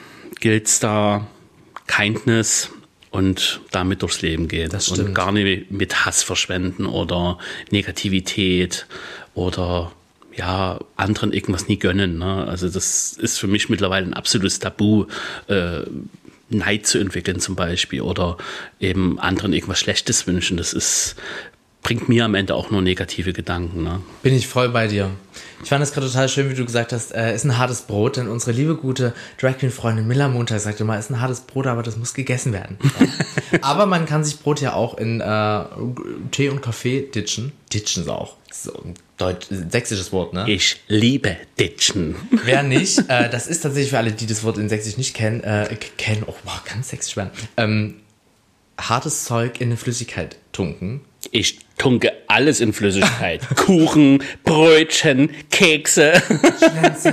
gilt 0.40 0.66
es 0.66 0.78
da, 0.78 1.26
Kindness 1.86 2.70
und 3.12 3.60
damit 3.70 4.02
durchs 4.02 4.22
Leben 4.22 4.48
gehen. 4.48 4.70
Und 4.72 5.14
gar 5.14 5.30
nicht 5.32 5.70
mit 5.70 6.04
Hass 6.04 6.22
verschwenden 6.22 6.86
oder 6.86 7.38
Negativität 7.70 8.86
oder 9.34 9.92
ja, 10.34 10.80
anderen 10.96 11.32
irgendwas 11.32 11.68
nie 11.68 11.78
gönnen. 11.78 12.18
Ne? 12.18 12.46
Also 12.48 12.68
das 12.70 13.12
ist 13.12 13.38
für 13.38 13.46
mich 13.46 13.68
mittlerweile 13.68 14.06
ein 14.06 14.14
absolutes 14.14 14.58
Tabu. 14.58 15.06
Äh, 15.46 15.82
Neid 16.48 16.86
zu 16.86 16.98
entwickeln 16.98 17.40
zum 17.40 17.56
Beispiel 17.56 18.02
oder 18.02 18.36
eben 18.78 19.18
anderen 19.18 19.54
irgendwas 19.54 19.78
Schlechtes 19.78 20.26
wünschen. 20.26 20.58
Das 20.58 20.74
ist 20.74 21.16
bringt 21.82 22.08
mir 22.08 22.24
am 22.24 22.34
Ende 22.34 22.54
auch 22.54 22.70
nur 22.70 22.80
negative 22.80 23.32
Gedanken. 23.32 23.82
Ne? 23.82 24.00
Bin 24.22 24.34
ich 24.34 24.46
voll 24.46 24.68
bei 24.68 24.86
dir. 24.86 25.10
Ich 25.62 25.68
fand 25.68 25.82
es 25.82 25.92
gerade 25.92 26.06
total 26.06 26.28
schön, 26.28 26.48
wie 26.48 26.54
du 26.54 26.64
gesagt 26.64 26.92
hast, 26.92 27.12
äh, 27.12 27.34
ist 27.34 27.44
ein 27.44 27.58
hartes 27.58 27.82
Brot, 27.82 28.16
denn 28.16 28.28
unsere 28.28 28.52
liebe 28.52 28.76
gute 28.76 29.14
Drag 29.40 29.58
Queen 29.58 29.70
Freundin 29.70 30.06
Miller 30.06 30.28
Montag 30.28 30.60
sagte 30.60 30.84
mal, 30.84 30.98
ist 30.98 31.10
ein 31.10 31.20
hartes 31.20 31.40
Brot, 31.40 31.66
aber 31.66 31.82
das 31.82 31.96
muss 31.96 32.14
gegessen 32.14 32.52
werden. 32.52 32.78
Ja. 33.00 33.58
aber 33.62 33.86
man 33.86 34.06
kann 34.06 34.24
sich 34.24 34.38
Brot 34.38 34.60
ja 34.60 34.74
auch 34.74 34.96
in 34.96 35.20
äh, 35.20 35.64
Tee 36.30 36.48
und 36.48 36.62
Kaffee 36.62 37.02
ditchen. 37.02 37.52
Ditchen 37.72 38.04
ist 38.04 38.08
auch. 38.08 38.36
So 38.52 38.72
ein 38.84 38.94
Deutsch, 39.16 39.46
sächsisches 39.50 40.12
Wort, 40.12 40.34
ne? 40.34 40.48
Ich 40.48 40.80
liebe 40.86 41.36
Ditchen. 41.58 42.14
Wer 42.44 42.62
nicht, 42.62 42.98
äh, 43.08 43.28
das 43.28 43.46
ist 43.46 43.60
tatsächlich 43.60 43.90
für 43.90 43.98
alle, 43.98 44.12
die 44.12 44.26
das 44.26 44.44
Wort 44.44 44.58
in 44.58 44.68
Sächsisch 44.68 44.98
nicht 44.98 45.14
kennen, 45.14 45.42
äh, 45.42 45.74
kennen, 45.96 46.22
oh, 46.26 46.34
wow, 46.44 46.62
ganz 46.64 46.90
sächsisch 46.90 47.16
werden, 47.16 47.30
ähm, 47.56 47.96
hartes 48.78 49.24
Zeug 49.24 49.60
in 49.60 49.68
eine 49.68 49.76
Flüssigkeit 49.76 50.36
tunken 50.52 51.00
ich 51.30 51.58
tunke 51.82 52.12
alles 52.28 52.60
in 52.60 52.72
Flüssigkeit. 52.72 53.40
Kuchen, 53.56 54.22
Brötchen, 54.44 55.30
Kekse. 55.50 56.12
Schnänze 56.58 57.12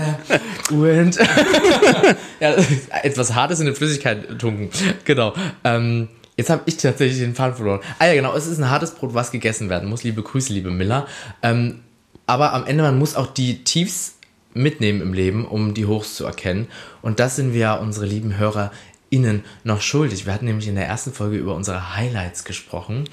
und 0.69 1.15
ja, 2.39 2.55
etwas 3.01 3.33
Hartes 3.33 3.59
in 3.59 3.65
der 3.65 3.73
Flüssigkeit 3.73 4.37
tunken. 4.37 4.69
Genau. 5.05 5.33
Ähm, 5.63 6.07
jetzt 6.37 6.51
habe 6.51 6.61
ich 6.67 6.77
tatsächlich 6.77 7.17
den 7.17 7.33
Faden 7.33 7.55
verloren. 7.55 7.79
Ah 7.97 8.05
ja, 8.05 8.13
genau. 8.13 8.35
Es 8.35 8.45
ist 8.45 8.59
ein 8.59 8.69
hartes 8.69 8.91
Brot, 8.91 9.15
was 9.15 9.31
gegessen 9.31 9.71
werden 9.71 9.89
muss. 9.89 10.03
Liebe 10.03 10.21
Grüße, 10.21 10.53
liebe 10.53 10.69
Miller. 10.69 11.07
Ähm, 11.41 11.79
aber 12.27 12.53
am 12.53 12.67
Ende, 12.67 12.83
man 12.83 12.99
muss 12.99 13.15
auch 13.15 13.33
die 13.33 13.63
Tiefs 13.63 14.19
mitnehmen 14.53 15.01
im 15.01 15.13
Leben, 15.13 15.47
um 15.47 15.73
die 15.73 15.87
Hochs 15.87 16.13
zu 16.13 16.25
erkennen. 16.25 16.67
Und 17.01 17.19
das 17.19 17.35
sind 17.35 17.55
wir, 17.55 17.79
unsere 17.81 18.05
lieben 18.05 18.37
Hörer, 18.37 18.71
Ihnen 19.09 19.43
noch 19.63 19.81
schuldig. 19.81 20.27
Wir 20.27 20.33
hatten 20.35 20.45
nämlich 20.45 20.67
in 20.67 20.75
der 20.75 20.85
ersten 20.85 21.11
Folge 21.11 21.37
über 21.37 21.55
unsere 21.55 21.95
Highlights 21.95 22.43
gesprochen 22.43 23.05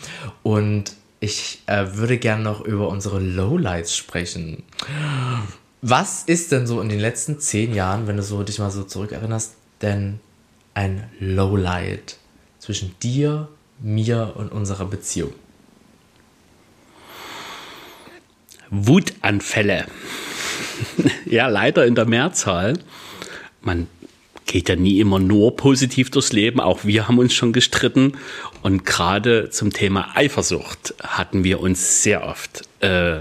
und 0.42 0.92
ich 1.26 1.60
äh, 1.66 1.86
würde 1.94 2.18
gerne 2.18 2.44
noch 2.44 2.60
über 2.60 2.88
unsere 2.88 3.18
Lowlights 3.18 3.96
sprechen. 3.96 4.62
Was 5.82 6.22
ist 6.22 6.52
denn 6.52 6.68
so 6.68 6.80
in 6.80 6.88
den 6.88 7.00
letzten 7.00 7.40
zehn 7.40 7.74
Jahren, 7.74 8.06
wenn 8.06 8.16
du 8.16 8.22
so 8.22 8.44
dich 8.44 8.60
mal 8.60 8.70
so 8.70 8.84
zurückerinnerst, 8.84 9.54
denn 9.82 10.20
ein 10.74 11.10
Lowlight 11.18 12.18
zwischen 12.60 12.94
dir, 13.02 13.48
mir 13.80 14.34
und 14.36 14.52
unserer 14.52 14.84
Beziehung? 14.84 15.32
Wutanfälle. 18.70 19.86
ja, 21.26 21.48
leider 21.48 21.86
in 21.86 21.96
der 21.96 22.06
Mehrzahl. 22.06 22.78
Man 23.62 23.88
geht 24.46 24.68
ja 24.68 24.76
nie 24.76 25.00
immer 25.00 25.18
nur 25.18 25.56
positiv 25.56 26.10
durchs 26.10 26.32
Leben. 26.32 26.60
Auch 26.60 26.84
wir 26.84 27.08
haben 27.08 27.18
uns 27.18 27.34
schon 27.34 27.52
gestritten. 27.52 28.12
Und 28.62 28.86
gerade 28.86 29.50
zum 29.50 29.72
Thema 29.72 30.12
Eifersucht 30.14 30.94
hatten 31.02 31.44
wir 31.44 31.60
uns 31.60 32.02
sehr 32.02 32.24
oft 32.24 32.62
äh, 32.80 33.20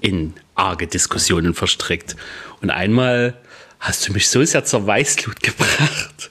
in 0.00 0.34
arge 0.54 0.86
Diskussionen 0.86 1.54
verstrickt. 1.54 2.16
Und 2.60 2.70
einmal 2.70 3.36
hast 3.80 4.08
du 4.08 4.12
mich 4.12 4.28
so 4.28 4.42
sehr 4.44 4.64
zur 4.64 4.86
Weißglut 4.86 5.42
gebracht, 5.42 6.30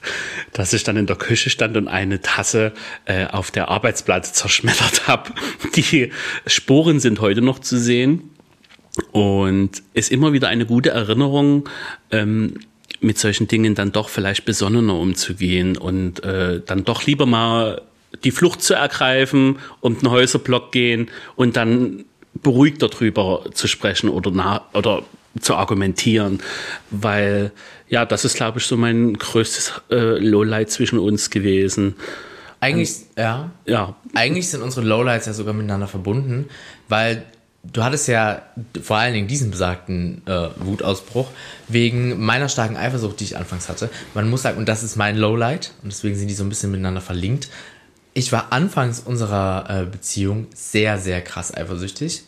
dass 0.52 0.72
ich 0.72 0.84
dann 0.84 0.96
in 0.96 1.06
der 1.06 1.16
Küche 1.16 1.50
stand 1.50 1.76
und 1.76 1.88
eine 1.88 2.20
Tasse 2.20 2.72
äh, 3.04 3.26
auf 3.26 3.50
der 3.50 3.68
Arbeitsplatte 3.68 4.32
zerschmettert 4.32 5.06
habe. 5.06 5.32
Die 5.76 6.12
Sporen 6.46 7.00
sind 7.00 7.20
heute 7.20 7.42
noch 7.42 7.58
zu 7.58 7.78
sehen. 7.78 8.30
Und 9.12 9.84
ist 9.94 10.10
immer 10.10 10.32
wieder 10.32 10.48
eine 10.48 10.66
gute 10.66 10.90
Erinnerung, 10.90 11.68
ähm, 12.10 12.58
mit 13.00 13.18
solchen 13.18 13.48
Dingen 13.48 13.74
dann 13.74 13.92
doch 13.92 14.08
vielleicht 14.08 14.44
besonnener 14.44 14.94
umzugehen 14.94 15.76
und 15.76 16.22
äh, 16.24 16.60
dann 16.64 16.84
doch 16.84 17.04
lieber 17.04 17.26
mal 17.26 17.82
die 18.24 18.30
Flucht 18.30 18.62
zu 18.62 18.74
ergreifen, 18.74 19.58
um 19.80 19.98
den 19.98 20.10
Häuserblock 20.10 20.72
gehen 20.72 21.08
und 21.36 21.56
dann 21.56 22.04
beruhigt 22.34 22.82
darüber 22.82 23.44
zu 23.52 23.66
sprechen 23.66 24.08
oder, 24.08 24.30
na, 24.32 24.62
oder 24.72 25.02
zu 25.40 25.54
argumentieren, 25.54 26.40
weil 26.90 27.52
ja, 27.88 28.04
das 28.04 28.24
ist, 28.24 28.34
glaube 28.34 28.58
ich, 28.58 28.66
so 28.66 28.76
mein 28.76 29.14
größtes 29.14 29.72
äh, 29.90 30.18
Lowlight 30.18 30.70
zwischen 30.70 30.98
uns 30.98 31.30
gewesen. 31.30 31.94
Eigentlich, 32.60 32.96
ja. 33.16 33.50
Ja. 33.66 33.94
Eigentlich 34.14 34.48
sind 34.48 34.62
unsere 34.62 34.86
Lowlights 34.86 35.26
ja 35.26 35.32
sogar 35.32 35.54
miteinander 35.54 35.86
verbunden, 35.86 36.48
weil 36.88 37.24
du 37.72 37.84
hattest 37.84 38.08
ja 38.08 38.42
vor 38.82 38.96
allen 38.96 39.14
Dingen 39.14 39.28
diesen 39.28 39.50
besagten 39.50 40.22
äh, 40.26 40.48
Wutausbruch 40.56 41.28
wegen 41.68 42.24
meiner 42.24 42.48
starken 42.48 42.76
Eifersucht, 42.76 43.20
die 43.20 43.24
ich 43.24 43.36
anfangs 43.36 43.68
hatte. 43.68 43.90
Man 44.14 44.28
muss 44.30 44.42
sagen, 44.42 44.58
und 44.58 44.68
das 44.68 44.82
ist 44.82 44.96
mein 44.96 45.16
Lowlight, 45.16 45.72
und 45.82 45.92
deswegen 45.92 46.16
sind 46.16 46.28
die 46.28 46.34
so 46.34 46.44
ein 46.44 46.48
bisschen 46.48 46.70
miteinander 46.70 47.00
verlinkt. 47.00 47.48
Ich 48.14 48.32
war 48.32 48.52
anfangs 48.52 49.00
unserer 49.00 49.66
äh, 49.68 49.84
Beziehung 49.84 50.46
sehr, 50.54 50.98
sehr 50.98 51.20
krass 51.20 51.54
eifersüchtig. 51.54 52.24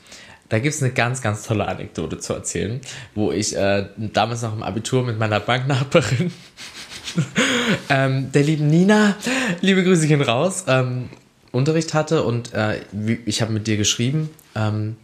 Da 0.49 0.59
gibt 0.59 0.75
es 0.75 0.83
eine 0.83 0.93
ganz, 0.93 1.23
ganz 1.23 1.45
tolle 1.45 1.69
Anekdote 1.69 2.19
zu 2.19 2.33
erzählen, 2.35 2.81
wo 3.15 3.31
ich 3.31 3.57
äh, 3.57 3.87
damals 3.97 4.43
noch 4.43 4.53
im 4.53 4.63
Abitur 4.63 5.05
mit 5.05 5.19
meiner 5.19 5.39
Banknachbarin, 5.39 6.33
ähm, 7.89 8.33
der 8.33 8.43
lieben 8.43 8.67
Nina, 8.67 9.17
liebe 9.61 9.85
Grüße 9.85 10.07
gehen 10.09 10.23
raus, 10.23 10.65
ähm, 10.67 11.09
Unterricht 11.53 11.95
hatte 11.95 12.25
und 12.25 12.53
äh, 12.53 12.81
ich 13.27 13.43
habe 13.43 13.53
mit 13.53 13.67
dir 13.67 13.77
geschrieben 13.77 14.31
ähm, 14.55 14.97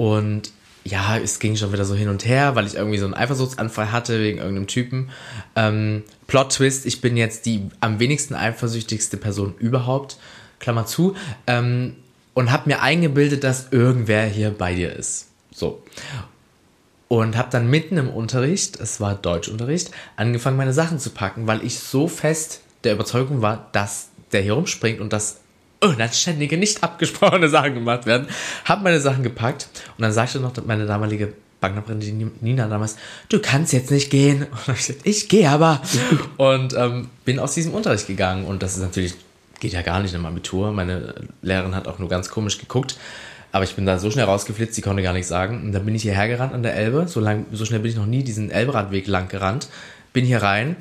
und 0.00 0.52
ja, 0.82 1.18
es 1.18 1.40
ging 1.40 1.56
schon 1.56 1.74
wieder 1.74 1.84
so 1.84 1.94
hin 1.94 2.08
und 2.08 2.24
her, 2.24 2.54
weil 2.54 2.66
ich 2.66 2.76
irgendwie 2.76 2.96
so 2.96 3.04
einen 3.04 3.12
Eifersuchtsanfall 3.12 3.92
hatte 3.92 4.18
wegen 4.18 4.38
irgendeinem 4.38 4.66
Typen. 4.66 5.10
Ähm, 5.56 6.04
Plot 6.26 6.54
Twist, 6.54 6.86
ich 6.86 7.02
bin 7.02 7.18
jetzt 7.18 7.44
die 7.44 7.68
am 7.80 8.00
wenigsten 8.00 8.34
eifersüchtigste 8.34 9.18
Person 9.18 9.52
überhaupt, 9.58 10.16
Klammer 10.58 10.86
zu, 10.86 11.16
ähm, 11.46 11.96
und 12.32 12.50
habe 12.50 12.70
mir 12.70 12.80
eingebildet, 12.80 13.44
dass 13.44 13.72
irgendwer 13.72 14.24
hier 14.24 14.52
bei 14.52 14.74
dir 14.74 14.90
ist. 14.96 15.26
So. 15.54 15.82
Und 17.08 17.36
habe 17.36 17.50
dann 17.50 17.68
mitten 17.68 17.98
im 17.98 18.08
Unterricht, 18.08 18.80
es 18.80 19.02
war 19.02 19.14
Deutschunterricht, 19.16 19.90
angefangen, 20.16 20.56
meine 20.56 20.72
Sachen 20.72 20.98
zu 20.98 21.10
packen, 21.10 21.46
weil 21.46 21.62
ich 21.62 21.78
so 21.78 22.08
fest 22.08 22.62
der 22.84 22.94
Überzeugung 22.94 23.42
war, 23.42 23.68
dass 23.72 24.08
der 24.32 24.40
hier 24.40 24.54
rumspringt 24.54 25.02
und 25.02 25.12
dass 25.12 25.40
unanständige, 25.80 26.56
nicht 26.56 26.82
abgesprochene 26.82 27.48
Sachen 27.48 27.74
gemacht 27.74 28.06
werden. 28.06 28.26
Hab 28.64 28.82
meine 28.82 29.00
Sachen 29.00 29.22
gepackt 29.22 29.68
und 29.96 30.02
dann 30.02 30.12
sagte 30.12 30.40
noch 30.40 30.52
meine 30.66 30.86
damalige 30.86 31.32
Banknerin, 31.60 32.00
die 32.00 32.30
Nina 32.40 32.68
damals, 32.68 32.96
du 33.28 33.38
kannst 33.38 33.72
jetzt 33.72 33.90
nicht 33.90 34.10
gehen. 34.10 34.46
Und 34.66 34.74
ich 34.74 34.86
gesagt, 34.86 35.00
ich 35.04 35.28
gehe 35.28 35.48
aber. 35.48 35.82
und 36.38 36.74
ähm, 36.74 37.08
bin 37.24 37.38
aus 37.38 37.54
diesem 37.54 37.74
Unterricht 37.74 38.06
gegangen 38.06 38.46
und 38.46 38.62
das 38.62 38.76
ist 38.76 38.82
natürlich, 38.82 39.14
geht 39.60 39.72
ja 39.72 39.82
gar 39.82 40.00
nicht 40.00 40.14
im 40.14 40.24
Abitur. 40.24 40.72
Meine 40.72 41.14
Lehrerin 41.42 41.74
hat 41.74 41.86
auch 41.86 41.98
nur 41.98 42.08
ganz 42.08 42.30
komisch 42.30 42.58
geguckt. 42.58 42.96
Aber 43.52 43.64
ich 43.64 43.74
bin 43.74 43.84
da 43.84 43.98
so 43.98 44.10
schnell 44.10 44.26
rausgeflitzt, 44.26 44.74
sie 44.74 44.82
konnte 44.82 45.02
gar 45.02 45.12
nichts 45.12 45.28
sagen. 45.28 45.62
Und 45.62 45.72
dann 45.72 45.84
bin 45.84 45.94
ich 45.94 46.02
hierher 46.02 46.28
gerannt 46.28 46.54
an 46.54 46.62
der 46.62 46.76
Elbe. 46.76 47.08
So, 47.08 47.20
lang, 47.20 47.46
so 47.52 47.64
schnell 47.64 47.80
bin 47.80 47.90
ich 47.90 47.96
noch 47.96 48.06
nie 48.06 48.22
diesen 48.22 48.50
Elberadweg 48.50 49.06
lang 49.08 49.28
gerannt. 49.28 49.68
Bin 50.12 50.24
hier 50.24 50.42
rein. 50.42 50.76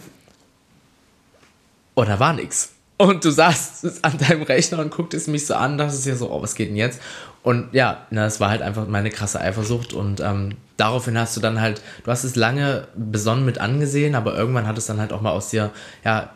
Und 1.96 2.08
da 2.08 2.20
war 2.20 2.34
nichts. 2.34 2.74
Und 3.02 3.24
du 3.24 3.32
saßt 3.32 4.04
an 4.04 4.18
deinem 4.18 4.42
Rechner 4.44 4.80
und 4.80 4.92
gucktest 4.92 5.30
mich 5.30 5.48
so 5.48 5.56
an, 5.56 5.78
dachtest 5.78 6.06
dir 6.06 6.18
so, 6.18 6.30
oh, 6.32 6.42
was 6.42 6.54
geht 6.54 6.68
denn 6.68 6.76
jetzt? 6.76 7.00
Und 7.44 7.74
ja, 7.74 8.06
na, 8.10 8.26
es 8.26 8.42
war 8.42 8.50
halt 8.50 8.62
einfach 8.62 8.88
meine 8.88 9.10
krasse 9.10 9.40
Eifersucht 9.40 9.94
und 9.94 10.20
ähm, 10.20 10.58
daraufhin 10.76 11.18
hast 11.18 11.38
du 11.38 11.40
dann 11.40 11.62
halt, 11.62 11.82
du 12.04 12.12
hast 12.12 12.26
es 12.26 12.36
lange 12.36 12.90
besonnen 12.98 13.46
mit 13.46 13.58
angesehen, 13.58 14.16
aber 14.16 14.36
irgendwann 14.36 14.68
hat 14.68 14.78
es 14.78 14.86
dann 14.86 15.00
halt 15.00 15.14
auch 15.14 15.22
mal 15.22 15.32
aus 15.32 15.50
dir, 15.50 15.72
ja, 16.04 16.32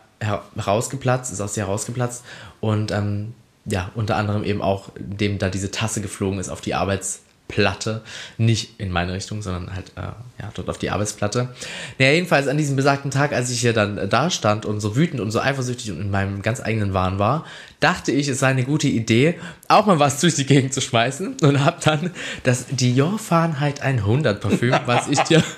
herausgeplatzt, 0.56 1.34
ist 1.34 1.42
aus 1.42 1.52
dir 1.52 1.66
herausgeplatzt 1.66 2.24
und 2.62 2.92
ähm, 2.92 3.34
ja, 3.66 3.92
unter 3.96 4.16
anderem 4.16 4.46
eben 4.46 4.62
auch, 4.62 4.96
indem 4.96 5.40
da 5.40 5.50
diese 5.50 5.70
Tasse 5.70 6.00
geflogen 6.00 6.40
ist 6.40 6.48
auf 6.48 6.62
die 6.62 6.76
Arbeits- 6.76 7.24
Platte. 7.54 8.02
Nicht 8.40 8.80
in 8.80 8.90
meine 8.90 9.14
Richtung, 9.14 9.44
sondern 9.44 9.76
halt 9.76 9.92
äh, 9.96 10.02
ja, 10.02 10.52
dort 10.56 10.70
auf 10.70 10.80
die 10.80 10.90
Arbeitsplatte. 10.90 11.50
Naja, 12.00 12.14
jedenfalls 12.14 12.48
an 12.48 12.58
diesem 12.58 12.76
besagten 12.76 13.12
Tag, 13.12 13.32
als 13.32 13.52
ich 13.52 13.62
hier 13.62 13.74
dann 13.74 13.98
äh, 14.00 14.08
da 14.08 14.32
stand 14.32 14.66
und 14.66 14.80
so 14.80 14.96
wütend 14.96 15.22
und 15.22 15.30
so 15.30 15.40
eifersüchtig 15.40 15.92
und 15.92 16.02
in 16.02 16.10
meinem 16.10 16.42
ganz 16.42 16.62
eigenen 16.62 16.96
Wahn 16.96 17.20
war, 17.20 17.46
dachte 17.80 18.12
ich, 18.12 18.28
es 18.28 18.40
sei 18.40 18.48
eine 18.48 18.64
gute 18.64 18.88
Idee, 18.88 19.40
auch 19.68 19.86
mal 19.86 20.00
was 20.00 20.20
durch 20.22 20.34
die 20.34 20.48
Gegend 20.48 20.74
zu 20.74 20.82
schmeißen 20.82 21.38
und 21.42 21.64
habe 21.64 21.78
dann 21.84 22.10
das 22.42 22.66
Dior 22.72 23.20
Fahrenheit 23.20 23.82
100 23.82 24.42
Parfüm, 24.42 24.76
was 24.86 25.08
ich 25.08 25.20
dir 25.20 25.44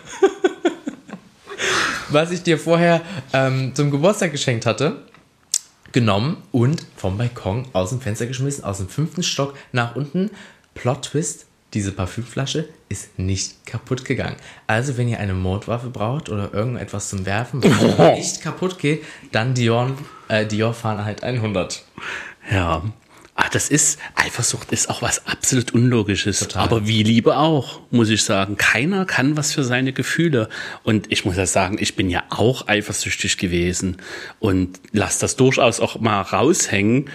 was 2.09 2.31
ich 2.31 2.43
dir 2.43 2.59
vorher 2.59 3.01
ähm, 3.31 3.73
zum 3.73 3.89
Geburtstag 3.89 4.33
geschenkt 4.33 4.65
hatte, 4.65 4.97
genommen 5.93 6.43
und 6.51 6.85
vom 6.97 7.17
Balkon 7.17 7.69
aus 7.71 7.91
dem 7.91 8.01
Fenster 8.01 8.25
geschmissen, 8.25 8.65
aus 8.65 8.79
dem 8.79 8.89
fünften 8.89 9.23
Stock 9.23 9.55
nach 9.71 9.95
unten. 9.95 10.29
Plot 10.75 11.03
Twist, 11.03 11.44
diese 11.75 11.91
Parfümflasche 11.91 12.69
ist 12.89 13.19
nicht 13.19 13.65
kaputt 13.65 14.05
gegangen. 14.05 14.37
Also, 14.65 14.97
wenn 14.97 15.09
ihr 15.09 15.19
eine 15.19 15.33
Mordwaffe 15.33 15.89
braucht 15.89 16.29
oder 16.29 16.53
irgendetwas 16.53 17.09
zum 17.09 17.25
Werfen, 17.25 17.61
was 17.63 18.15
nicht 18.17 18.41
kaputt 18.41 18.79
geht, 18.79 19.03
dann 19.31 19.53
Dior, 19.53 19.91
äh, 20.29 20.45
Dior 20.45 20.73
Fahrenheit 20.73 21.23
100. 21.23 21.83
Ja. 22.49 22.81
Ah, 23.37 23.49
das 23.51 23.67
ist, 23.67 23.99
Eifersucht 24.15 24.71
ist 24.71 24.89
auch 24.89 25.01
was 25.01 25.27
absolut 25.27 25.73
Unlogisches. 25.73 26.39
Total. 26.39 26.63
Aber 26.63 26.87
wie 26.87 27.03
Liebe 27.03 27.35
auch, 27.35 27.81
muss 27.91 28.07
ich 28.09 28.23
sagen. 28.23 28.55
Keiner 28.55 29.03
kann 29.03 29.35
was 29.35 29.51
für 29.51 29.65
seine 29.65 29.91
Gefühle. 29.91 30.47
Und 30.83 31.11
ich 31.11 31.25
muss 31.25 31.35
ja 31.35 31.45
sagen, 31.45 31.75
ich 31.77 31.97
bin 31.97 32.09
ja 32.09 32.23
auch 32.29 32.69
eifersüchtig 32.69 33.37
gewesen 33.37 33.97
und 34.39 34.79
lass 34.93 35.19
das 35.19 35.35
durchaus 35.35 35.81
auch 35.81 35.99
mal 35.99 36.21
raushängen. 36.21 37.09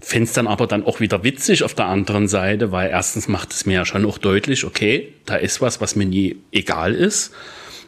Find's 0.00 0.32
dann 0.32 0.46
aber 0.46 0.66
dann 0.66 0.84
auch 0.84 1.00
wieder 1.00 1.22
witzig 1.22 1.62
auf 1.62 1.74
der 1.74 1.86
anderen 1.86 2.28
Seite, 2.28 2.72
weil 2.72 2.90
erstens 2.90 3.28
macht 3.28 3.52
es 3.52 3.64
mir 3.64 3.74
ja 3.74 3.84
schon 3.86 4.04
auch 4.04 4.18
deutlich, 4.18 4.64
okay, 4.64 5.12
da 5.24 5.36
ist 5.36 5.60
was, 5.60 5.80
was 5.80 5.94
mir 5.94 6.06
nie 6.06 6.36
egal 6.50 6.94
ist. 6.94 7.32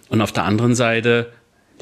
Und 0.08 0.20
auf 0.20 0.32
der 0.32 0.44
anderen 0.44 0.74
Seite 0.74 1.32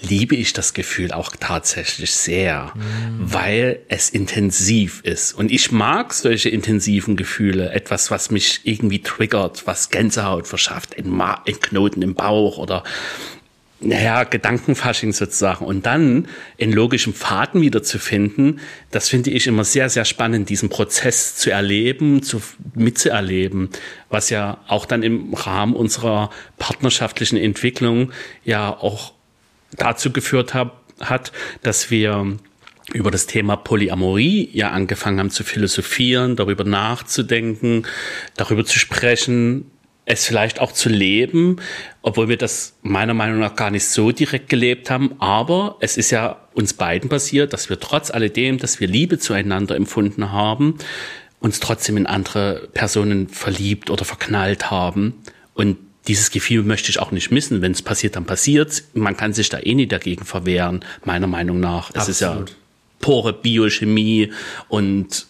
liebe 0.00 0.34
ich 0.34 0.52
das 0.52 0.74
Gefühl 0.74 1.12
auch 1.12 1.30
tatsächlich 1.38 2.14
sehr, 2.14 2.72
weil 3.18 3.80
es 3.88 4.10
intensiv 4.10 5.02
ist. 5.04 5.34
Und 5.34 5.50
ich 5.50 5.70
mag 5.70 6.12
solche 6.12 6.48
intensiven 6.48 7.16
Gefühle. 7.16 7.70
Etwas, 7.70 8.10
was 8.10 8.30
mich 8.30 8.60
irgendwie 8.64 9.02
triggert, 9.02 9.66
was 9.66 9.90
Gänsehaut 9.90 10.48
verschafft, 10.48 10.96
ein 10.96 11.60
Knoten 11.60 12.02
im 12.02 12.14
Bauch 12.14 12.58
oder 12.58 12.82
naja, 13.80 14.24
Gedankenfasching 14.24 15.12
sozusagen. 15.12 15.64
Und 15.64 15.86
dann 15.86 16.28
in 16.56 16.72
logischem 16.72 17.12
Faden 17.12 17.60
wiederzufinden, 17.60 18.60
das 18.90 19.08
finde 19.08 19.30
ich 19.30 19.46
immer 19.46 19.64
sehr, 19.64 19.88
sehr 19.90 20.04
spannend, 20.04 20.48
diesen 20.48 20.68
Prozess 20.68 21.36
zu 21.36 21.50
erleben, 21.50 22.22
zu, 22.22 22.40
mitzuerleben, 22.74 23.70
was 24.08 24.30
ja 24.30 24.58
auch 24.68 24.86
dann 24.86 25.02
im 25.02 25.34
Rahmen 25.34 25.74
unserer 25.74 26.30
partnerschaftlichen 26.58 27.36
Entwicklung 27.36 28.12
ja 28.44 28.70
auch 28.70 29.12
dazu 29.76 30.12
geführt 30.12 30.54
hab, 30.54 30.82
hat, 31.00 31.32
dass 31.62 31.90
wir 31.90 32.38
über 32.92 33.10
das 33.10 33.26
Thema 33.26 33.56
Polyamorie 33.56 34.50
ja 34.52 34.70
angefangen 34.70 35.18
haben 35.18 35.30
zu 35.30 35.42
philosophieren, 35.42 36.36
darüber 36.36 36.64
nachzudenken, 36.64 37.86
darüber 38.36 38.64
zu 38.64 38.78
sprechen, 38.78 39.70
es 40.06 40.26
vielleicht 40.26 40.60
auch 40.60 40.72
zu 40.72 40.88
leben, 40.88 41.56
obwohl 42.02 42.28
wir 42.28 42.36
das 42.36 42.74
meiner 42.82 43.14
Meinung 43.14 43.38
nach 43.38 43.56
gar 43.56 43.70
nicht 43.70 43.86
so 43.86 44.12
direkt 44.12 44.48
gelebt 44.48 44.90
haben. 44.90 45.14
Aber 45.18 45.76
es 45.80 45.96
ist 45.96 46.10
ja 46.10 46.40
uns 46.52 46.74
beiden 46.74 47.08
passiert, 47.08 47.52
dass 47.52 47.70
wir 47.70 47.80
trotz 47.80 48.10
alledem, 48.10 48.58
dass 48.58 48.80
wir 48.80 48.88
Liebe 48.88 49.18
zueinander 49.18 49.76
empfunden 49.76 50.30
haben, 50.30 50.76
uns 51.40 51.60
trotzdem 51.60 51.96
in 51.96 52.06
andere 52.06 52.68
Personen 52.74 53.28
verliebt 53.28 53.90
oder 53.90 54.04
verknallt 54.04 54.70
haben. 54.70 55.22
Und 55.54 55.78
dieses 56.06 56.30
Gefühl 56.30 56.62
möchte 56.64 56.90
ich 56.90 56.98
auch 56.98 57.10
nicht 57.10 57.30
missen. 57.30 57.62
Wenn 57.62 57.72
es 57.72 57.80
passiert, 57.80 58.16
dann 58.16 58.26
passiert's. 58.26 58.84
Man 58.92 59.16
kann 59.16 59.32
sich 59.32 59.48
da 59.48 59.58
eh 59.58 59.74
nicht 59.74 59.92
dagegen 59.92 60.24
verwehren, 60.26 60.84
meiner 61.04 61.26
Meinung 61.26 61.60
nach. 61.60 61.90
Es 61.94 62.08
ist 62.08 62.20
ja 62.20 62.30
Absolut. 62.30 62.56
pure 63.00 63.32
Biochemie 63.32 64.32
und 64.68 65.26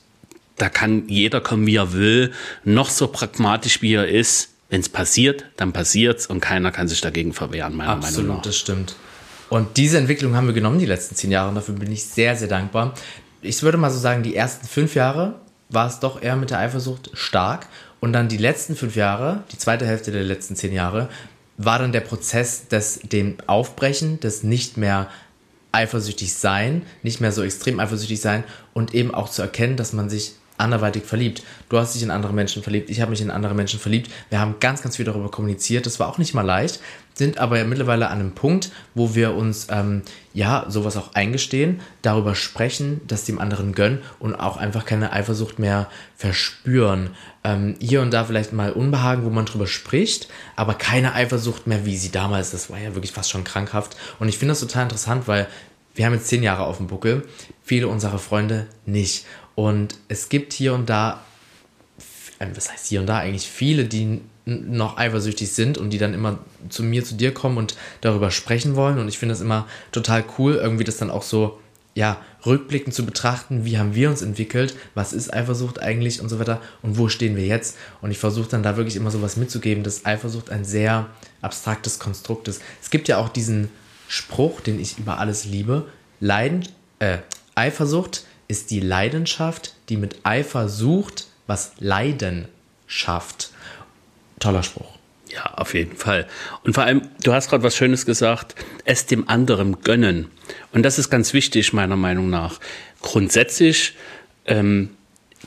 da 0.56 0.68
kann 0.68 1.08
jeder 1.08 1.40
kommen, 1.40 1.66
wie 1.66 1.76
er 1.76 1.92
will, 1.92 2.32
noch 2.64 2.88
so 2.90 3.08
pragmatisch 3.08 3.82
wie 3.82 3.94
er 3.94 4.08
ist. 4.08 4.53
Wenn 4.74 4.80
es 4.80 4.88
passiert, 4.88 5.44
dann 5.56 5.72
passiert's 5.72 6.26
und 6.26 6.40
keiner 6.40 6.72
kann 6.72 6.88
sich 6.88 7.00
dagegen 7.00 7.32
verwehren, 7.32 7.76
meiner 7.76 7.94
Meinung 7.94 8.02
nach. 8.02 8.08
Absolut, 8.08 8.46
das 8.46 8.56
stimmt. 8.56 8.96
Und 9.48 9.76
diese 9.76 9.98
Entwicklung 9.98 10.34
haben 10.34 10.48
wir 10.48 10.52
genommen 10.52 10.80
die 10.80 10.84
letzten 10.84 11.14
zehn 11.14 11.30
Jahre 11.30 11.50
und 11.50 11.54
dafür 11.54 11.76
bin 11.76 11.92
ich 11.92 12.04
sehr, 12.04 12.34
sehr 12.34 12.48
dankbar. 12.48 12.92
Ich 13.40 13.62
würde 13.62 13.78
mal 13.78 13.92
so 13.92 14.00
sagen, 14.00 14.24
die 14.24 14.34
ersten 14.34 14.66
fünf 14.66 14.96
Jahre 14.96 15.36
war 15.68 15.86
es 15.86 16.00
doch 16.00 16.20
eher 16.20 16.34
mit 16.34 16.50
der 16.50 16.58
Eifersucht 16.58 17.12
stark 17.12 17.68
und 18.00 18.12
dann 18.12 18.26
die 18.26 18.36
letzten 18.36 18.74
fünf 18.74 18.96
Jahre, 18.96 19.44
die 19.52 19.58
zweite 19.58 19.86
Hälfte 19.86 20.10
der 20.10 20.24
letzten 20.24 20.56
zehn 20.56 20.72
Jahre, 20.72 21.08
war 21.56 21.78
dann 21.78 21.92
der 21.92 22.00
Prozess 22.00 22.66
des 22.66 22.98
dem 22.98 23.36
Aufbrechen, 23.46 24.18
des 24.18 24.42
nicht 24.42 24.76
mehr 24.76 25.08
eifersüchtig 25.70 26.34
sein, 26.34 26.82
nicht 27.04 27.20
mehr 27.20 27.30
so 27.30 27.44
extrem 27.44 27.78
eifersüchtig 27.78 28.20
sein 28.20 28.42
und 28.72 28.92
eben 28.92 29.14
auch 29.14 29.28
zu 29.28 29.40
erkennen, 29.40 29.76
dass 29.76 29.92
man 29.92 30.10
sich 30.10 30.32
anderweitig 30.56 31.04
verliebt. 31.04 31.42
Du 31.68 31.78
hast 31.78 31.94
dich 31.94 32.02
in 32.02 32.10
andere 32.10 32.32
Menschen 32.32 32.62
verliebt, 32.62 32.90
ich 32.90 33.00
habe 33.00 33.10
mich 33.10 33.20
in 33.20 33.30
andere 33.30 33.54
Menschen 33.54 33.80
verliebt. 33.80 34.10
Wir 34.30 34.40
haben 34.40 34.56
ganz, 34.60 34.82
ganz 34.82 34.96
viel 34.96 35.04
darüber 35.04 35.30
kommuniziert. 35.30 35.86
Das 35.86 35.98
war 35.98 36.08
auch 36.08 36.18
nicht 36.18 36.34
mal 36.34 36.42
leicht, 36.42 36.80
sind 37.14 37.38
aber 37.38 37.58
ja 37.58 37.64
mittlerweile 37.64 38.08
an 38.08 38.20
einem 38.20 38.32
Punkt, 38.32 38.70
wo 38.94 39.14
wir 39.14 39.34
uns 39.34 39.68
ähm, 39.70 40.02
ja 40.32 40.66
sowas 40.68 40.96
auch 40.96 41.14
eingestehen, 41.14 41.80
darüber 42.02 42.34
sprechen, 42.34 43.00
das 43.06 43.24
dem 43.24 43.38
anderen 43.38 43.72
gönnen 43.72 44.00
und 44.18 44.34
auch 44.34 44.56
einfach 44.56 44.84
keine 44.84 45.12
Eifersucht 45.12 45.58
mehr 45.58 45.88
verspüren. 46.16 47.10
Ähm, 47.42 47.76
hier 47.80 48.02
und 48.02 48.12
da 48.12 48.24
vielleicht 48.24 48.52
mal 48.52 48.72
Unbehagen, 48.72 49.24
wo 49.24 49.30
man 49.30 49.46
drüber 49.46 49.66
spricht, 49.66 50.28
aber 50.56 50.74
keine 50.74 51.14
Eifersucht 51.14 51.66
mehr, 51.66 51.84
wie 51.84 51.96
sie 51.96 52.10
damals. 52.10 52.50
Das 52.50 52.70
war 52.70 52.78
ja 52.78 52.94
wirklich 52.94 53.12
fast 53.12 53.30
schon 53.30 53.44
krankhaft. 53.44 53.96
Und 54.18 54.28
ich 54.28 54.38
finde 54.38 54.52
das 54.52 54.60
total 54.60 54.84
interessant, 54.84 55.28
weil 55.28 55.48
wir 55.94 56.06
haben 56.06 56.14
jetzt 56.14 56.26
zehn 56.26 56.42
Jahre 56.42 56.64
auf 56.64 56.78
dem 56.78 56.88
Buckel, 56.88 57.22
viele 57.62 57.86
unserer 57.88 58.18
Freunde 58.18 58.66
nicht. 58.84 59.24
Und 59.54 59.96
es 60.08 60.28
gibt 60.28 60.52
hier 60.52 60.74
und 60.74 60.88
da, 60.88 61.22
äh, 62.38 62.46
was 62.54 62.70
heißt 62.70 62.86
hier 62.86 63.00
und 63.00 63.06
da 63.06 63.18
eigentlich, 63.18 63.48
viele, 63.48 63.84
die 63.84 64.20
noch 64.46 64.98
eifersüchtig 64.98 65.52
sind 65.52 65.78
und 65.78 65.90
die 65.90 65.98
dann 65.98 66.12
immer 66.12 66.38
zu 66.68 66.82
mir, 66.82 67.04
zu 67.04 67.14
dir 67.14 67.32
kommen 67.32 67.56
und 67.56 67.76
darüber 68.00 68.30
sprechen 68.30 68.76
wollen. 68.76 68.98
Und 68.98 69.08
ich 69.08 69.18
finde 69.18 69.32
das 69.32 69.40
immer 69.40 69.66
total 69.90 70.24
cool, 70.38 70.54
irgendwie 70.56 70.84
das 70.84 70.98
dann 70.98 71.10
auch 71.10 71.22
so, 71.22 71.58
ja, 71.94 72.20
rückblickend 72.44 72.94
zu 72.94 73.06
betrachten, 73.06 73.64
wie 73.64 73.78
haben 73.78 73.94
wir 73.94 74.10
uns 74.10 74.20
entwickelt, 74.20 74.76
was 74.94 75.12
ist 75.12 75.32
Eifersucht 75.32 75.80
eigentlich 75.80 76.20
und 76.20 76.28
so 76.28 76.38
weiter 76.38 76.60
und 76.82 76.98
wo 76.98 77.08
stehen 77.08 77.36
wir 77.36 77.46
jetzt. 77.46 77.76
Und 78.02 78.10
ich 78.10 78.18
versuche 78.18 78.48
dann 78.48 78.62
da 78.62 78.76
wirklich 78.76 78.96
immer 78.96 79.10
sowas 79.10 79.36
mitzugeben, 79.36 79.84
dass 79.84 80.04
Eifersucht 80.04 80.50
ein 80.50 80.64
sehr 80.64 81.06
abstraktes 81.40 81.98
Konstrukt 81.98 82.48
ist. 82.48 82.60
Es 82.82 82.90
gibt 82.90 83.08
ja 83.08 83.18
auch 83.18 83.28
diesen 83.28 83.70
Spruch, 84.08 84.60
den 84.60 84.80
ich 84.80 84.98
über 84.98 85.18
alles 85.18 85.44
liebe, 85.44 85.86
Leiden, 86.20 86.68
äh, 86.98 87.18
Eifersucht 87.54 88.24
ist 88.48 88.70
die 88.70 88.80
Leidenschaft, 88.80 89.74
die 89.88 89.96
mit 89.96 90.16
Eifer 90.24 90.68
sucht, 90.68 91.26
was 91.46 91.72
Leiden 91.78 92.48
schafft. 92.86 93.50
Toller 94.40 94.62
Spruch. 94.62 94.98
Ja, 95.28 95.54
auf 95.54 95.74
jeden 95.74 95.96
Fall. 95.96 96.26
Und 96.62 96.74
vor 96.74 96.84
allem, 96.84 97.08
du 97.22 97.32
hast 97.32 97.50
gerade 97.50 97.62
was 97.64 97.76
Schönes 97.76 98.06
gesagt, 98.06 98.54
es 98.84 99.06
dem 99.06 99.28
anderen 99.28 99.80
gönnen. 99.80 100.30
Und 100.72 100.84
das 100.84 100.98
ist 100.98 101.10
ganz 101.10 101.32
wichtig, 101.32 101.72
meiner 101.72 101.96
Meinung 101.96 102.30
nach. 102.30 102.60
Grundsätzlich 103.02 103.94
ähm, 104.46 104.90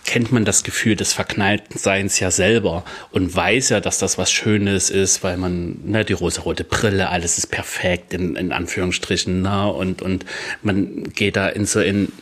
kennt 0.07 0.31
man 0.31 0.45
das 0.45 0.63
Gefühl 0.63 0.95
des 0.95 1.11
Verknalltenseins 1.11 2.19
ja 2.19 2.31
selber 2.31 2.85
und 3.11 3.35
weiß 3.35 3.69
ja, 3.69 3.81
dass 3.81 3.99
das 3.99 4.17
was 4.17 4.31
Schönes 4.31 4.89
ist, 4.89 5.21
weil 5.21 5.35
man, 5.35 5.79
ne, 5.83 6.05
die 6.05 6.13
rosarote 6.13 6.63
Brille, 6.63 7.09
alles 7.09 7.37
ist 7.37 7.47
perfekt, 7.47 8.13
in, 8.13 8.37
in 8.37 8.53
Anführungsstrichen, 8.53 9.41
ne, 9.41 9.71
und, 9.71 10.01
und 10.01 10.25
man 10.63 11.03
geht 11.13 11.35
da 11.35 11.49
in 11.49 11.65
so 11.65 11.81
in, 11.81 12.13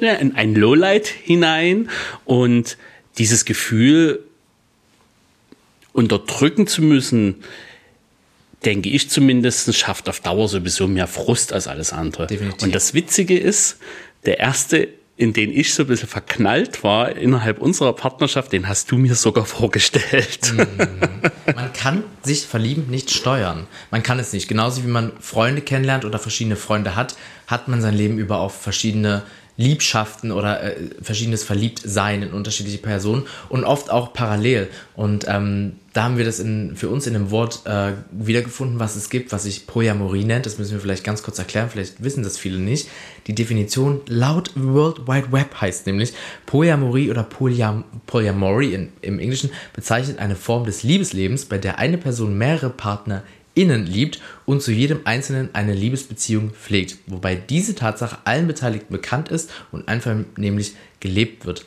ja, 0.00 0.14
in 0.14 0.34
ein 0.34 0.56
Lowlight 0.56 1.06
hinein 1.06 1.88
und 2.24 2.76
dieses 3.16 3.44
Gefühl 3.44 4.24
unterdrücken 5.92 6.66
zu 6.66 6.82
müssen, 6.82 7.36
denke 8.64 8.88
ich 8.88 9.08
zumindest, 9.08 9.72
schafft 9.76 10.08
auf 10.08 10.18
Dauer 10.18 10.48
sowieso 10.48 10.88
mehr 10.88 11.06
Frust 11.06 11.52
als 11.52 11.68
alles 11.68 11.92
andere. 11.92 12.26
Definitiv. 12.26 12.62
Und 12.64 12.74
das 12.74 12.92
Witzige 12.92 13.38
ist, 13.38 13.78
der 14.26 14.40
erste, 14.40 14.88
in 15.20 15.34
den 15.34 15.52
ich 15.52 15.74
so 15.74 15.82
ein 15.82 15.86
bisschen 15.86 16.08
verknallt 16.08 16.82
war 16.82 17.14
innerhalb 17.14 17.58
unserer 17.58 17.92
Partnerschaft, 17.92 18.54
den 18.54 18.66
hast 18.68 18.90
du 18.90 18.96
mir 18.96 19.14
sogar 19.14 19.44
vorgestellt. 19.60 20.54
Man 21.54 21.72
kann 21.74 22.04
sich 22.22 22.46
verlieben 22.46 22.86
nicht 22.88 23.10
steuern. 23.10 23.66
Man 23.90 24.02
kann 24.02 24.18
es 24.18 24.32
nicht. 24.32 24.48
Genauso 24.48 24.82
wie 24.82 24.88
man 24.88 25.12
Freunde 25.20 25.60
kennenlernt 25.60 26.06
oder 26.06 26.18
verschiedene 26.18 26.56
Freunde 26.56 26.96
hat, 26.96 27.16
hat 27.46 27.68
man 27.68 27.82
sein 27.82 27.94
Leben 27.94 28.16
über 28.16 28.38
auf 28.38 28.62
verschiedene 28.62 29.22
Liebschaften 29.58 30.32
oder 30.32 30.62
äh, 30.62 30.76
verschiedenes 31.02 31.44
Verliebtsein 31.44 32.22
in 32.22 32.32
unterschiedliche 32.32 32.78
Personen 32.78 33.26
und 33.50 33.64
oft 33.64 33.90
auch 33.90 34.14
parallel. 34.14 34.70
Und 34.96 35.26
ähm, 35.28 35.79
da 35.92 36.04
haben 36.04 36.18
wir 36.18 36.24
das 36.24 36.38
in, 36.38 36.76
für 36.76 36.88
uns 36.88 37.06
in 37.06 37.16
einem 37.16 37.30
Wort 37.30 37.62
äh, 37.66 37.94
wiedergefunden, 38.12 38.78
was 38.78 38.94
es 38.94 39.10
gibt, 39.10 39.32
was 39.32 39.42
sich 39.42 39.66
Polyamorie 39.66 40.24
nennt. 40.24 40.46
Das 40.46 40.58
müssen 40.58 40.72
wir 40.72 40.80
vielleicht 40.80 41.02
ganz 41.02 41.22
kurz 41.22 41.38
erklären, 41.38 41.68
vielleicht 41.68 42.02
wissen 42.02 42.22
das 42.22 42.38
viele 42.38 42.58
nicht. 42.58 42.88
Die 43.26 43.34
Definition 43.34 44.00
laut 44.06 44.52
World 44.54 45.08
Wide 45.08 45.32
Web 45.32 45.60
heißt 45.60 45.86
nämlich, 45.86 46.12
Polyamorie 46.46 47.10
oder 47.10 47.24
Polyam 47.24 47.84
Polyamory 48.06 48.74
in, 48.74 48.92
im 49.02 49.18
Englischen 49.18 49.50
bezeichnet 49.72 50.20
eine 50.20 50.36
Form 50.36 50.64
des 50.64 50.84
Liebeslebens, 50.84 51.46
bei 51.46 51.58
der 51.58 51.78
eine 51.78 51.98
Person 51.98 52.38
mehrere 52.38 52.70
Partner 52.70 53.24
innen 53.54 53.84
liebt 53.84 54.20
und 54.46 54.62
zu 54.62 54.70
jedem 54.70 55.00
Einzelnen 55.04 55.50
eine 55.54 55.74
Liebesbeziehung 55.74 56.50
pflegt, 56.50 56.98
wobei 57.08 57.34
diese 57.34 57.74
Tatsache 57.74 58.18
allen 58.24 58.46
Beteiligten 58.46 58.92
bekannt 58.92 59.28
ist 59.28 59.50
und 59.72 59.88
einfach 59.88 60.14
nämlich 60.36 60.74
gelebt 61.00 61.46
wird. 61.46 61.64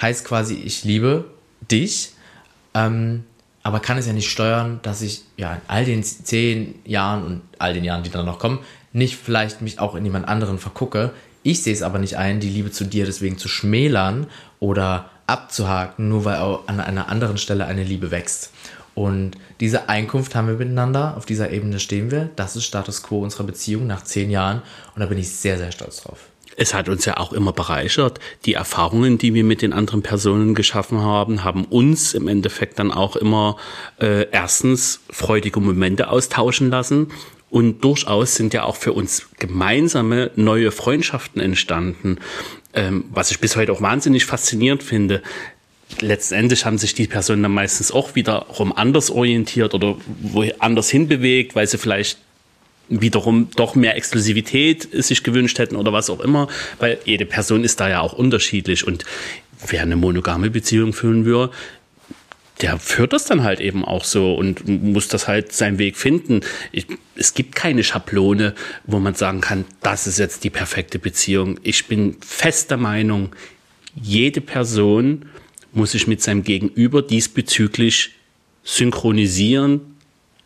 Heißt 0.00 0.24
quasi, 0.24 0.54
ich 0.54 0.84
liebe 0.84 1.24
dich, 1.68 2.12
ähm, 2.74 3.24
aber 3.62 3.80
kann 3.80 3.98
es 3.98 4.06
ja 4.06 4.12
nicht 4.12 4.30
steuern, 4.30 4.80
dass 4.82 5.02
ich 5.02 5.22
ja 5.36 5.54
in 5.54 5.60
all 5.68 5.84
den 5.84 6.02
zehn 6.02 6.78
Jahren 6.84 7.24
und 7.24 7.42
all 7.58 7.74
den 7.74 7.84
Jahren, 7.84 8.02
die 8.02 8.10
dann 8.10 8.26
noch 8.26 8.38
kommen, 8.38 8.60
nicht 8.92 9.16
vielleicht 9.16 9.60
mich 9.60 9.78
auch 9.78 9.94
in 9.94 10.04
jemand 10.04 10.28
anderen 10.28 10.58
vergucke. 10.58 11.12
Ich 11.42 11.62
sehe 11.62 11.72
es 11.72 11.82
aber 11.82 11.98
nicht 11.98 12.16
ein, 12.16 12.40
die 12.40 12.48
Liebe 12.48 12.70
zu 12.70 12.84
dir 12.84 13.06
deswegen 13.06 13.38
zu 13.38 13.48
schmälern 13.48 14.26
oder 14.58 15.10
abzuhaken, 15.26 16.08
nur 16.08 16.24
weil 16.24 16.38
auch 16.38 16.66
an 16.68 16.80
einer 16.80 17.08
anderen 17.08 17.38
Stelle 17.38 17.66
eine 17.66 17.84
Liebe 17.84 18.10
wächst. 18.10 18.50
Und 18.94 19.32
diese 19.60 19.88
Einkunft 19.88 20.34
haben 20.34 20.48
wir 20.48 20.54
miteinander, 20.54 21.16
auf 21.16 21.24
dieser 21.24 21.50
Ebene 21.50 21.78
stehen 21.78 22.10
wir. 22.10 22.30
Das 22.36 22.56
ist 22.56 22.64
Status 22.64 23.02
quo 23.02 23.20
unserer 23.20 23.44
Beziehung 23.44 23.86
nach 23.86 24.02
zehn 24.02 24.30
Jahren 24.30 24.62
und 24.94 25.00
da 25.00 25.06
bin 25.06 25.18
ich 25.18 25.30
sehr, 25.30 25.58
sehr 25.58 25.70
stolz 25.70 26.02
drauf 26.02 26.29
es 26.60 26.74
hat 26.74 26.90
uns 26.90 27.06
ja 27.06 27.16
auch 27.16 27.32
immer 27.32 27.54
bereichert. 27.54 28.20
Die 28.44 28.52
Erfahrungen, 28.52 29.16
die 29.16 29.32
wir 29.32 29.44
mit 29.44 29.62
den 29.62 29.72
anderen 29.72 30.02
Personen 30.02 30.54
geschaffen 30.54 31.00
haben, 31.00 31.42
haben 31.42 31.64
uns 31.64 32.12
im 32.12 32.28
Endeffekt 32.28 32.78
dann 32.78 32.92
auch 32.92 33.16
immer 33.16 33.56
äh, 33.98 34.26
erstens 34.30 35.00
freudige 35.08 35.58
Momente 35.58 36.10
austauschen 36.10 36.68
lassen. 36.68 37.12
Und 37.48 37.82
durchaus 37.82 38.34
sind 38.34 38.52
ja 38.52 38.64
auch 38.64 38.76
für 38.76 38.92
uns 38.92 39.30
gemeinsame 39.38 40.32
neue 40.36 40.70
Freundschaften 40.70 41.40
entstanden, 41.40 42.18
ähm, 42.74 43.06
was 43.10 43.30
ich 43.30 43.40
bis 43.40 43.56
heute 43.56 43.72
auch 43.72 43.80
wahnsinnig 43.80 44.26
faszinierend 44.26 44.82
finde 44.82 45.22
letztendlich 46.00 46.64
haben 46.64 46.78
sich 46.78 46.94
die 46.94 47.08
Personen 47.08 47.42
dann 47.42 47.52
meistens 47.52 47.90
auch 47.90 48.14
wiederum 48.14 48.72
anders 48.72 49.10
orientiert 49.10 49.74
oder 49.74 49.96
anders 50.60 50.88
hinbewegt, 50.88 51.56
weil 51.56 51.66
sie 51.66 51.78
vielleicht 51.78 52.18
wiederum 52.90 53.48
doch 53.56 53.74
mehr 53.74 53.96
Exklusivität 53.96 54.88
sich 54.92 55.22
gewünscht 55.22 55.58
hätten 55.58 55.76
oder 55.76 55.92
was 55.92 56.10
auch 56.10 56.20
immer, 56.20 56.48
weil 56.78 56.98
jede 57.04 57.24
Person 57.24 57.64
ist 57.64 57.80
da 57.80 57.88
ja 57.88 58.00
auch 58.00 58.12
unterschiedlich 58.12 58.86
und 58.86 59.04
wer 59.66 59.82
eine 59.82 59.96
monogame 59.96 60.50
Beziehung 60.50 60.92
führen 60.92 61.24
will, 61.24 61.50
der 62.60 62.78
führt 62.78 63.12
das 63.12 63.24
dann 63.24 63.42
halt 63.42 63.60
eben 63.60 63.84
auch 63.84 64.04
so 64.04 64.34
und 64.34 64.68
muss 64.68 65.08
das 65.08 65.28
halt 65.28 65.52
seinen 65.52 65.78
Weg 65.78 65.96
finden. 65.96 66.40
Ich, 66.72 66.86
es 67.14 67.32
gibt 67.32 67.54
keine 67.54 67.82
Schablone, 67.84 68.54
wo 68.84 68.98
man 68.98 69.14
sagen 69.14 69.40
kann, 69.40 69.64
das 69.82 70.06
ist 70.06 70.18
jetzt 70.18 70.44
die 70.44 70.50
perfekte 70.50 70.98
Beziehung. 70.98 71.58
Ich 71.62 71.86
bin 71.86 72.16
fester 72.20 72.76
Meinung, 72.76 73.30
jede 73.94 74.40
Person 74.40 75.26
muss 75.72 75.92
sich 75.92 76.06
mit 76.06 76.20
seinem 76.20 76.42
Gegenüber 76.42 77.00
diesbezüglich 77.00 78.10
synchronisieren 78.62 79.80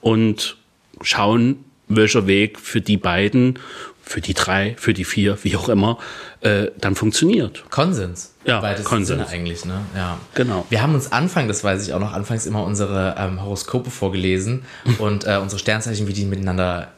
und 0.01 0.57
schauen, 1.01 1.65
welcher 1.89 2.26
Weg 2.26 2.59
für 2.59 2.80
die 2.80 2.97
beiden, 2.97 3.59
für 4.03 4.20
die 4.20 4.35
drei, 4.35 4.74
für 4.78 4.93
die 4.93 5.05
vier, 5.05 5.39
wie 5.43 5.57
auch 5.57 5.68
immer, 5.68 5.99
äh, 6.41 6.68
dann 6.78 6.95
funktioniert. 6.95 7.64
Konsens. 7.70 8.32
Ja, 8.45 8.61
Konsens 8.85 9.09
Sinne 9.09 9.28
eigentlich, 9.28 9.64
ne? 9.64 9.80
Ja. 9.97 10.18
Genau. 10.35 10.66
Wir 10.68 10.82
haben 10.82 10.95
uns 10.95 11.11
Anfang, 11.11 11.49
das 11.49 11.64
weiß 11.64 11.87
ich 11.87 11.95
auch 11.95 12.01
noch, 12.01 12.12
anfangs 12.12 12.45
immer 12.45 12.64
unsere 12.64 13.16
ähm, 13.18 13.43
Horoskope 13.43 13.91
vorgelesen 13.91 14.64
und 14.99 15.26
äh, 15.26 15.39
unsere 15.39 15.59
Sternzeichen, 15.59 16.07
wie 16.07 16.12
die 16.12 16.26
miteinander 16.26 16.89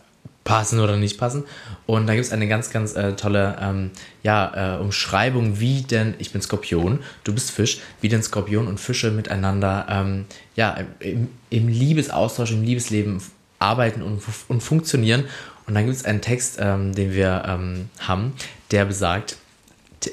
passen 0.46 0.80
oder 0.80 0.96
nicht 0.96 1.18
passen. 1.18 1.44
Und 1.86 2.06
da 2.06 2.14
gibt 2.14 2.24
es 2.24 2.32
eine 2.32 2.48
ganz, 2.48 2.70
ganz 2.70 2.94
äh, 2.94 3.14
tolle 3.14 3.56
ähm, 3.60 3.90
ja, 4.22 4.76
äh, 4.76 4.80
Umschreibung, 4.80 5.60
wie 5.60 5.82
denn, 5.82 6.14
ich 6.18 6.32
bin 6.32 6.40
Skorpion, 6.40 7.00
du 7.24 7.34
bist 7.34 7.50
Fisch, 7.50 7.80
wie 8.00 8.08
denn 8.08 8.22
Skorpion 8.22 8.66
und 8.66 8.80
Fische 8.80 9.10
miteinander 9.10 9.86
ähm, 9.90 10.24
ja, 10.54 10.76
im, 11.00 11.28
im 11.50 11.68
Liebesaustausch, 11.68 12.52
im 12.52 12.62
Liebesleben 12.62 13.20
arbeiten 13.58 14.02
und, 14.02 14.22
und 14.48 14.62
funktionieren. 14.62 15.24
Und 15.66 15.74
dann 15.74 15.84
gibt 15.84 15.96
es 15.96 16.04
einen 16.04 16.20
Text, 16.20 16.58
ähm, 16.60 16.94
den 16.94 17.12
wir 17.12 17.44
ähm, 17.46 17.90
haben, 17.98 18.34
der 18.70 18.84
besagt, 18.84 19.36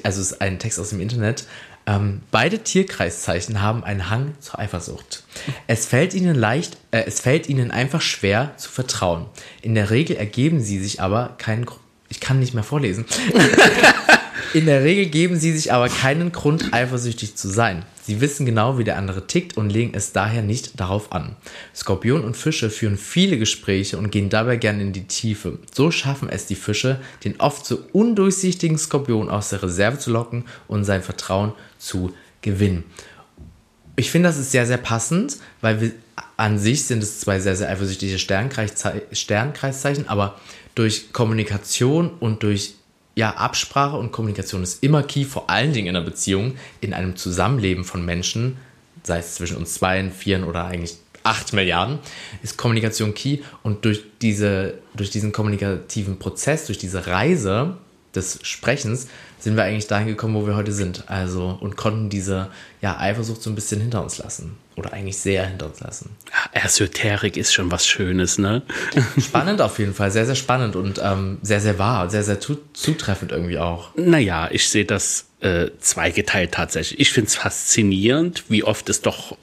also 0.02 0.20
es 0.20 0.32
ist 0.32 0.40
ein 0.40 0.58
Text 0.58 0.78
aus 0.80 0.90
dem 0.90 1.00
Internet, 1.00 1.46
ähm, 1.86 2.22
beide 2.30 2.60
Tierkreiszeichen 2.60 3.60
haben 3.60 3.84
einen 3.84 4.08
Hang 4.08 4.34
zur 4.40 4.58
Eifersucht. 4.58 5.24
Es 5.66 5.86
fällt 5.86 6.14
ihnen 6.14 6.34
leicht, 6.34 6.78
äh, 6.90 7.04
es 7.06 7.20
fällt 7.20 7.48
ihnen 7.48 7.70
einfach 7.70 8.00
schwer 8.00 8.52
zu 8.56 8.70
vertrauen. 8.70 9.26
In 9.60 9.74
der 9.74 9.90
Regel 9.90 10.16
ergeben 10.16 10.60
sie 10.60 10.82
sich 10.82 11.02
aber 11.02 11.34
keinen, 11.36 11.66
ich 12.08 12.20
kann 12.20 12.38
nicht 12.38 12.54
mehr 12.54 12.64
vorlesen. 12.64 13.04
In 14.54 14.66
der 14.66 14.84
Regel 14.84 15.06
geben 15.06 15.38
sie 15.38 15.52
sich 15.52 15.72
aber 15.72 15.88
keinen 15.88 16.32
Grund, 16.32 16.72
eifersüchtig 16.72 17.36
zu 17.36 17.48
sein. 17.48 17.84
Sie 18.06 18.20
wissen 18.20 18.44
genau, 18.44 18.76
wie 18.76 18.84
der 18.84 18.98
andere 18.98 19.26
tickt 19.26 19.56
und 19.56 19.70
legen 19.70 19.94
es 19.94 20.12
daher 20.12 20.42
nicht 20.42 20.78
darauf 20.78 21.10
an. 21.12 21.36
Skorpion 21.74 22.22
und 22.22 22.36
Fische 22.36 22.68
führen 22.68 22.98
viele 22.98 23.38
Gespräche 23.38 23.96
und 23.96 24.10
gehen 24.10 24.28
dabei 24.28 24.56
gern 24.56 24.78
in 24.78 24.92
die 24.92 25.06
Tiefe. 25.06 25.58
So 25.72 25.90
schaffen 25.90 26.28
es 26.28 26.44
die 26.44 26.54
Fische, 26.54 27.00
den 27.24 27.40
oft 27.40 27.64
so 27.64 27.78
undurchsichtigen 27.92 28.76
Skorpion 28.76 29.30
aus 29.30 29.48
der 29.48 29.62
Reserve 29.62 29.98
zu 29.98 30.10
locken 30.10 30.44
und 30.68 30.84
sein 30.84 31.02
Vertrauen 31.02 31.52
zu 31.78 32.12
gewinnen. 32.42 32.84
Ich 33.96 34.10
finde, 34.10 34.28
das 34.28 34.36
ist 34.36 34.50
sehr, 34.50 34.66
sehr 34.66 34.76
passend, 34.76 35.38
weil 35.62 35.80
wir 35.80 35.92
an 36.36 36.58
sich 36.58 36.84
sind 36.84 37.02
es 37.02 37.20
zwei 37.20 37.40
sehr, 37.40 37.56
sehr 37.56 37.70
eifersüchtige 37.70 38.18
Sternkreiszeichen, 38.18 40.08
aber 40.08 40.38
durch 40.74 41.12
Kommunikation 41.12 42.10
und 42.20 42.42
durch 42.42 42.74
ja, 43.14 43.30
Absprache 43.36 43.96
und 43.96 44.12
Kommunikation 44.12 44.62
ist 44.62 44.82
immer 44.82 45.02
key, 45.02 45.24
vor 45.24 45.48
allen 45.48 45.72
Dingen 45.72 45.88
in 45.88 45.96
einer 45.96 46.04
Beziehung, 46.04 46.56
in 46.80 46.92
einem 46.92 47.16
Zusammenleben 47.16 47.84
von 47.84 48.04
Menschen, 48.04 48.56
sei 49.02 49.18
es 49.18 49.36
zwischen 49.36 49.56
uns 49.56 49.74
zwei, 49.74 50.10
vier 50.10 50.46
oder 50.46 50.64
eigentlich 50.64 50.96
acht 51.22 51.52
Milliarden, 51.52 51.98
ist 52.42 52.58
Kommunikation 52.58 53.14
key. 53.14 53.38
Und 53.62 53.84
durch, 53.84 54.02
diese, 54.20 54.78
durch 54.94 55.10
diesen 55.10 55.32
kommunikativen 55.32 56.18
Prozess, 56.18 56.66
durch 56.66 56.78
diese 56.78 57.06
Reise 57.06 57.76
des 58.14 58.40
Sprechens, 58.42 59.08
sind 59.38 59.56
wir 59.56 59.64
eigentlich 59.64 59.86
dahin 59.86 60.08
gekommen, 60.08 60.34
wo 60.34 60.46
wir 60.46 60.56
heute 60.56 60.72
sind. 60.72 61.08
Also 61.08 61.58
und 61.60 61.76
konnten 61.76 62.10
diese 62.10 62.48
ja, 62.80 62.98
Eifersucht 62.98 63.42
so 63.42 63.50
ein 63.50 63.54
bisschen 63.54 63.80
hinter 63.80 64.02
uns 64.02 64.18
lassen. 64.18 64.56
Oder 64.76 64.92
eigentlich 64.92 65.18
sehr 65.18 65.46
hinter 65.46 65.66
uns 65.66 65.80
lassen. 65.80 66.16
Esoterik 66.52 67.36
ist 67.36 67.54
schon 67.54 67.70
was 67.70 67.86
Schönes, 67.86 68.38
ne? 68.38 68.62
Spannend 69.20 69.60
auf 69.60 69.78
jeden 69.78 69.94
Fall, 69.94 70.10
sehr, 70.10 70.26
sehr 70.26 70.34
spannend 70.34 70.74
und 70.74 71.00
ähm, 71.02 71.38
sehr, 71.42 71.60
sehr 71.60 71.78
wahr, 71.78 72.10
sehr, 72.10 72.24
sehr 72.24 72.40
zutreffend 72.40 73.30
irgendwie 73.30 73.58
auch. 73.58 73.90
Naja, 73.96 74.48
ich 74.50 74.68
sehe 74.68 74.84
das 74.84 75.26
äh, 75.40 75.70
zweigeteilt 75.78 76.52
tatsächlich. 76.52 76.98
Ich 76.98 77.12
finde 77.12 77.28
es 77.28 77.36
faszinierend, 77.36 78.44
wie 78.48 78.64
oft 78.64 78.88
es 78.88 79.00
doch 79.00 79.36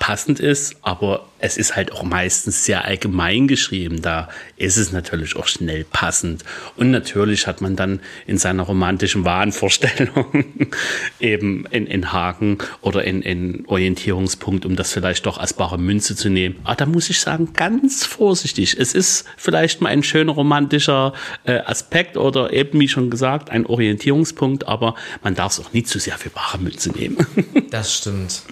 passend 0.00 0.40
ist, 0.40 0.76
aber 0.82 1.26
es 1.38 1.56
ist 1.56 1.76
halt 1.76 1.92
auch 1.92 2.02
meistens 2.02 2.64
sehr 2.64 2.86
allgemein 2.86 3.46
geschrieben. 3.46 4.02
Da 4.02 4.28
ist 4.56 4.78
es 4.78 4.92
natürlich 4.92 5.36
auch 5.36 5.46
schnell 5.46 5.84
passend. 5.84 6.42
Und 6.76 6.90
natürlich 6.90 7.46
hat 7.46 7.60
man 7.60 7.76
dann 7.76 8.00
in 8.26 8.38
seiner 8.38 8.64
romantischen 8.64 9.24
Wahnvorstellung 9.24 10.46
eben 11.20 11.66
in, 11.70 11.86
in 11.86 12.12
Haken 12.12 12.58
oder 12.80 13.04
in, 13.04 13.20
in 13.20 13.64
Orientierungspunkt, 13.66 14.64
um 14.64 14.74
das 14.74 14.90
vielleicht 14.92 15.26
doch 15.26 15.36
als 15.36 15.52
bare 15.52 15.78
Münze 15.78 16.16
zu 16.16 16.30
nehmen. 16.30 16.56
Aber 16.64 16.76
da 16.76 16.86
muss 16.86 17.10
ich 17.10 17.20
sagen, 17.20 17.52
ganz 17.52 18.04
vorsichtig. 18.04 18.76
Es 18.78 18.94
ist 18.94 19.26
vielleicht 19.36 19.82
mal 19.82 19.90
ein 19.90 20.02
schöner 20.02 20.32
romantischer 20.32 21.12
äh, 21.44 21.58
Aspekt 21.58 22.16
oder 22.16 22.54
eben, 22.54 22.80
wie 22.80 22.88
schon 22.88 23.10
gesagt, 23.10 23.50
ein 23.50 23.66
Orientierungspunkt, 23.66 24.66
aber 24.66 24.94
man 25.22 25.34
darf 25.34 25.52
es 25.52 25.60
auch 25.60 25.74
nie 25.74 25.82
zu 25.82 25.98
sehr 25.98 26.16
für 26.16 26.30
bare 26.30 26.56
Münze 26.58 26.90
nehmen. 26.90 27.18
das 27.70 27.98
stimmt. 27.98 28.42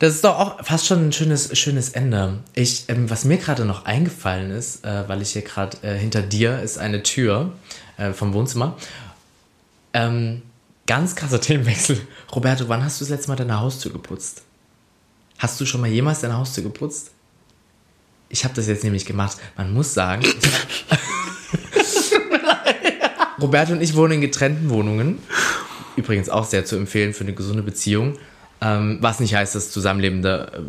Das 0.00 0.14
ist 0.14 0.24
doch 0.24 0.38
auch 0.38 0.64
fast 0.64 0.86
schon 0.86 1.08
ein 1.08 1.12
schönes, 1.12 1.56
schönes 1.58 1.90
Ende. 1.90 2.38
Ich, 2.54 2.86
ähm, 2.88 3.10
was 3.10 3.26
mir 3.26 3.36
gerade 3.36 3.66
noch 3.66 3.84
eingefallen 3.84 4.50
ist, 4.50 4.82
äh, 4.82 5.06
weil 5.08 5.20
ich 5.20 5.32
hier 5.32 5.42
gerade 5.42 5.76
äh, 5.82 5.94
hinter 5.94 6.22
dir 6.22 6.62
ist 6.62 6.78
eine 6.78 7.02
Tür 7.02 7.52
äh, 7.98 8.14
vom 8.14 8.32
Wohnzimmer. 8.32 8.78
Ähm, 9.92 10.40
ganz 10.86 11.16
krasser 11.16 11.38
Themenwechsel. 11.42 12.00
Roberto, 12.34 12.66
wann 12.68 12.82
hast 12.82 12.98
du 12.98 13.04
das 13.04 13.10
letzte 13.10 13.28
Mal 13.28 13.36
deine 13.36 13.60
Haustür 13.60 13.92
geputzt? 13.92 14.42
Hast 15.36 15.60
du 15.60 15.66
schon 15.66 15.82
mal 15.82 15.90
jemals 15.90 16.22
deine 16.22 16.38
Haustür 16.38 16.64
geputzt? 16.64 17.10
Ich 18.30 18.44
habe 18.44 18.54
das 18.54 18.68
jetzt 18.68 18.84
nämlich 18.84 19.04
gemacht. 19.04 19.36
Man 19.58 19.74
muss 19.74 19.92
sagen, 19.92 20.24
Roberto 23.38 23.74
und 23.74 23.82
ich 23.82 23.94
wohnen 23.94 24.14
in 24.14 24.20
getrennten 24.22 24.70
Wohnungen. 24.70 25.18
Übrigens 25.96 26.30
auch 26.30 26.46
sehr 26.46 26.64
zu 26.64 26.76
empfehlen 26.76 27.12
für 27.12 27.24
eine 27.24 27.34
gesunde 27.34 27.62
Beziehung. 27.62 28.16
Ähm, 28.60 28.98
was 29.00 29.20
nicht 29.20 29.34
heißt, 29.34 29.54
dass 29.54 29.70
zusammenlebende 29.70 30.52
äh, 30.54 30.60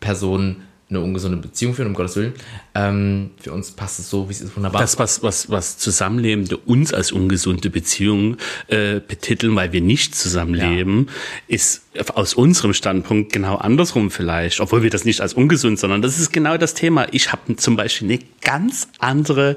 Personen 0.00 0.62
eine 0.90 1.00
ungesunde 1.00 1.36
Beziehung 1.36 1.74
führen, 1.74 1.88
um 1.88 1.94
Gottes 1.94 2.16
Willen. 2.16 2.32
Ähm, 2.74 3.30
für 3.38 3.52
uns 3.52 3.72
passt 3.72 3.98
es 3.98 4.08
so, 4.08 4.28
wie 4.28 4.32
es 4.32 4.40
ist, 4.40 4.56
wunderbar. 4.56 4.80
Das, 4.80 4.98
was, 4.98 5.22
was, 5.22 5.50
was 5.50 5.76
Zusammenlebende 5.76 6.56
uns 6.56 6.94
als 6.94 7.12
ungesunde 7.12 7.68
Beziehung 7.68 8.38
äh, 8.68 9.00
betiteln, 9.00 9.54
weil 9.54 9.72
wir 9.72 9.82
nicht 9.82 10.14
zusammenleben, 10.14 11.08
ja. 11.48 11.54
ist 11.54 11.82
aus 12.14 12.32
unserem 12.32 12.72
Standpunkt 12.72 13.32
genau 13.32 13.56
andersrum 13.56 14.10
vielleicht. 14.10 14.60
Obwohl 14.60 14.82
wir 14.82 14.90
das 14.90 15.04
nicht 15.04 15.20
als 15.20 15.34
ungesund, 15.34 15.78
sondern 15.78 16.00
das 16.00 16.18
ist 16.18 16.32
genau 16.32 16.56
das 16.56 16.72
Thema. 16.72 17.06
Ich 17.12 17.32
habe 17.32 17.56
zum 17.56 17.76
Beispiel 17.76 18.08
eine 18.08 18.20
ganz 18.40 18.88
andere 18.98 19.56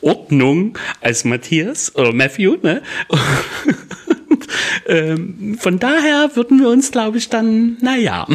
Ordnung 0.00 0.78
als 1.02 1.26
Matthias 1.26 1.94
oder 1.94 2.14
Matthew, 2.14 2.56
ne? 2.62 2.82
ähm, 4.86 5.58
von 5.58 5.78
daher 5.78 6.30
würden 6.34 6.60
wir 6.60 6.68
uns, 6.68 6.90
glaube 6.90 7.18
ich, 7.18 7.28
dann, 7.28 7.76
naja. 7.80 8.26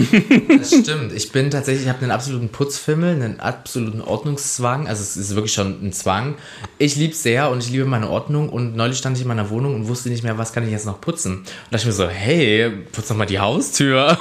Das 0.47 0.70
stimmt. 0.70 1.14
Ich 1.14 1.32
bin 1.32 1.51
tatsächlich, 1.51 1.84
ich 1.84 1.89
habe 1.89 2.01
einen 2.01 2.12
absoluten 2.12 2.49
Putzfimmel, 2.49 3.16
einen 3.16 3.39
absoluten 3.39 4.01
Ordnungszwang. 4.01 4.88
Also 4.88 5.01
es 5.01 5.18
ist 5.18 5.36
wirklich 5.36 5.53
schon 5.53 5.86
ein 5.86 5.93
Zwang. 5.93 6.36
Ich 6.78 6.95
liebe 6.95 7.14
sehr 7.14 7.49
und 7.49 7.64
ich 7.64 7.70
liebe 7.70 7.86
meine 7.86 8.10
Ordnung. 8.10 8.49
Und 8.49 8.76
neulich 8.76 8.97
stand 8.97 9.18
ich 9.18 9.24
in 9.24 9.28
meiner 9.28 9.49
Wohnung 9.49 9.76
und 9.76 9.88
wusste 9.88 10.10
nicht 10.10 10.24
mehr, 10.24 10.38
was 10.38 10.53
kann 10.53 10.64
ich 10.64 10.72
jetzt 10.72 10.86
noch 10.86 11.01
putzen. 11.01 11.38
Und 11.38 11.45
da 11.45 11.78
dachte 11.78 11.84
ich 11.84 11.86
mir 11.86 11.91
so, 11.93 12.08
hey, 12.08 12.72
putz 12.91 13.08
doch 13.08 13.16
mal 13.16 13.26
die 13.26 13.39
Haustür. 13.39 14.18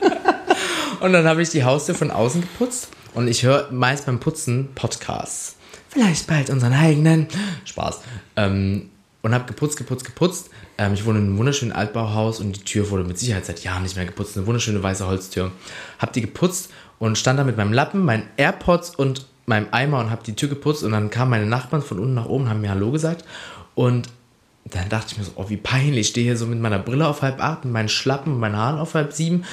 und 1.00 1.12
dann 1.12 1.26
habe 1.26 1.42
ich 1.42 1.50
die 1.50 1.64
Haustür 1.64 1.94
von 1.94 2.10
außen 2.10 2.40
geputzt. 2.40 2.88
Und 3.14 3.28
ich 3.28 3.44
höre 3.44 3.70
meist 3.72 4.06
beim 4.06 4.20
Putzen 4.20 4.68
Podcasts. 4.74 5.56
Vielleicht 5.88 6.26
bald 6.26 6.50
unseren 6.50 6.74
eigenen. 6.74 7.28
Spaß. 7.64 8.00
Ähm, 8.36 8.90
und 9.26 9.34
habe 9.34 9.46
geputzt, 9.46 9.76
geputzt, 9.76 10.04
geputzt. 10.04 10.50
Ähm, 10.78 10.94
ich 10.94 11.04
wohne 11.04 11.18
in 11.18 11.24
einem 11.24 11.38
wunderschönen 11.38 11.72
Altbauhaus 11.72 12.38
und 12.38 12.52
die 12.52 12.60
Tür 12.64 12.90
wurde 12.90 13.02
mit 13.02 13.18
Sicherheit 13.18 13.44
seit 13.44 13.64
Jahren 13.64 13.82
nicht 13.82 13.96
mehr 13.96 14.04
geputzt. 14.04 14.36
Eine 14.36 14.46
wunderschöne 14.46 14.80
weiße 14.80 15.04
Holztür. 15.04 15.50
Hab 15.98 16.12
die 16.12 16.20
geputzt 16.20 16.70
und 17.00 17.18
stand 17.18 17.36
da 17.36 17.42
mit 17.42 17.56
meinem 17.56 17.72
Lappen, 17.72 18.04
meinen 18.04 18.28
AirPods 18.36 18.94
und 18.94 19.26
meinem 19.46 19.66
Eimer 19.72 19.98
und 19.98 20.12
hab 20.12 20.22
die 20.22 20.36
Tür 20.36 20.48
geputzt 20.48 20.84
und 20.84 20.92
dann 20.92 21.10
kamen 21.10 21.32
meine 21.32 21.46
Nachbarn 21.46 21.82
von 21.82 21.98
unten 21.98 22.14
nach 22.14 22.26
oben, 22.26 22.48
haben 22.48 22.60
mir 22.60 22.70
Hallo 22.70 22.92
gesagt 22.92 23.24
und 23.74 24.08
dann 24.64 24.88
dachte 24.88 25.08
ich 25.10 25.18
mir 25.18 25.24
so, 25.24 25.32
oh, 25.34 25.48
wie 25.48 25.56
peinlich, 25.56 26.02
ich 26.02 26.08
stehe 26.08 26.26
hier 26.26 26.36
so 26.36 26.46
mit 26.46 26.60
meiner 26.60 26.78
Brille 26.78 27.08
auf 27.08 27.22
halb 27.22 27.42
acht, 27.42 27.64
mit 27.64 27.72
meinen 27.72 27.88
Schlappen 27.88 28.34
und 28.34 28.38
meinen 28.38 28.56
Haaren 28.56 28.78
auf 28.78 28.94
halb 28.94 29.12
sieben 29.12 29.44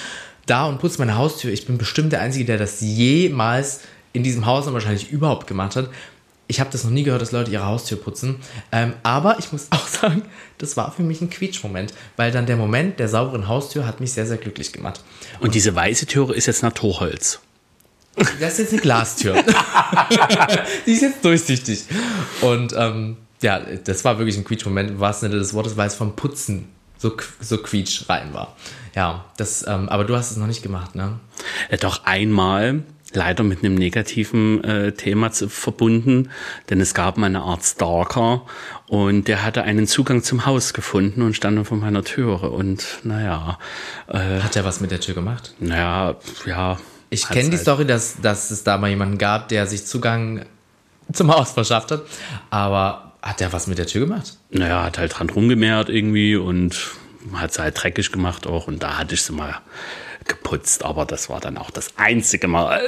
da 0.46 0.68
und 0.68 0.78
putze 0.78 1.00
meine 1.00 1.18
Haustür. 1.18 1.52
Ich 1.52 1.66
bin 1.66 1.80
bestimmt 1.80 2.12
der 2.12 2.22
Einzige, 2.22 2.46
der 2.46 2.60
das 2.60 2.80
jemals 2.82 3.82
in 4.12 4.22
diesem 4.22 4.46
Haus 4.46 4.68
und 4.68 4.74
wahrscheinlich 4.74 5.10
überhaupt 5.10 5.48
gemacht 5.48 5.76
hat 5.76 5.90
ich 6.54 6.60
habe 6.60 6.70
das 6.70 6.84
noch 6.84 6.92
nie 6.92 7.02
gehört, 7.02 7.22
dass 7.24 7.32
Leute 7.32 7.50
ihre 7.50 7.66
Haustür 7.66 7.98
putzen. 7.98 8.36
Ähm, 8.72 8.94
aber 9.02 9.40
ich 9.40 9.52
muss 9.52 9.68
auch 9.72 9.88
sagen, 9.88 10.22
das 10.60 10.78
war 10.78 10.92
für 10.92 11.02
mich 11.02 11.20
ein 11.20 11.32
Quietschmoment, 11.32 11.94
weil 12.16 12.32
dann 12.32 12.46
der 12.46 12.58
Moment 12.58 13.00
der 13.00 13.10
sauberen 13.10 13.48
Haustür 13.48 13.88
hat 13.88 14.00
mich 14.00 14.14
sehr, 14.14 14.28
sehr 14.28 14.38
glücklich 14.38 14.72
gemacht. 14.72 15.02
Und, 15.40 15.48
Und 15.48 15.56
diese 15.56 15.74
weiße 15.76 16.06
Türe 16.06 16.36
ist 16.36 16.46
jetzt 16.46 16.62
Naturholz. 16.62 17.40
Das 18.40 18.54
ist 18.54 18.60
jetzt 18.60 18.74
eine 18.74 18.82
Glastür. 18.82 19.34
Die 20.86 20.92
ist 20.92 21.02
jetzt 21.02 21.26
durchsichtig. 21.26 21.86
Und 22.42 22.72
ähm, 22.78 23.18
ja, 23.42 23.60
das 23.60 24.06
war 24.06 24.20
wirklich 24.20 24.38
ein 24.38 24.44
Quietschmoment, 24.44 24.92
im 24.92 25.00
wahrsten 25.00 25.32
Sinne 25.32 25.42
des 25.42 25.56
Wortes, 25.56 25.76
weil 25.76 25.88
es 25.88 25.96
vom 25.96 26.16
Putzen 26.16 26.68
so, 27.00 27.18
so 27.42 27.58
quietsch 27.58 28.08
rein 28.08 28.32
war. 28.36 28.56
Ja, 28.96 29.26
das, 29.38 29.66
ähm, 29.68 29.90
aber 29.90 30.04
du 30.04 30.16
hast 30.16 30.30
es 30.30 30.38
noch 30.38 30.46
nicht 30.46 30.62
gemacht, 30.62 30.94
ne? 30.94 31.20
Ja, 31.72 31.78
doch 31.78 32.06
einmal 32.06 32.84
leider 33.16 33.44
mit 33.44 33.64
einem 33.64 33.76
negativen 33.76 34.64
äh, 34.64 34.92
Thema 34.92 35.32
zu, 35.32 35.50
verbunden, 35.50 36.30
denn 36.70 36.82
es 36.82 36.94
gab 36.94 37.18
mal 37.18 37.28
eine 37.28 37.42
Art 37.42 37.64
Stalker 37.64 38.46
und 38.88 39.28
der 39.28 39.44
hatte 39.44 39.64
einen 39.64 39.88
Zugang 39.88 40.24
zum 40.24 40.46
Haus 40.46 40.74
gefunden 40.74 41.22
und 41.22 41.36
stand 41.36 41.58
dann 41.58 41.66
vor 41.66 41.78
meiner 41.78 42.04
Türe 42.04 42.50
und 42.50 43.00
naja. 43.04 43.58
Äh, 44.08 44.40
Hat 44.40 44.56
er 44.56 44.66
was 44.66 44.82
mit 44.82 44.92
der 44.92 45.00
Tür 45.00 45.16
gemacht? 45.16 45.54
Naja, 45.60 46.16
ja. 46.46 46.78
Ich 47.10 47.28
kenne 47.28 47.50
die 47.50 47.58
halt 47.58 47.62
Story, 47.62 47.86
dass, 47.86 48.22
dass 48.22 48.50
es 48.50 48.64
da 48.64 48.78
mal 48.78 48.90
jemanden 48.90 49.18
gab, 49.18 49.48
der 49.50 49.68
sich 49.68 49.86
Zugang 49.86 50.46
zum 51.12 51.34
Haus 51.34 51.52
verschafft 51.52 51.92
hat, 51.92 52.02
aber 52.50 53.14
hat 53.22 53.40
er 53.40 53.54
was 53.54 53.68
mit 53.68 53.78
der 53.78 53.88
Tür 53.88 54.08
gemacht? 54.08 54.38
Naja, 54.50 54.84
hat 54.84 54.98
halt 54.98 55.18
dran 55.18 55.30
rumgemäht 55.30 55.90
irgendwie 55.90 56.36
und 56.36 56.92
hat 57.34 57.52
es 57.52 57.60
halt 57.60 57.82
dreckig 57.82 58.12
gemacht 58.12 58.48
auch 58.48 58.68
und 58.68 58.84
da 58.84 58.98
hatte 58.98 59.16
ich 59.16 59.24
sie 59.24 59.34
mal 59.34 59.60
geputzt, 60.26 60.84
aber 60.86 61.06
das 61.06 61.30
war 61.30 61.40
dann 61.40 61.58
auch 61.58 61.72
das 61.72 61.94
einzige 61.98 62.48
Mal. 62.48 62.82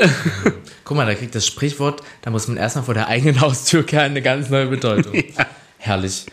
Guck 0.83 0.97
mal, 0.97 1.05
da 1.05 1.15
kriegt 1.15 1.35
das 1.35 1.45
Sprichwort, 1.45 2.01
da 2.21 2.31
muss 2.31 2.47
man 2.47 2.57
erstmal 2.57 2.85
vor 2.85 2.93
der 2.93 3.07
eigenen 3.07 3.41
Haustür 3.41 3.85
kehren, 3.85 4.11
eine 4.11 4.21
ganz 4.21 4.49
neue 4.49 4.67
Bedeutung. 4.67 5.13
ja. 5.37 5.45
Herrlich. 5.77 6.25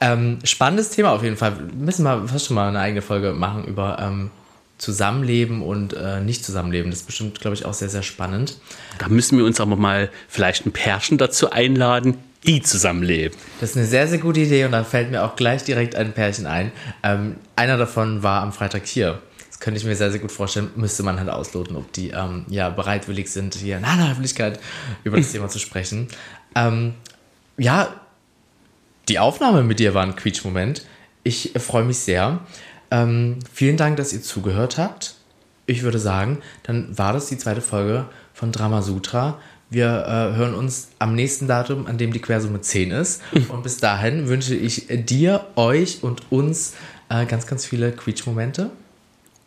Ähm, 0.00 0.38
spannendes 0.44 0.90
Thema 0.90 1.12
auf 1.12 1.22
jeden 1.22 1.36
Fall. 1.36 1.52
Müssen 1.74 2.04
wir 2.04 2.28
fast 2.28 2.46
schon 2.46 2.56
mal 2.56 2.68
eine 2.68 2.80
eigene 2.80 3.02
Folge 3.02 3.32
machen 3.32 3.64
über 3.64 3.98
ähm, 4.00 4.30
Zusammenleben 4.78 5.62
und 5.62 5.94
äh, 5.94 6.20
Nicht-Zusammenleben. 6.20 6.90
Das 6.90 7.00
ist 7.00 7.06
bestimmt, 7.06 7.40
glaube 7.40 7.54
ich, 7.54 7.64
auch 7.64 7.74
sehr, 7.74 7.88
sehr 7.88 8.02
spannend. 8.02 8.58
Da 8.98 9.08
müssen 9.08 9.38
wir 9.38 9.44
uns 9.44 9.60
aber 9.60 9.76
mal 9.76 10.10
vielleicht 10.28 10.66
ein 10.66 10.72
Pärchen 10.72 11.16
dazu 11.16 11.50
einladen, 11.50 12.18
die 12.46 12.60
zusammenleben. 12.60 13.38
Das 13.60 13.70
ist 13.70 13.76
eine 13.76 13.86
sehr, 13.86 14.06
sehr 14.08 14.18
gute 14.18 14.40
Idee 14.40 14.64
und 14.64 14.72
da 14.72 14.84
fällt 14.84 15.10
mir 15.10 15.24
auch 15.24 15.36
gleich 15.36 15.64
direkt 15.64 15.94
ein 15.94 16.12
Pärchen 16.12 16.46
ein. 16.46 16.72
Ähm, 17.02 17.36
einer 17.56 17.78
davon 17.78 18.22
war 18.22 18.42
am 18.42 18.52
Freitag 18.52 18.84
hier 18.86 19.22
könnte 19.60 19.78
ich 19.78 19.86
mir 19.86 19.96
sehr, 19.96 20.10
sehr 20.10 20.20
gut 20.20 20.32
vorstellen, 20.32 20.70
müsste 20.76 21.02
man 21.02 21.18
halt 21.18 21.28
ausloten, 21.28 21.76
ob 21.76 21.92
die 21.92 22.10
ähm, 22.10 22.44
ja 22.48 22.70
bereitwillig 22.70 23.30
sind, 23.30 23.54
hier 23.54 23.78
in 23.78 23.84
aller 23.84 24.10
Öffentlichkeit 24.10 24.60
über 25.04 25.16
das 25.16 25.32
Thema 25.32 25.48
zu 25.48 25.58
sprechen. 25.58 26.08
Ähm, 26.54 26.94
ja, 27.56 27.88
die 29.08 29.18
Aufnahme 29.18 29.62
mit 29.62 29.78
dir 29.78 29.94
war 29.94 30.02
ein 30.02 30.16
Quietsch-Moment. 30.16 30.86
Ich 31.22 31.52
freue 31.56 31.84
mich 31.84 31.98
sehr. 31.98 32.40
Ähm, 32.90 33.38
vielen 33.52 33.76
Dank, 33.76 33.96
dass 33.96 34.12
ihr 34.12 34.22
zugehört 34.22 34.78
habt. 34.78 35.14
Ich 35.66 35.82
würde 35.82 35.98
sagen, 35.98 36.38
dann 36.62 36.96
war 36.96 37.12
das 37.12 37.26
die 37.26 37.38
zweite 37.38 37.60
Folge 37.60 38.06
von 38.32 38.52
Drama 38.52 38.82
Sutra. 38.82 39.38
Wir 39.70 39.86
äh, 39.86 40.36
hören 40.36 40.54
uns 40.54 40.88
am 40.98 41.14
nächsten 41.14 41.48
Datum, 41.48 41.86
an 41.86 41.96
dem 41.96 42.12
die 42.12 42.20
Quersumme 42.20 42.60
10 42.60 42.90
ist. 42.90 43.22
Und 43.48 43.62
bis 43.62 43.78
dahin 43.78 44.28
wünsche 44.28 44.54
ich 44.54 44.86
dir, 44.88 45.46
euch 45.56 46.02
und 46.02 46.30
uns 46.30 46.74
äh, 47.08 47.26
ganz, 47.26 47.46
ganz 47.46 47.64
viele 47.64 47.92
Quietsch-Momente 47.92 48.70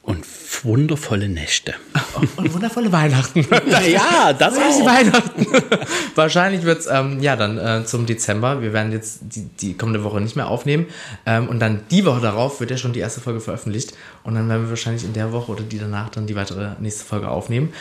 und 0.08 0.26
wundervolle 0.64 1.28
Nächte. 1.28 1.76
Und 2.38 2.54
wundervolle 2.54 2.92
Weihnachten. 2.92 3.46
ja, 3.92 4.32
das 4.32 4.54
ist 4.54 4.86
Weihnachten. 4.86 5.46
Wahrscheinlich 6.16 6.64
wird 6.64 6.80
es 6.80 6.88
ähm, 6.88 7.22
ja 7.22 7.36
dann 7.36 7.58
äh, 7.58 7.86
zum 7.86 8.06
Dezember. 8.06 8.62
Wir 8.62 8.72
werden 8.72 8.94
jetzt 8.94 9.20
die, 9.24 9.44
die 9.44 9.74
kommende 9.76 10.06
Woche 10.06 10.22
nicht 10.22 10.38
mehr 10.38 10.48
aufnehmen. 10.48 10.86
Ähm, 11.26 11.50
und 11.50 11.60
dann 11.60 11.82
die 11.92 12.06
Woche 12.06 12.22
darauf 12.22 12.62
wird 12.62 12.72
ja 12.72 12.78
schon 12.78 12.94
die 12.94 13.02
erste 13.02 13.20
Folge 13.20 13.42
veröffentlicht. 13.42 13.94
Und 14.24 14.36
dann 14.36 14.48
werden 14.48 14.64
wir 14.64 14.70
wahrscheinlich 14.70 15.04
in 15.04 15.12
der 15.12 15.34
Woche 15.34 15.52
oder 15.52 15.64
die 15.64 15.78
danach 15.78 16.10
dann 16.10 16.26
die 16.26 16.36
weitere 16.36 16.72
nächste 16.80 17.04
Folge 17.04 17.30
aufnehmen. 17.30 17.74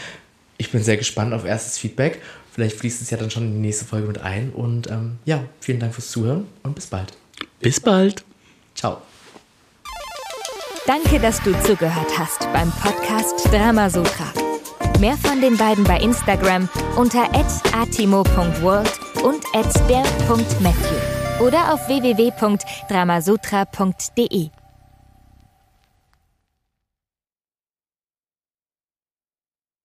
Ich 0.59 0.72
bin 0.72 0.83
sehr 0.83 0.97
gespannt 0.97 1.33
auf 1.33 1.45
erstes 1.45 1.79
Feedback. 1.79 2.20
Vielleicht 2.53 2.77
fließt 2.77 3.03
es 3.03 3.11
ja 3.11 3.18
dann 3.18 3.31
schon 3.31 3.45
in 3.45 3.53
die 3.53 3.61
nächste 3.61 3.85
Folge 3.85 4.09
mit 4.09 4.18
ein. 4.20 4.51
Und 4.51 4.91
ähm, 4.91 5.18
ja, 5.24 5.45
vielen 5.61 5.79
Dank 5.79 5.95
fürs 5.95 6.11
Zuhören 6.11 6.47
und 6.64 6.74
bis 6.74 6.87
bald. 6.87 7.12
Bis 7.61 7.79
bald. 7.79 8.24
Ciao. 8.74 9.01
Danke, 10.87 11.18
dass 11.18 11.43
du 11.43 11.53
zugehört 11.62 12.16
hast 12.16 12.47
beim 12.53 12.70
Podcast 12.70 13.53
Drama 13.53 13.91
Sutra. 13.91 14.32
Mehr 15.01 15.16
von 15.16 15.41
den 15.41 15.57
beiden 15.57 15.82
bei 15.82 15.99
Instagram 15.99 16.68
unter 16.97 17.24
atimo.world 17.74 18.93
und 19.24 19.43
der.matthew 19.89 21.45
oder 21.45 21.74
auf 21.74 21.89
www.dramasutra.de. 21.89 24.51